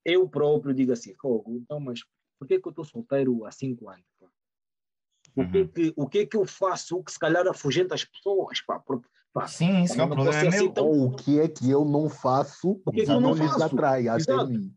eu 0.04 0.28
próprio 0.28 0.74
digo 0.74 0.92
assim, 0.92 1.14
fogo, 1.14 1.56
então, 1.56 1.80
mas 1.80 2.00
por 2.38 2.46
que, 2.46 2.54
é 2.54 2.60
que 2.60 2.68
eu 2.68 2.70
estou 2.70 2.84
solteiro 2.84 3.46
há 3.46 3.50
cinco 3.50 3.88
anos? 3.88 4.04
O, 5.34 5.50
que, 5.50 5.58
é 5.58 5.66
que, 5.66 5.92
o 5.96 6.06
que 6.06 6.18
é 6.18 6.26
que 6.26 6.36
eu 6.36 6.44
faço 6.44 7.02
que 7.02 7.12
se 7.12 7.18
calhar 7.18 7.46
afugenta 7.48 7.94
as 7.94 8.04
pessoas? 8.04 8.60
Pá, 8.60 8.78
porque 8.78 9.08
Sim, 9.46 9.82
isso 9.82 10.00
é 10.00 10.04
o 10.04 10.08
problema 10.08 10.38
é 10.38 10.50
meu. 10.50 10.72
Tão... 10.72 10.86
Ou 10.86 11.06
o 11.06 11.16
que 11.16 11.40
é 11.40 11.48
que 11.48 11.70
eu 11.70 11.84
não 11.84 12.08
faço 12.08 12.80
o 12.84 12.92
que, 12.92 13.00
é 13.00 13.04
que 13.04 13.10
eu 13.10 13.20
não, 13.20 13.34
não 13.34 13.44
lhes 13.44 13.60
atrai 13.60 14.08
até 14.08 14.44
mim. 14.44 14.72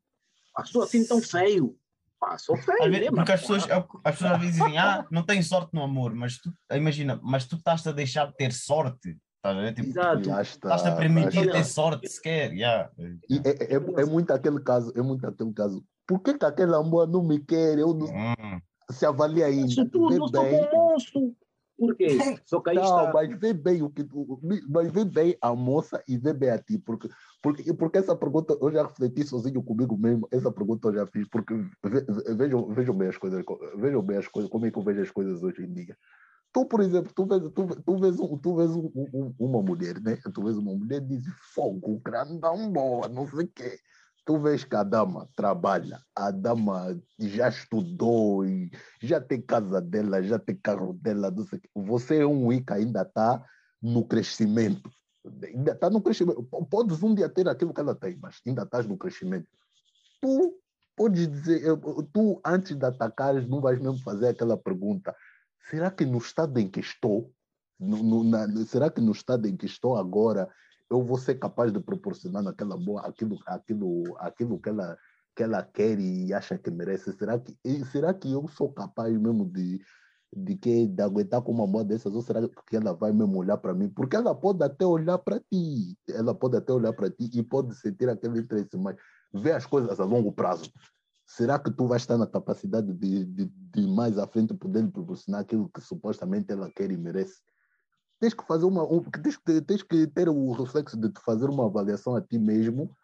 Pá, 0.53 0.63
sou 0.63 0.83
assim 0.83 1.05
tão 1.05 1.21
feio. 1.21 1.75
Pá, 2.19 2.37
sou 2.37 2.55
feio. 2.55 2.89
Vezes, 2.89 3.09
porque 3.09 3.31
as 3.33 3.41
pessoas, 3.41 3.63
as 3.69 4.13
pessoas 4.15 4.31
às 4.31 4.39
vezes 4.39 4.55
dizem, 4.55 4.77
ah, 4.77 5.05
não 5.11 5.23
tenho 5.23 5.43
sorte 5.43 5.73
no 5.73 5.83
amor, 5.83 6.15
mas 6.15 6.37
tu, 6.37 6.53
imagina, 6.71 7.19
mas 7.21 7.45
tu 7.45 7.57
estás 7.57 7.85
a 7.85 7.91
deixar 7.91 8.27
de 8.27 8.35
ter 8.35 8.53
sorte. 8.53 9.17
Estás 9.37 9.57
a 9.57 9.61
ver? 9.61 9.73
Tipo, 9.73 9.89
Exato. 9.89 10.41
Estás 10.41 10.85
a 10.85 10.95
permitir 10.95 11.51
ter 11.51 11.65
sorte 11.65 12.07
sequer. 12.07 12.53
Yeah. 12.53 12.89
É, 12.97 13.75
é, 13.75 14.01
é, 14.01 14.05
muito 14.05 14.31
aquele 14.31 14.59
caso, 14.61 14.93
é 14.95 15.01
muito 15.01 15.27
aquele 15.27 15.53
caso. 15.53 15.83
Por 16.07 16.19
que, 16.21 16.35
que 16.35 16.45
aquele 16.45 16.73
amor 16.73 17.07
não 17.07 17.23
me 17.23 17.39
quer? 17.39 17.77
Eu 17.77 17.93
não... 17.93 18.07
Hum. 18.07 18.59
Se 18.89 19.05
avalia 19.05 19.47
ainda. 19.47 19.67
Isso 19.67 19.85
tudo, 19.89 20.17
não 20.17 20.27
sou 20.27 20.49
bom 20.49 20.69
moço. 20.71 21.35
Por 21.77 21.95
quê? 21.95 22.17
Só 22.45 22.59
que 22.61 22.69
aí 22.69 22.75
não, 22.77 22.83
está... 22.83 23.13
mas 23.13 23.39
vê 23.39 23.53
bem 23.53 23.83
o 23.83 23.89
que 23.89 24.07
mas 24.69 24.91
vê 24.91 25.03
bem 25.03 25.37
a 25.41 25.53
moça 25.53 26.01
e 26.07 26.17
vê 26.17 26.33
bem 26.33 26.49
a 26.49 26.57
ti, 26.57 26.77
porque, 26.77 27.09
porque, 27.41 27.73
porque 27.73 27.97
essa 27.97 28.15
pergunta 28.15 28.57
eu 28.61 28.71
já 28.71 28.83
refleti 28.83 29.25
sozinho 29.25 29.61
comigo 29.61 29.97
mesmo, 29.97 30.27
essa 30.31 30.51
pergunta 30.51 30.87
eu 30.87 30.93
já 30.93 31.07
fiz, 31.07 31.27
porque 31.27 31.53
vejam, 32.37 32.67
vejam 32.69 32.95
bem 32.95 33.09
as 33.09 33.17
coisas, 33.17 33.43
vejam 33.75 34.01
bem 34.01 34.17
as 34.17 34.27
coisas, 34.27 34.49
como 34.49 34.65
é 34.65 34.71
que 34.71 34.77
eu 34.77 34.83
vejo 34.83 35.01
as 35.01 35.11
coisas 35.11 35.43
hoje 35.43 35.63
em 35.63 35.73
dia. 35.73 35.97
Tu, 36.53 36.65
por 36.65 36.79
exemplo, 36.79 37.11
tu 37.13 37.25
vês, 37.25 37.41
tu, 37.51 37.83
tu 37.83 37.99
vês, 37.99 38.19
um, 38.19 38.37
tu 38.37 38.55
vês 38.55 38.71
um, 38.71 38.89
um, 38.95 39.35
uma 39.37 39.61
mulher, 39.61 39.99
né? 39.99 40.17
Tu 40.33 40.41
vês 40.41 40.57
uma 40.57 40.73
mulher 40.73 41.01
e 41.01 41.17
diz 41.17 41.25
fogo, 41.53 41.99
grandão 41.99 42.71
boa, 42.71 43.09
não 43.09 43.27
sei 43.27 43.43
o 43.43 43.47
quê 43.47 43.77
tu 44.25 44.39
vês 44.39 44.63
que 44.63 44.75
a 44.75 44.83
dama 44.83 45.29
trabalha, 45.35 46.01
a 46.15 46.31
dama 46.31 46.99
já 47.19 47.47
estudou 47.47 48.43
já 49.01 49.21
tem 49.21 49.39
casa 49.39 49.79
dela, 49.79 50.21
já 50.23 50.39
tem 50.39 50.55
carro 50.55 50.93
dela, 50.93 51.29
não 51.29 51.45
sei 51.45 51.61
você 51.75 52.21
é 52.21 52.25
um 52.25 52.51
Ica, 52.51 52.75
ainda 52.75 53.03
está 53.03 53.45
no 53.81 54.03
crescimento. 54.03 54.89
Ainda 55.43 55.71
está 55.71 55.89
no 55.89 56.01
crescimento. 56.01 56.43
Podes 56.69 57.01
um 57.03 57.13
dia 57.13 57.29
ter 57.29 57.47
aquilo 57.47 57.73
que 57.73 57.79
ela 57.79 57.95
tem, 57.95 58.17
mas 58.17 58.41
ainda 58.45 58.63
estás 58.63 58.85
no 58.87 58.97
crescimento. 58.97 59.47
Tu 60.21 60.59
podes 60.95 61.27
dizer, 61.27 61.77
tu 62.13 62.41
antes 62.45 62.75
de 62.75 62.85
atacares, 62.85 63.47
não 63.47 63.61
vais 63.61 63.79
mesmo 63.79 63.99
fazer 63.99 64.29
aquela 64.29 64.57
pergunta: 64.57 65.15
será 65.69 65.91
que 65.91 66.05
no 66.05 66.17
estado 66.17 66.59
em 66.59 66.67
que 66.67 66.79
estou, 66.79 67.31
no, 67.79 68.01
no, 68.03 68.23
na, 68.23 68.47
será 68.65 68.89
que 68.89 69.01
no 69.01 69.11
estado 69.11 69.47
em 69.47 69.55
que 69.55 69.65
estou 69.65 69.97
agora, 69.97 70.49
eu 70.95 71.03
vou 71.03 71.17
ser 71.17 71.35
capaz 71.35 71.71
de 71.71 71.79
proporcionar 71.79 72.41
naquela 72.41 72.77
boa 72.77 73.01
aquilo, 73.01 73.37
aquilo, 73.45 74.03
aquilo 74.17 74.59
que 74.59 74.69
ela 74.69 74.97
que 75.35 75.43
ela 75.43 75.61
quer 75.61 75.99
e 75.99 76.33
acha 76.33 76.57
que 76.57 76.71
merece. 76.71 77.11
Será 77.11 77.37
que 77.37 77.57
será 77.91 78.13
que 78.13 78.31
eu 78.31 78.47
sou 78.47 78.71
capaz 78.71 79.11
mesmo 79.17 79.45
de 79.45 79.81
de 80.35 80.55
que 80.57 80.87
de 80.87 81.01
aguentar 81.01 81.41
com 81.41 81.51
uma 81.51 81.67
moda 81.67 81.85
dessas 81.85 82.13
ou 82.13 82.21
será 82.21 82.41
que 82.67 82.75
ela 82.75 82.93
vai 82.93 83.11
mesmo 83.11 83.37
olhar 83.37 83.57
para 83.57 83.73
mim? 83.73 83.89
Porque 83.89 84.15
ela 84.15 84.33
pode 84.35 84.63
até 84.63 84.85
olhar 84.85 85.17
para 85.17 85.39
ti, 85.39 85.97
ela 86.09 86.33
pode 86.33 86.57
até 86.57 86.73
olhar 86.73 86.93
para 86.93 87.09
ti 87.09 87.29
e 87.33 87.43
pode 87.43 87.75
sentir 87.75 88.09
aquele 88.09 88.39
interesse, 88.39 88.75
mas 88.77 88.95
ver 89.33 89.53
as 89.53 89.65
coisas 89.65 89.99
a 89.99 90.05
longo 90.05 90.31
prazo. 90.31 90.71
Será 91.27 91.57
que 91.57 91.71
tu 91.71 91.87
vais 91.87 92.01
estar 92.01 92.17
na 92.17 92.27
capacidade 92.27 92.93
de, 92.93 93.25
de, 93.25 93.45
de 93.45 93.87
mais 93.87 94.17
à 94.17 94.27
frente 94.27 94.53
poder 94.53 94.89
proporcionar 94.91 95.41
aquilo 95.41 95.69
que 95.69 95.81
supostamente 95.81 96.51
ela 96.51 96.69
quer 96.69 96.91
e 96.91 96.97
merece? 96.97 97.41
Tens 98.19 98.33
que 98.33 98.45
fazer 98.45 98.65
uma 98.65 98.83
um, 98.83 99.01
tens, 99.01 99.39
tens 99.65 99.83
que 99.83 100.07
ter 100.07 100.29
o 100.29 100.51
reflexo 100.51 100.97
de 100.97 101.11
fazer 101.23 101.49
uma 101.49 101.65
avaliação 101.65 102.15
a 102.15 102.21
ti 102.21 102.37
mesmo 102.37 102.95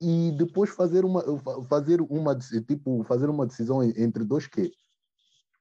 e 0.00 0.32
depois 0.32 0.70
fazer 0.70 1.04
uma 1.04 1.22
fazer 1.68 2.00
uma 2.00 2.36
tipo 2.66 3.04
fazer 3.04 3.28
uma 3.28 3.46
decisão 3.46 3.82
entre 3.82 4.24
dois 4.24 4.46
que 4.46 4.72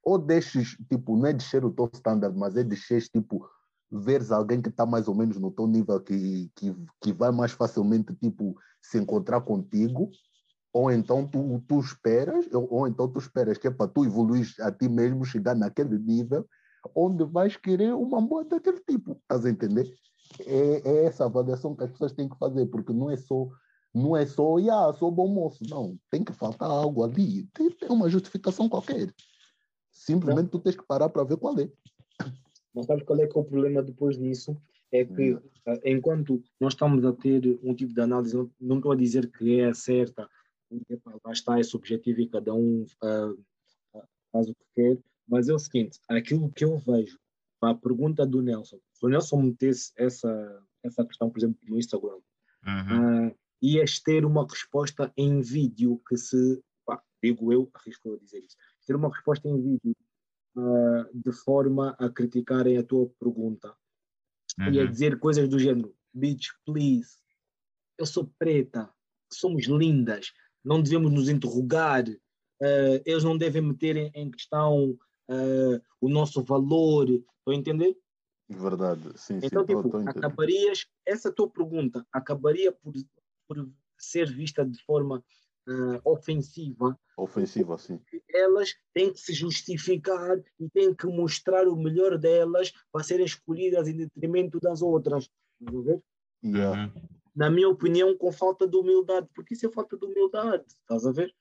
ou 0.03 0.17
deixes 0.17 0.77
tipo 0.89 1.17
não 1.17 1.27
é 1.27 1.33
descer 1.33 1.65
o 1.65 1.71
teu 1.71 1.89
standard 1.93 2.37
mas 2.37 2.55
é 2.55 2.63
descer 2.63 3.01
tipo 3.09 3.47
veres 3.91 4.31
alguém 4.31 4.61
que 4.61 4.69
está 4.69 4.85
mais 4.85 5.07
ou 5.07 5.15
menos 5.15 5.37
no 5.37 5.51
teu 5.51 5.67
nível 5.67 5.99
que, 5.99 6.49
que, 6.55 6.75
que 7.01 7.11
vai 7.11 7.31
mais 7.31 7.51
facilmente 7.51 8.13
tipo 8.15 8.55
se 8.81 8.97
encontrar 8.97 9.41
contigo 9.41 10.09
ou 10.71 10.91
então 10.91 11.27
tu, 11.27 11.61
tu 11.67 11.79
esperas 11.79 12.45
ou, 12.53 12.67
ou 12.71 12.87
então 12.87 13.07
tu 13.07 13.19
esperas 13.19 13.57
que 13.57 13.67
é 13.67 13.71
para 13.71 13.89
tu 13.89 14.05
evoluir 14.05 14.47
a 14.61 14.71
ti 14.71 14.87
mesmo 14.87 15.25
chegar 15.25 15.55
naquele 15.55 15.97
nível 15.97 16.47
onde 16.95 17.23
vais 17.25 17.55
querer 17.57 17.93
uma 17.93 18.21
moda 18.21 18.49
daquele 18.49 18.79
tipo. 18.79 19.13
Estás 19.21 19.45
a 19.45 19.49
entender? 19.49 19.93
É, 20.45 20.89
é, 20.89 21.05
essa 21.05 21.25
avaliação 21.25 21.75
que 21.75 21.83
as 21.83 21.91
pessoas 21.91 22.11
têm 22.11 22.29
que 22.29 22.37
fazer, 22.37 22.65
porque 22.67 22.93
não 22.93 23.09
é 23.09 23.17
só, 23.17 23.47
não 23.93 24.15
é 24.15 24.25
só, 24.25 24.57
ah, 24.57 24.93
sou 24.93 25.11
bom 25.11 25.27
moço. 25.27 25.63
Não, 25.69 25.97
tem 26.09 26.23
que 26.23 26.33
faltar 26.33 26.69
algo 26.69 27.03
ali. 27.03 27.43
Tem, 27.53 27.69
tem 27.71 27.89
uma 27.89 28.09
justificação 28.09 28.69
qualquer. 28.69 29.13
Simplesmente 29.91 30.45
não. 30.45 30.51
tu 30.51 30.59
tens 30.59 30.75
que 30.75 30.85
parar 30.85 31.09
para 31.09 31.23
ver 31.23 31.37
qual 31.37 31.59
é. 31.59 31.69
Mas 32.73 32.85
sabes 32.85 33.03
qual 33.03 33.19
é 33.19 33.27
que 33.27 33.37
é 33.37 33.41
o 33.41 33.45
problema 33.45 33.81
depois 33.81 34.17
disso? 34.17 34.55
É 34.91 35.05
que 35.05 35.35
hum. 35.35 35.41
enquanto 35.85 36.43
nós 36.59 36.73
estamos 36.73 37.05
a 37.05 37.13
ter 37.13 37.59
um 37.63 37.75
tipo 37.75 37.93
de 37.93 38.01
análise, 38.01 38.35
não, 38.35 38.49
não 38.59 38.77
estou 38.77 38.91
a 38.91 38.95
dizer 38.95 39.29
que 39.31 39.59
é 39.59 39.73
certa, 39.73 40.27
lá 41.23 41.31
está, 41.31 41.59
é 41.59 41.63
subjetivo 41.63 42.21
e 42.21 42.27
cada 42.27 42.53
um 42.53 42.85
uh, 43.03 44.01
faz 44.31 44.49
o 44.49 44.55
que 44.55 44.65
quer, 44.75 44.97
mas 45.29 45.47
é 45.47 45.53
o 45.53 45.59
seguinte, 45.59 45.99
aquilo 46.09 46.51
que 46.51 46.65
eu 46.65 46.77
vejo, 46.77 47.17
a 47.61 47.75
pergunta 47.75 48.25
do 48.25 48.41
Nelson, 48.41 48.79
se 48.93 49.05
o 49.05 49.09
Nelson 49.09 49.41
metesse 49.41 49.91
essa, 49.97 50.63
essa 50.83 51.05
questão, 51.05 51.29
por 51.29 51.39
exemplo, 51.39 51.59
no 51.67 51.77
Instagram, 51.77 52.19
uhum. 52.65 53.27
uh, 53.27 53.35
ias 53.61 53.99
ter 53.99 54.25
uma 54.25 54.47
resposta 54.47 55.11
em 55.17 55.41
vídeo 55.41 56.01
que 56.07 56.17
se, 56.17 56.61
pá, 56.85 57.01
digo 57.21 57.51
eu, 57.51 57.69
arrisco 57.73 58.13
a 58.13 58.17
dizer 58.17 58.39
isso, 58.39 58.55
ter 58.85 58.95
uma 58.95 59.09
resposta 59.09 59.47
em 59.47 59.61
vídeo 59.61 59.95
uh, 60.57 61.05
de 61.13 61.31
forma 61.31 61.95
a 61.99 62.09
criticarem 62.09 62.77
a 62.77 62.83
tua 62.83 63.09
pergunta 63.19 63.75
uhum. 64.57 64.71
e 64.71 64.79
a 64.79 64.83
uhum. 64.83 64.89
dizer 64.89 65.19
coisas 65.19 65.47
do 65.47 65.59
género, 65.59 65.93
bitch, 66.13 66.47
please, 66.65 67.17
eu 67.97 68.05
sou 68.05 68.31
preta, 68.39 68.89
somos 69.31 69.65
lindas, 69.65 70.31
não 70.63 70.81
devemos 70.81 71.11
nos 71.11 71.27
interrogar, 71.27 72.07
uh, 72.07 73.01
eles 73.05 73.23
não 73.23 73.37
devem 73.37 73.61
meter 73.61 73.97
em, 73.97 74.11
em 74.15 74.31
questão 74.31 74.97
uh, 75.29 75.81
o 76.01 76.09
nosso 76.09 76.43
valor, 76.43 77.09
estou 77.09 77.53
a 77.53 77.55
entender? 77.55 77.95
Verdade, 78.49 79.11
sim. 79.15 79.39
Então, 79.43 79.65
sim, 79.65 79.75
tipo, 79.81 79.97
acabarias, 80.09 80.87
essa 81.05 81.31
tua 81.31 81.49
pergunta 81.49 82.05
acabaria 82.11 82.71
por, 82.71 82.93
por 83.47 83.69
ser 83.97 84.31
vista 84.31 84.65
de 84.65 84.83
forma 84.83 85.23
uh, 85.67 86.01
ofensiva. 86.03 86.99
Ofensiva, 87.15 87.77
sim. 87.77 87.99
Elas 88.33 88.73
têm 88.93 89.13
que 89.13 89.19
se 89.19 89.33
justificar 89.33 90.41
e 90.59 90.69
têm 90.69 90.95
que 90.95 91.05
mostrar 91.05 91.67
o 91.67 91.75
melhor 91.75 92.17
delas 92.17 92.73
para 92.91 93.03
serem 93.03 93.25
escolhidas 93.25 93.87
em 93.87 93.97
detrimento 93.97 94.59
das 94.59 94.81
outras. 94.81 95.29
Estás 95.59 95.77
a 95.77 95.81
ver? 95.81 96.03
Yeah. 96.43 96.91
Uhum. 96.95 97.01
Na 97.35 97.49
minha 97.49 97.69
opinião, 97.69 98.17
com 98.17 98.31
falta 98.31 98.67
de 98.67 98.75
humildade, 98.75 99.27
porque 99.35 99.53
isso 99.53 99.65
é 99.65 99.71
falta 99.71 99.95
de 99.97 100.05
humildade, 100.05 100.65
estás 100.67 101.05
a 101.05 101.11
ver? 101.11 101.33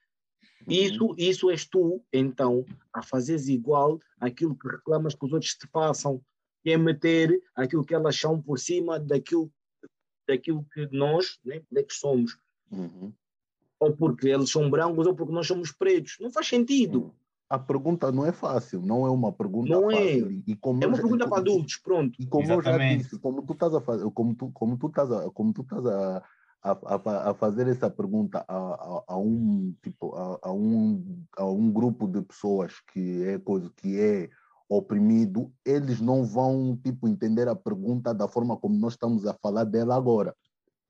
Isso, 0.66 1.14
isso 1.16 1.50
és 1.50 1.64
tu, 1.66 2.02
então, 2.12 2.64
a 2.92 3.02
fazeres 3.02 3.48
igual 3.48 4.00
aquilo 4.20 4.54
que 4.56 4.68
reclamas 4.68 5.14
que 5.14 5.24
os 5.24 5.32
outros 5.32 5.54
te 5.54 5.66
façam, 5.68 6.20
que 6.62 6.70
é 6.70 6.76
meter 6.76 7.40
aquilo 7.54 7.84
que 7.84 7.94
elas 7.94 8.16
são 8.18 8.40
por 8.40 8.58
cima 8.58 8.98
daquilo, 8.98 9.50
daquilo 10.26 10.66
que 10.72 10.88
nós, 10.90 11.38
né, 11.44 11.60
que 11.70 11.94
somos. 11.94 12.36
Uhum. 12.70 13.12
Ou 13.80 13.92
porque 13.96 14.28
eles 14.28 14.50
são 14.50 14.68
brancos 14.68 15.06
ou 15.06 15.14
porque 15.14 15.32
nós 15.32 15.46
somos 15.46 15.70
pretos. 15.72 16.16
Não 16.20 16.30
faz 16.30 16.48
sentido. 16.48 17.14
A 17.48 17.58
pergunta 17.58 18.12
não 18.12 18.26
é 18.26 18.32
fácil, 18.32 18.82
não 18.82 19.06
é 19.06 19.10
uma 19.10 19.32
pergunta 19.32 19.70
Não 19.70 19.90
é. 19.90 19.94
fácil. 19.94 20.42
E 20.46 20.54
como 20.56 20.82
É 20.84 20.86
uma 20.86 20.96
já- 20.96 21.02
pergunta 21.02 21.24
como- 21.24 21.30
para 21.34 21.40
adultos, 21.42 21.76
pronto. 21.76 22.20
E 22.20 22.26
como 22.26 22.42
eu 22.44 22.60
já 22.60 22.70
Exatamente. 22.72 23.04
disse, 23.04 23.18
como 23.20 23.42
tu 23.42 23.52
estás 23.54 23.72
a 23.74 23.80
fazer, 23.80 24.10
como 24.10 24.34
tu, 24.34 24.50
como 24.50 24.76
tu 24.76 24.88
estás 24.88 25.10
a, 25.10 25.30
como 25.30 25.52
tu 25.54 25.62
estás 25.62 25.86
a, 25.86 26.22
a, 26.62 26.70
a, 26.70 27.30
a 27.30 27.34
fazer 27.34 27.68
essa 27.68 27.88
pergunta 27.88 28.44
a, 28.48 28.56
a, 28.56 29.04
a 29.08 29.18
um 29.18 29.74
tipo 29.82 30.14
a, 30.14 30.52
um 30.52 31.24
a 31.36 31.44
um 31.44 31.70
grupo 31.70 32.06
de 32.08 32.20
pessoas 32.22 32.74
que 32.92 33.24
é 33.24 33.38
coisa 33.38 33.70
que 33.76 33.98
é 34.00 34.28
oprimido, 34.68 35.50
eles 35.64 36.00
não 36.00 36.24
vão 36.24 36.78
tipo 36.82 37.08
entender 37.08 37.48
a 37.48 37.56
pergunta 37.56 38.12
da 38.12 38.28
forma 38.28 38.56
como 38.56 38.76
nós 38.78 38.92
estamos 38.92 39.26
a 39.26 39.32
falar 39.34 39.64
dela 39.64 39.96
agora. 39.96 40.34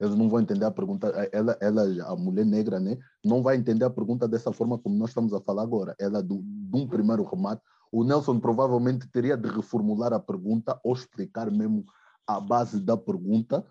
Eles 0.01 0.17
não 0.17 0.29
vão 0.29 0.41
entender 0.41 0.65
a 0.65 0.71
pergunta, 0.71 1.09
ela, 1.33 1.57
ela 1.61 1.83
a 2.07 2.17
mulher 2.17 2.47
negra, 2.47 2.79
né, 2.79 2.97
não 3.25 3.43
vai 3.43 3.57
entender 3.57 3.85
a 3.85 3.91
pergunta 3.91 4.29
dessa 4.29 4.53
forma 4.53 4.79
como 4.79 4.97
nós 4.97 5.11
estamos 5.11 5.33
a 5.33 5.41
falar 5.41 5.63
agora. 5.63 5.95
Ela 5.99 6.23
do, 6.23 6.41
de 6.43 6.77
um 6.77 6.87
primeiro 6.87 7.25
remate 7.25 7.63
o 7.91 8.05
Nelson 8.05 8.39
provavelmente 8.39 9.09
teria 9.09 9.37
de 9.37 9.49
reformular 9.49 10.13
a 10.13 10.21
pergunta 10.21 10.79
ou 10.85 10.95
explicar 10.95 11.51
mesmo 11.51 11.85
a 12.27 12.39
base 12.39 12.81
da 12.81 12.97
pergunta, 12.97 13.65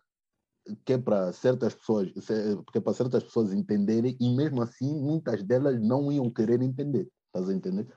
que 0.85 0.93
é 0.93 0.97
para 0.97 1.31
certas 1.33 1.73
pessoas, 1.75 2.11
se- 2.19 2.57
que 2.71 2.77
é 2.77 2.81
para 2.81 2.93
certas 2.93 3.23
pessoas 3.23 3.53
entenderem, 3.53 4.15
e 4.19 4.29
mesmo 4.35 4.61
assim 4.61 4.93
muitas 4.99 5.43
delas 5.43 5.79
não 5.81 6.11
iam 6.11 6.29
querer 6.29 6.61
entender. 6.61 7.07
Estás 7.27 7.49
a 7.49 7.53
entender? 7.53 7.87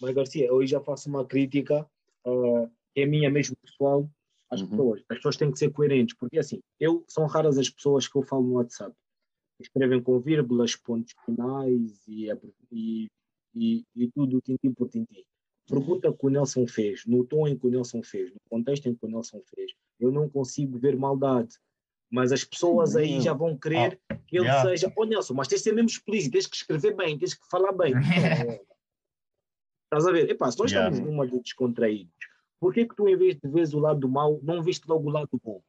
Mas, 0.00 0.14
Garcia, 0.14 0.46
eu 0.46 0.66
já 0.66 0.80
faço 0.80 1.08
uma 1.08 1.24
crítica 1.26 1.86
ah, 2.26 2.68
que 2.94 3.00
é 3.02 3.06
minha 3.06 3.30
mesmo 3.30 3.56
pessoal 3.62 4.08
às 4.50 4.60
Uhum. 4.62 4.68
pessoas. 4.70 5.00
As 5.08 5.16
pessoas 5.18 5.36
têm 5.36 5.52
que 5.52 5.58
ser 5.58 5.70
coerentes, 5.70 6.16
porque 6.16 6.38
assim, 6.38 6.60
eu 6.78 7.04
são 7.06 7.26
raras 7.26 7.58
as 7.58 7.68
pessoas 7.70 8.08
que 8.08 8.16
eu 8.16 8.22
falo 8.22 8.42
no 8.46 8.54
WhatsApp. 8.54 8.94
Escrevem 9.60 10.02
com 10.02 10.18
vírgulas, 10.18 10.74
pontos 10.74 11.14
finais 11.24 12.02
e, 12.08 12.28
e, 12.72 13.08
e, 13.54 13.84
e 13.94 14.10
tudo 14.10 14.40
tintim 14.40 14.72
por 14.72 14.88
tintim. 14.88 15.22
Pergunta 15.68 16.12
que 16.12 16.26
o 16.26 16.30
Nelson 16.30 16.66
fez, 16.66 17.04
no 17.06 17.24
tom 17.24 17.46
em 17.46 17.56
que 17.56 17.66
o 17.66 17.70
Nelson 17.70 18.02
fez, 18.02 18.32
no 18.32 18.40
contexto 18.48 18.86
em 18.88 18.94
que 18.94 19.04
o 19.04 19.08
Nelson 19.08 19.40
fez, 19.54 19.70
eu 20.00 20.10
não 20.10 20.28
consigo 20.28 20.78
ver 20.78 20.96
maldade. 20.96 21.56
Mas 22.10 22.32
as 22.32 22.42
pessoas 22.42 22.96
aí 22.96 23.20
já 23.20 23.32
vão 23.32 23.56
querer 23.56 24.00
que 24.26 24.36
ele 24.36 24.46
yeah. 24.46 24.68
seja. 24.68 24.92
Ô 24.96 25.04
Nelson, 25.04 25.34
mas 25.34 25.46
tens 25.46 25.58
de 25.58 25.64
ser 25.64 25.72
mesmo 25.72 25.88
explícito, 25.90 26.32
tens 26.32 26.46
que 26.46 26.56
escrever 26.56 26.96
bem, 26.96 27.16
tens 27.18 27.34
que 27.34 27.46
falar 27.48 27.72
bem. 27.72 27.94
Estás 29.84 30.06
a 30.06 30.12
ver? 30.12 30.28
Epá, 30.30 30.50
se 30.50 30.58
nós 30.58 30.70
Yeah. 30.70 30.90
estamos 30.90 31.10
numa 31.12 31.26
de 31.26 31.40
descontraídos, 31.40 32.12
por 32.60 32.72
que 32.74 32.86
que 32.86 32.94
tu, 32.94 33.08
em 33.08 33.16
vez 33.16 33.36
de 33.36 33.48
ver 33.48 33.68
o 33.74 33.78
lado 33.78 34.08
mau, 34.08 34.38
não 34.42 34.62
viste 34.62 34.86
logo 34.88 35.08
o 35.08 35.12
lado 35.12 35.28
bom? 35.42 35.62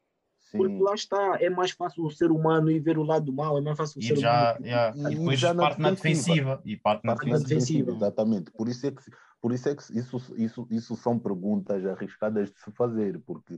Porque 0.51 0.73
Sim. 0.75 0.81
lá 0.83 0.93
está, 0.93 1.37
é 1.39 1.49
mais 1.49 1.71
fácil 1.71 2.03
o 2.03 2.11
ser 2.11 2.29
humano 2.29 2.69
ir 2.69 2.79
ver 2.79 2.97
o 2.97 3.03
lado 3.03 3.31
mau, 3.31 3.57
é 3.57 3.61
mais 3.61 3.77
fácil 3.77 3.99
o 3.99 4.03
E 4.03 4.07
ser 4.07 4.17
já, 4.17 4.51
humano. 4.59 4.65
já. 4.65 4.93
E 4.95 5.13
E 5.13 5.15
depois 5.15 5.39
já 5.39 5.55
parte 5.55 5.79
na 5.81 5.91
defensiva. 5.91 6.35
defensiva. 6.57 6.61
E 6.65 6.77
parte 6.77 7.05
na 7.05 7.15
Parte 7.15 7.29
na 7.29 7.37
defensiva. 7.37 7.59
defensiva. 7.59 7.91
Exatamente. 7.91 8.51
Por 8.51 8.67
isso 8.67 8.85
é 8.87 8.91
que, 8.91 9.01
por 9.41 9.53
isso, 9.53 9.69
é 9.69 9.75
que 9.75 9.81
isso, 9.97 10.33
isso, 10.35 10.67
isso 10.69 10.95
são 10.97 11.17
perguntas 11.17 11.85
arriscadas 11.85 12.51
de 12.51 12.59
se 12.59 12.69
fazer, 12.71 13.19
porque 13.25 13.57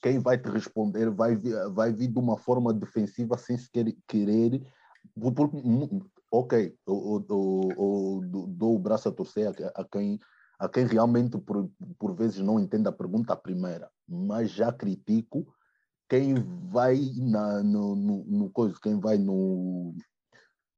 quem 0.00 0.18
vai 0.18 0.38
te 0.38 0.48
responder 0.48 1.10
vai, 1.10 1.36
vai 1.72 1.92
vir 1.92 2.08
de 2.08 2.18
uma 2.18 2.38
forma 2.38 2.72
defensiva 2.72 3.36
sem 3.36 3.56
sequer 3.58 3.94
querer. 4.08 4.62
por- 5.18 5.32
por- 5.32 5.52
mu- 5.52 6.10
ok, 6.30 6.76
eu, 6.86 6.94
eu- 6.94 7.26
eu- 7.28 8.20
eu 8.22 8.46
dou- 8.48 8.74
o 8.76 8.78
braço 8.78 9.08
a 9.08 9.12
torcer 9.12 9.48
a, 9.48 9.80
a 9.80 9.84
quem, 9.84 10.18
a 10.58 10.68
quem 10.68 10.86
realmente 10.86 11.38
por, 11.38 11.70
por 11.98 12.14
vezes 12.14 12.38
não 12.40 12.60
entende 12.60 12.88
a 12.88 12.92
pergunta 12.92 13.34
primeira, 13.36 13.90
mas 14.08 14.50
já 14.50 14.72
critico 14.72 15.46
quem 16.08 16.34
vai 16.70 16.98
na, 17.16 17.62
no, 17.62 17.94
no, 17.96 18.24
no 18.24 18.50
coisa, 18.50 18.76
quem 18.82 18.98
vai 18.98 19.16
no 19.16 19.94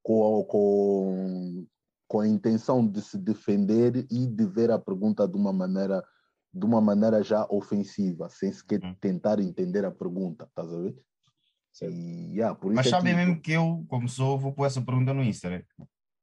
com, 0.02 0.44
com, 0.44 1.66
com 2.06 2.20
a 2.20 2.28
intenção 2.28 2.86
de 2.86 3.00
se 3.00 3.16
defender 3.16 4.06
e 4.10 4.26
de 4.26 4.46
ver 4.46 4.70
a 4.70 4.78
pergunta 4.78 5.26
de 5.26 5.36
uma 5.36 5.52
maneira 5.52 6.02
de 6.52 6.66
uma 6.66 6.80
maneira 6.80 7.22
já 7.22 7.46
ofensiva, 7.48 8.28
sem 8.28 8.52
sequer 8.52 8.80
Hum. 8.84 8.94
tentar 9.00 9.40
entender 9.40 9.84
a 9.84 9.90
pergunta, 9.90 10.44
estás 10.44 10.72
a 10.72 10.78
ver? 10.78 10.94
E, 11.82 12.34
yeah, 12.34 12.54
por 12.54 12.72
isso 12.72 12.76
Mas 12.76 12.86
é 12.86 12.90
sabem 12.90 13.14
mesmo 13.14 13.40
que 13.40 13.52
eu, 13.52 13.84
como 13.88 14.06
sou, 14.08 14.38
vou 14.38 14.52
pôr 14.52 14.66
essa 14.66 14.82
pergunta 14.82 15.14
no 15.14 15.22
Insta. 15.24 15.48
né? 15.48 15.62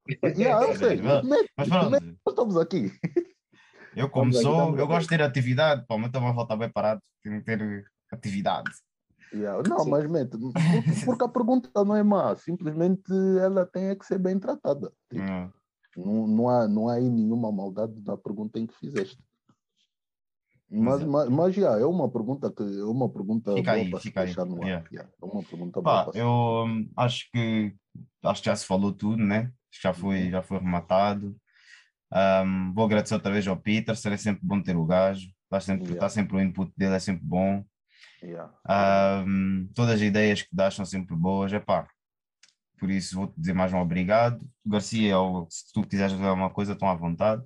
Yeah, 0.38 0.65
eu 0.65 0.75
sei. 0.75 1.01
Mas 1.57 1.67
pronto, 1.69 1.91
nós 1.91 2.13
estamos 2.27 2.57
aqui. 2.57 2.91
eu 3.95 4.09
como 4.09 4.32
aqui, 4.32 4.41
sou, 4.41 4.77
eu 4.77 4.88
gosto 4.88 5.09
de 5.09 5.17
ter 5.17 5.21
atividade. 5.23 5.86
Pá, 5.88 5.97
mas 5.97 6.11
também 6.11 6.34
voltar 6.34 6.55
bem 6.55 6.69
parado, 6.71 7.01
tenho 7.23 7.39
que 7.39 7.45
ter 7.45 7.86
atividade. 8.11 8.69
Yeah, 9.34 9.61
Não, 9.67 9.84
Sim. 9.84 9.89
mas 9.91 10.09
mete, 10.09 10.38
porque, 11.05 11.23
a 11.23 11.27
pergunta 11.27 11.69
não 11.84 11.95
é 11.95 12.01
má, 12.03 12.36
simplesmente 12.36 13.11
ela 13.39 13.65
tem 13.65 13.86
é 13.89 13.95
que 13.95 14.05
ser 14.05 14.19
bem 14.19 14.39
tratada. 14.39 14.91
Tipo, 15.09 15.23
Hum. 15.23 15.51
Não, 15.97 16.27
não, 16.27 16.49
há, 16.49 16.67
não 16.67 16.88
há 16.88 16.93
aí 16.93 17.09
nenhuma 17.09 17.51
maldade 17.51 17.99
na 18.05 18.15
pergunta 18.15 18.59
em 18.59 18.67
que 18.67 18.75
fizeste. 18.75 19.21
Mas, 20.72 21.03
mas, 21.03 21.30
mas 21.30 21.55
já, 21.55 21.80
é 21.80 21.86
uma 21.86 22.09
pergunta 22.11 22.51
que 22.51 22.61
é 22.61 22.84
uma 22.84 23.09
pergunta 23.09 23.53
Fica 23.55 23.72
boa 23.72 23.84
aí, 23.84 23.89
para 23.89 23.99
fica 23.99 24.20
aí. 24.22 24.26
deixar 24.28 24.45
no 24.45 24.61
ar. 24.61 24.67
Yeah. 24.67 24.88
Yeah, 24.91 25.11
é 25.22 25.26
uma 25.26 25.43
pergunta 25.43 25.82
boa 25.82 26.05
Pá, 26.05 26.11
se 26.11 26.20
eu 26.20 26.30
hum, 26.67 26.89
acho 26.95 27.32
que 27.32 27.74
acho 28.24 28.41
que 28.43 28.49
já 28.49 28.55
se 28.55 28.65
falou 28.65 28.91
tudo, 28.93 29.17
né? 29.26 29.51
Já 29.82 29.93
foi, 29.93 30.26
Uhum. 30.26 30.32
já 30.32 30.41
foi 30.43 30.59
rematado. 30.59 31.36
Hum, 32.13 32.72
vou 32.74 32.86
agradecer 32.86 33.13
outra 33.15 33.32
vez 33.32 33.47
ao 33.47 33.57
Peter, 33.57 33.95
será 33.95 34.17
sempre 34.17 34.41
bom 34.45 34.61
ter 34.61 34.76
o 34.76 34.86
gajo. 34.86 35.28
Está 35.45 35.59
sempre, 35.59 35.86
Yeah. 35.86 35.99
tá 36.01 36.09
sempre 36.09 36.38
o 36.38 36.41
input 36.41 36.72
dele, 36.78 36.95
é 36.95 36.99
sempre 36.99 37.24
bom. 37.26 37.63
Yeah. 38.22 38.53
Hum, 39.26 39.70
todas 39.74 39.95
as 39.95 40.01
ideias 40.01 40.41
que 40.43 40.55
dás 40.55 40.74
são 40.76 40.86
sempre 40.86 41.15
boas. 41.15 41.51
Epá, 41.51 41.88
por 42.78 42.89
isso 42.91 43.15
vou-te 43.15 43.34
dizer 43.39 43.53
mais 43.53 43.74
um 43.74 43.80
obrigado. 43.80 44.39
Garcia, 44.65 45.15
se 45.49 45.72
tu 45.74 45.82
quiseres 45.84 46.13
fazer 46.13 46.28
alguma 46.28 46.49
coisa, 46.51 46.74
estão 46.74 46.89
à 46.89 46.93
vontade. 46.95 47.43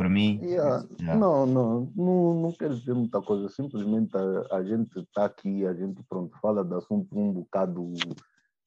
Por 0.00 0.08
mim, 0.08 0.40
Yeah. 0.42 0.86
já. 0.98 1.14
Não, 1.14 1.44
não, 1.44 1.92
não, 1.94 2.34
não 2.40 2.52
quero 2.52 2.74
dizer 2.74 2.94
muita 2.94 3.20
coisa, 3.20 3.50
simplesmente 3.50 4.16
a, 4.16 4.56
a 4.56 4.64
gente 4.64 4.98
está 4.98 5.26
aqui, 5.26 5.66
a 5.66 5.74
gente 5.74 6.02
pronto, 6.08 6.34
fala 6.40 6.64
de 6.64 6.74
assuntos 6.74 7.12
um 7.12 7.30
bocado, 7.30 7.92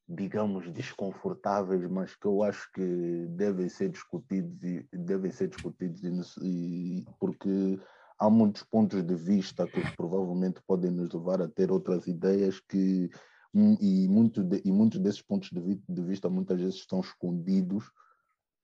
digamos, 0.08 0.72
desconfortáveis, 0.72 1.90
mas 1.90 2.16
que 2.16 2.28
eu 2.28 2.44
acho 2.44 2.72
que 2.72 3.26
devem 3.32 3.68
ser 3.68 3.90
discutidos 3.90 4.64
e 4.64 4.88
devem 4.94 5.32
ser 5.32 5.48
discutidos 5.48 6.38
e, 6.44 7.04
porque 7.20 7.80
há 8.20 8.30
muitos 8.30 8.62
pontos 8.62 9.02
de 9.02 9.16
vista 9.16 9.66
que 9.66 9.82
provavelmente 9.98 10.62
podem 10.68 10.92
nos 10.92 11.12
levar 11.12 11.42
a 11.42 11.48
ter 11.48 11.72
outras 11.72 12.06
ideias 12.06 12.60
que 12.60 13.10
hum, 13.52 13.76
e, 13.82 14.08
muito 14.08 14.44
de- 14.44 14.62
e 14.64 14.72
muitos 14.72 15.00
desses 15.00 15.24
pontos 15.24 15.50
de, 15.50 15.82
de 15.90 16.02
vista 16.04 16.30
muitas 16.30 16.60
vezes 16.62 16.76
estão 16.76 17.00
escondidos 17.00 17.86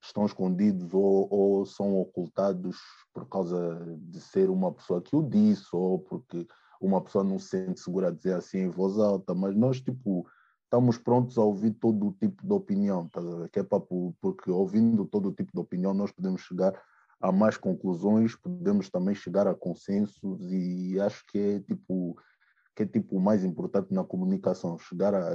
estão 0.01 0.25
escondidos 0.25 0.93
ou, 0.93 1.27
ou 1.31 1.65
são 1.65 1.99
ocultados 1.99 2.77
por 3.13 3.27
causa 3.27 3.97
de 3.99 4.19
ser 4.19 4.49
uma 4.49 4.71
pessoa 4.71 5.01
que 5.01 5.15
o 5.15 5.21
disse 5.21 5.67
ou 5.73 5.99
porque 5.99 6.47
uma 6.81 7.01
pessoa 7.01 7.23
não 7.23 7.37
se 7.37 7.49
sente 7.49 7.79
segura 7.79 8.07
a 8.07 8.11
dizer 8.11 8.33
assim 8.33 8.59
em 8.59 8.69
voz 8.69 8.97
alta, 8.97 9.33
mas 9.35 9.55
nós 9.55 9.81
tipo 9.81 10.25
estamos 10.63 10.97
prontos 10.97 11.37
a 11.37 11.41
ouvir 11.41 11.71
todo 11.71 12.07
o 12.07 12.13
tipo 12.13 12.45
de 12.45 12.53
opinião, 12.53 13.07
tá 13.09 13.21
que 13.51 13.59
é 13.59 13.63
para, 13.63 13.81
porque 14.21 14.51
ouvindo 14.51 15.05
todo 15.05 15.29
o 15.29 15.33
tipo 15.33 15.51
de 15.51 15.59
opinião 15.59 15.93
nós 15.93 16.11
podemos 16.11 16.41
chegar 16.41 16.79
a 17.19 17.31
mais 17.31 17.57
conclusões, 17.57 18.35
podemos 18.35 18.89
também 18.89 19.13
chegar 19.13 19.47
a 19.47 19.55
consensos 19.55 20.39
e 20.51 20.99
acho 21.01 21.25
que 21.27 21.37
é 21.37 21.59
tipo 21.59 22.17
que 22.75 22.83
é 22.83 22.85
tipo 22.85 23.17
o 23.17 23.19
mais 23.19 23.43
importante 23.43 23.93
na 23.93 24.05
comunicação, 24.05 24.79
chegar 24.79 25.13
a 25.13 25.31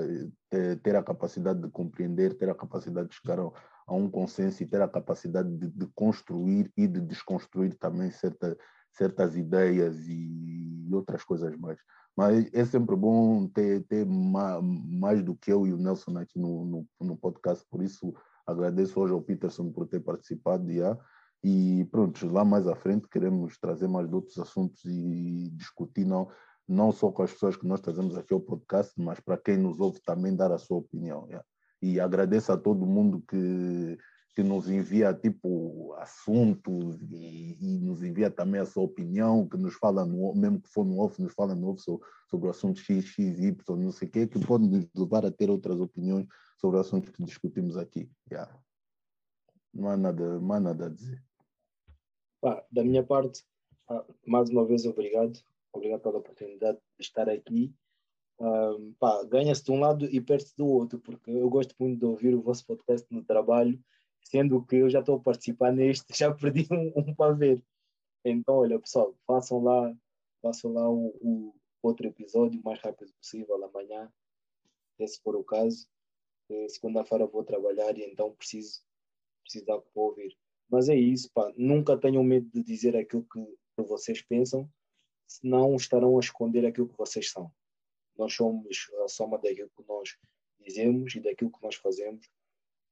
ter, 0.49 0.81
ter 0.81 0.97
a 0.97 1.03
capacidade 1.03 1.61
de 1.61 1.69
compreender, 1.69 2.33
ter 2.39 2.49
a 2.49 2.55
capacidade 2.55 3.11
de 3.11 3.17
chegar 3.17 3.39
a, 3.39 3.53
a 3.87 3.95
um 3.95 4.11
consenso 4.11 4.63
e 4.63 4.67
ter 4.67 4.81
a 4.81 4.89
capacidade 4.89 5.51
de, 5.57 5.69
de 5.69 5.87
construir 5.95 6.73
e 6.77 6.87
de 6.87 7.01
desconstruir 7.01 7.75
também 7.75 8.11
certa, 8.11 8.57
certas 8.93 9.37
ideias 9.37 9.97
e 10.07 10.89
outras 10.93 11.25
coisas 11.25 11.57
mais. 11.57 11.79
Mas 12.17 12.49
é 12.53 12.65
sempre 12.65 12.95
bom 12.95 13.49
ter, 13.49 13.85
ter 13.85 14.07
ma, 14.07 14.61
mais 14.63 15.23
do 15.23 15.35
que 15.35 15.53
eu 15.53 15.67
e 15.67 15.73
o 15.73 15.79
Nelson 15.79 16.17
aqui 16.19 16.39
no, 16.39 16.65
no, 16.65 16.87
no 17.01 17.17
podcast, 17.17 17.67
por 17.69 17.83
isso 17.83 18.15
agradeço 18.47 19.01
hoje 19.01 19.13
ao 19.13 19.23
Peterson 19.23 19.71
por 19.73 19.87
ter 19.87 20.01
participado 20.01 20.73
já. 20.73 20.97
E 21.43 21.87
pronto, 21.91 22.27
lá 22.29 22.45
mais 22.45 22.67
à 22.67 22.75
frente 22.75 23.09
queremos 23.09 23.59
trazer 23.59 23.89
mais 23.89 24.09
de 24.09 24.15
outros 24.15 24.39
assuntos 24.39 24.83
e 24.87 25.51
discutir 25.51 26.07
não, 26.07 26.29
não 26.67 26.91
só 26.91 27.11
com 27.11 27.23
as 27.23 27.33
pessoas 27.33 27.57
que 27.57 27.67
nós 27.67 27.81
trazemos 27.81 28.17
aqui 28.17 28.33
ao 28.33 28.41
podcast, 28.41 28.95
mas 28.99 29.21
para 29.21 29.37
quem 29.37 29.59
nos 29.59 29.79
ouve 29.79 30.01
também 30.01 30.35
dar 30.35 30.53
a 30.53 30.59
sua 30.59 30.79
opinião. 30.79 31.29
E 31.85 32.01
agradeço 32.01 32.51
a 32.51 32.57
todo 32.57 32.87
mundo 32.87 33.23
que, 33.29 33.99
que 34.35 34.43
nos 34.43 34.71
envia 34.71 35.13
tipo 35.13 35.93
assuntos 35.99 36.99
e, 37.13 37.59
e, 37.61 37.79
nos 37.79 38.03
envia 38.03 38.31
também 38.31 38.59
a 38.59 38.65
sua 38.65 38.85
opinião, 38.85 39.47
que 39.47 39.59
nos 39.59 39.75
fala, 39.75 40.03
no, 40.07 40.35
mesmo 40.35 40.63
que 40.63 40.69
for 40.71 40.87
no 40.87 40.99
off, 40.99 41.21
nos 41.21 41.35
fala 41.35 41.55
no 41.55 41.69
off 41.69 41.83
sobre, 41.83 42.07
sobre 42.31 42.47
o 42.47 42.51
assunto 42.51 42.81
X, 42.81 43.05
X, 43.05 43.39
Y, 43.39 43.77
não 43.77 43.93
sei 43.93 44.09
o 44.09 44.11
quê, 44.11 44.27
que 44.27 44.41
pode 44.47 44.67
nos 44.67 44.89
levar 44.97 45.27
a 45.27 45.31
ter 45.31 45.51
outras 45.51 45.79
opiniões 45.79 46.27
sobre 46.59 46.79
o 46.79 46.81
assunto 46.81 47.13
que 47.13 47.23
discutimos 47.23 47.77
aqui. 47.77 48.11
Yeah. 48.33 48.59
Não, 49.75 49.91
há 49.91 49.97
nada, 49.99 50.41
não 50.41 50.53
há 50.55 50.61
nada 50.61 50.87
a 50.87 50.89
dizer. 50.89 51.23
da 52.73 52.83
minha 52.83 53.05
parte, 53.05 53.45
mais 54.27 54.49
uma 54.49 54.65
vez, 54.65 54.87
obrigado. 54.87 55.39
Obrigado 55.71 56.01
pela 56.01 56.17
oportunidade 56.17 56.79
de 56.99 57.05
estar 57.05 57.29
aqui 57.29 57.75
um, 58.41 58.95
ganha-se 59.29 59.65
de 59.65 59.71
um 59.71 59.81
lado 59.81 60.07
e 60.07 60.21
perde-se 60.21 60.57
do 60.57 60.67
outro, 60.67 60.99
porque 60.99 61.31
eu 61.31 61.49
gosto 61.49 61.75
muito 61.79 61.99
de 61.99 62.05
ouvir 62.05 62.35
o 62.35 62.43
vosso 62.43 62.67
podcast 62.67 63.07
no 63.11 63.25
trabalho, 63.25 63.79
sendo 64.23 64.65
que 64.65 64.77
eu 64.77 64.91
já 64.91 65.01
estou 65.01 65.17
a 65.17 65.21
participar 65.21 65.73
neste, 65.73 66.07
já 66.17 66.33
perdi 66.35 66.67
um, 66.73 66.93
um 66.97 67.15
para 67.15 67.33
ver. 67.35 67.63
Então, 68.25 68.57
olha, 68.57 68.79
pessoal, 68.79 69.15
façam 69.27 69.63
lá, 69.63 69.95
façam 70.43 70.73
lá 70.73 70.91
o, 70.91 71.15
o 71.21 71.55
outro 71.83 72.07
episódio 72.07 72.61
o 72.61 72.65
mais 72.65 72.81
rápido 72.81 73.13
possível 73.15 73.63
amanhã, 73.63 74.11
se 75.07 75.21
for 75.23 75.37
o 75.37 75.45
caso. 75.45 75.87
Segunda-feira 76.69 77.27
vou 77.27 77.43
trabalhar 77.43 77.97
e 77.97 78.05
então 78.05 78.35
preciso, 78.35 78.83
preciso 79.43 79.65
dar 79.65 79.79
para 79.79 80.03
ouvir. 80.03 80.37
Mas 80.71 80.89
é 80.89 80.95
isso, 80.95 81.31
pá. 81.33 81.53
Nunca 81.57 81.97
tenham 81.97 82.23
medo 82.23 82.49
de 82.51 82.63
dizer 82.63 82.97
aquilo 82.97 83.25
que, 83.25 83.45
que 83.77 83.83
vocês 83.83 84.23
pensam, 84.23 84.69
senão 85.27 85.75
estarão 85.77 86.17
a 86.17 86.21
esconder 86.21 86.67
aquilo 86.67 86.89
que 86.89 86.99
vocês 86.99 87.31
são. 87.31 87.51
Nós 88.17 88.35
somos 88.35 88.91
a 89.05 89.09
soma 89.09 89.39
daquilo 89.39 89.71
que 89.77 89.85
nós 89.89 90.17
dizemos 90.61 91.15
e 91.15 91.21
daquilo 91.21 91.51
que 91.51 91.63
nós 91.63 91.75
fazemos. 91.75 92.27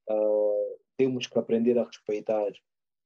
Uh, 0.09 0.79
temos 0.97 1.27
que 1.27 1.39
aprender 1.39 1.79
a 1.79 1.85
respeitar 1.85 2.53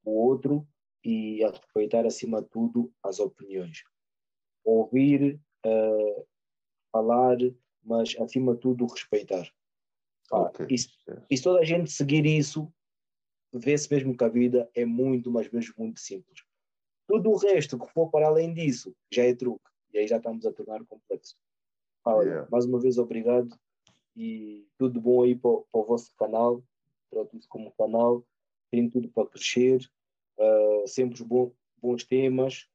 o 0.04 0.10
outro 0.10 0.66
e 1.04 1.44
a 1.44 1.50
respeitar, 1.50 2.06
acima 2.06 2.42
de 2.42 2.48
tudo, 2.48 2.92
as 3.02 3.20
opiniões. 3.20 3.82
Ouvir, 4.64 5.40
uh, 5.64 6.26
falar, 6.90 7.36
mas, 7.82 8.16
acima 8.18 8.54
de 8.54 8.60
tudo, 8.60 8.86
respeitar. 8.86 9.48
Okay. 10.30 10.66
E, 10.70 10.74
e 11.30 11.36
se 11.36 11.42
toda 11.42 11.60
a 11.60 11.64
gente 11.64 11.90
seguir 11.90 12.26
isso, 12.26 12.72
vê-se 13.52 13.92
mesmo 13.92 14.16
que 14.16 14.24
a 14.24 14.28
vida 14.28 14.68
é 14.74 14.84
muito, 14.84 15.30
mas 15.30 15.50
mesmo 15.50 15.74
muito 15.78 16.00
simples. 16.00 16.42
Tudo 17.06 17.30
o 17.30 17.36
resto 17.36 17.78
que 17.78 17.86
for 17.92 18.10
para 18.10 18.26
além 18.26 18.52
disso 18.52 18.94
já 19.12 19.24
é 19.24 19.34
truque. 19.34 19.70
E 19.92 19.98
aí 19.98 20.08
já 20.08 20.16
estamos 20.16 20.44
a 20.44 20.52
tornar 20.52 20.84
complexo. 20.84 21.36
Olha, 22.06 22.28
yeah. 22.28 22.48
mais 22.52 22.64
uma 22.64 22.78
vez 22.78 22.98
obrigado 22.98 23.58
e 24.16 24.64
tudo 24.78 25.00
bom 25.00 25.24
aí 25.24 25.34
para, 25.34 25.50
para 25.72 25.80
o 25.80 25.84
vosso 25.84 26.14
canal, 26.16 26.62
trato-se 27.10 27.48
como 27.48 27.72
canal, 27.72 28.24
tem 28.70 28.88
tudo 28.88 29.08
para 29.08 29.28
crescer, 29.28 29.80
uh, 30.38 30.86
sempre 30.86 31.24
bom, 31.24 31.52
bons 31.82 32.04
temas, 32.04 32.68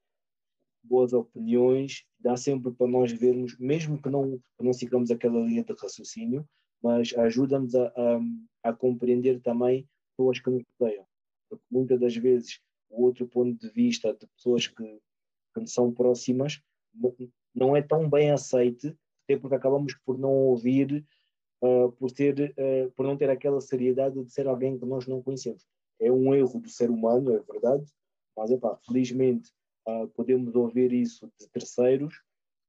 boas 0.84 1.14
opiniões, 1.14 2.06
dá 2.20 2.36
sempre 2.36 2.74
para 2.74 2.88
nós 2.88 3.14
vermos, 3.14 3.58
mesmo 3.58 4.02
que 4.02 4.10
não, 4.10 4.38
que 4.38 4.64
não 4.64 4.74
sigamos 4.74 5.10
aquela 5.10 5.40
linha 5.40 5.64
de 5.64 5.74
raciocínio, 5.74 6.46
mas 6.84 7.14
ajuda-nos 7.18 7.74
a, 7.74 7.88
a, 7.88 8.70
a, 8.70 8.74
compreender 8.74 9.40
também 9.42 9.88
pessoas 10.10 10.42
que 10.42 10.50
nos 10.50 10.64
rodeiam. 10.78 11.06
Porque 11.50 11.64
muitas 11.72 12.00
das 12.02 12.16
vezes 12.18 12.60
o 12.90 13.04
outro 13.04 13.26
ponto 13.28 13.58
de 13.58 13.70
vista 13.70 14.14
de 14.14 14.28
pessoas 14.28 14.68
que, 14.68 15.00
que 15.54 15.68
são 15.68 15.90
próximas 15.94 16.62
não 17.56 17.78
é 17.78 17.82
tão 17.82 18.10
bem 18.10 18.32
aceite 18.32 18.94
até 19.32 19.40
porque 19.40 19.56
acabamos 19.56 19.94
por 20.06 20.18
não 20.18 20.30
ouvir, 20.30 21.06
uh, 21.62 21.92
por, 21.94 22.12
ter, 22.12 22.54
uh, 22.58 22.92
por 22.92 23.06
não 23.06 23.18
ter 23.18 23.30
aquela 23.30 23.62
seriedade 23.62 24.22
de 24.24 24.32
ser 24.32 24.48
alguém 24.48 24.78
que 24.78 24.86
nós 24.86 25.08
não 25.08 25.22
conhecemos. 25.22 25.66
É 26.00 26.12
um 26.12 26.34
erro 26.34 26.60
do 26.60 26.70
ser 26.70 26.90
humano, 26.90 27.34
é 27.34 27.40
verdade, 27.40 27.86
mas 28.36 28.52
epá, 28.52 28.78
felizmente 28.86 29.52
uh, 29.88 30.08
podemos 30.10 30.56
ouvir 30.56 30.92
isso 30.92 31.32
de 31.40 31.48
terceiros 31.50 32.14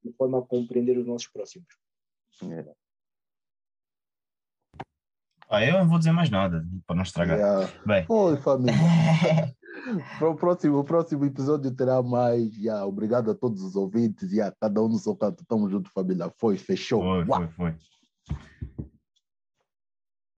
de 0.05 0.13
forma 0.13 0.39
a 0.39 0.43
compreender 0.43 0.99
os 0.99 1.07
nossos 1.07 1.29
próximos. 1.29 1.69
É. 2.43 2.75
Ah, 5.49 5.65
eu 5.65 5.75
não 5.75 5.89
vou 5.89 5.99
dizer 5.99 6.13
mais 6.13 6.31
nada 6.31 6.67
para 6.87 6.97
não 6.97 7.03
estragar. 7.03 7.39
Yeah. 7.39 7.73
Bem. 7.87 8.07
Oi, 8.09 8.37
família. 8.39 8.75
Para 10.19 10.29
o 10.29 10.37
próximo, 10.37 10.79
o 10.79 10.85
próximo 10.85 11.25
episódio 11.25 11.71
terá 11.71 12.03
mais. 12.03 12.57
Yeah, 12.57 12.87
obrigado 12.87 13.31
a 13.31 13.35
todos 13.35 13.63
os 13.63 13.75
ouvintes. 13.75 14.31
Yeah, 14.31 14.55
cada 14.61 14.83
um 14.83 14.89
no 14.89 14.99
seu 14.99 15.17
canto. 15.17 15.45
Tamo 15.47 15.69
junto, 15.69 15.91
família. 15.91 16.33
Foi, 16.39 16.57
fechou. 16.57 17.03
Foi, 17.03 17.25
foi, 17.27 17.49
foi. 17.49 17.75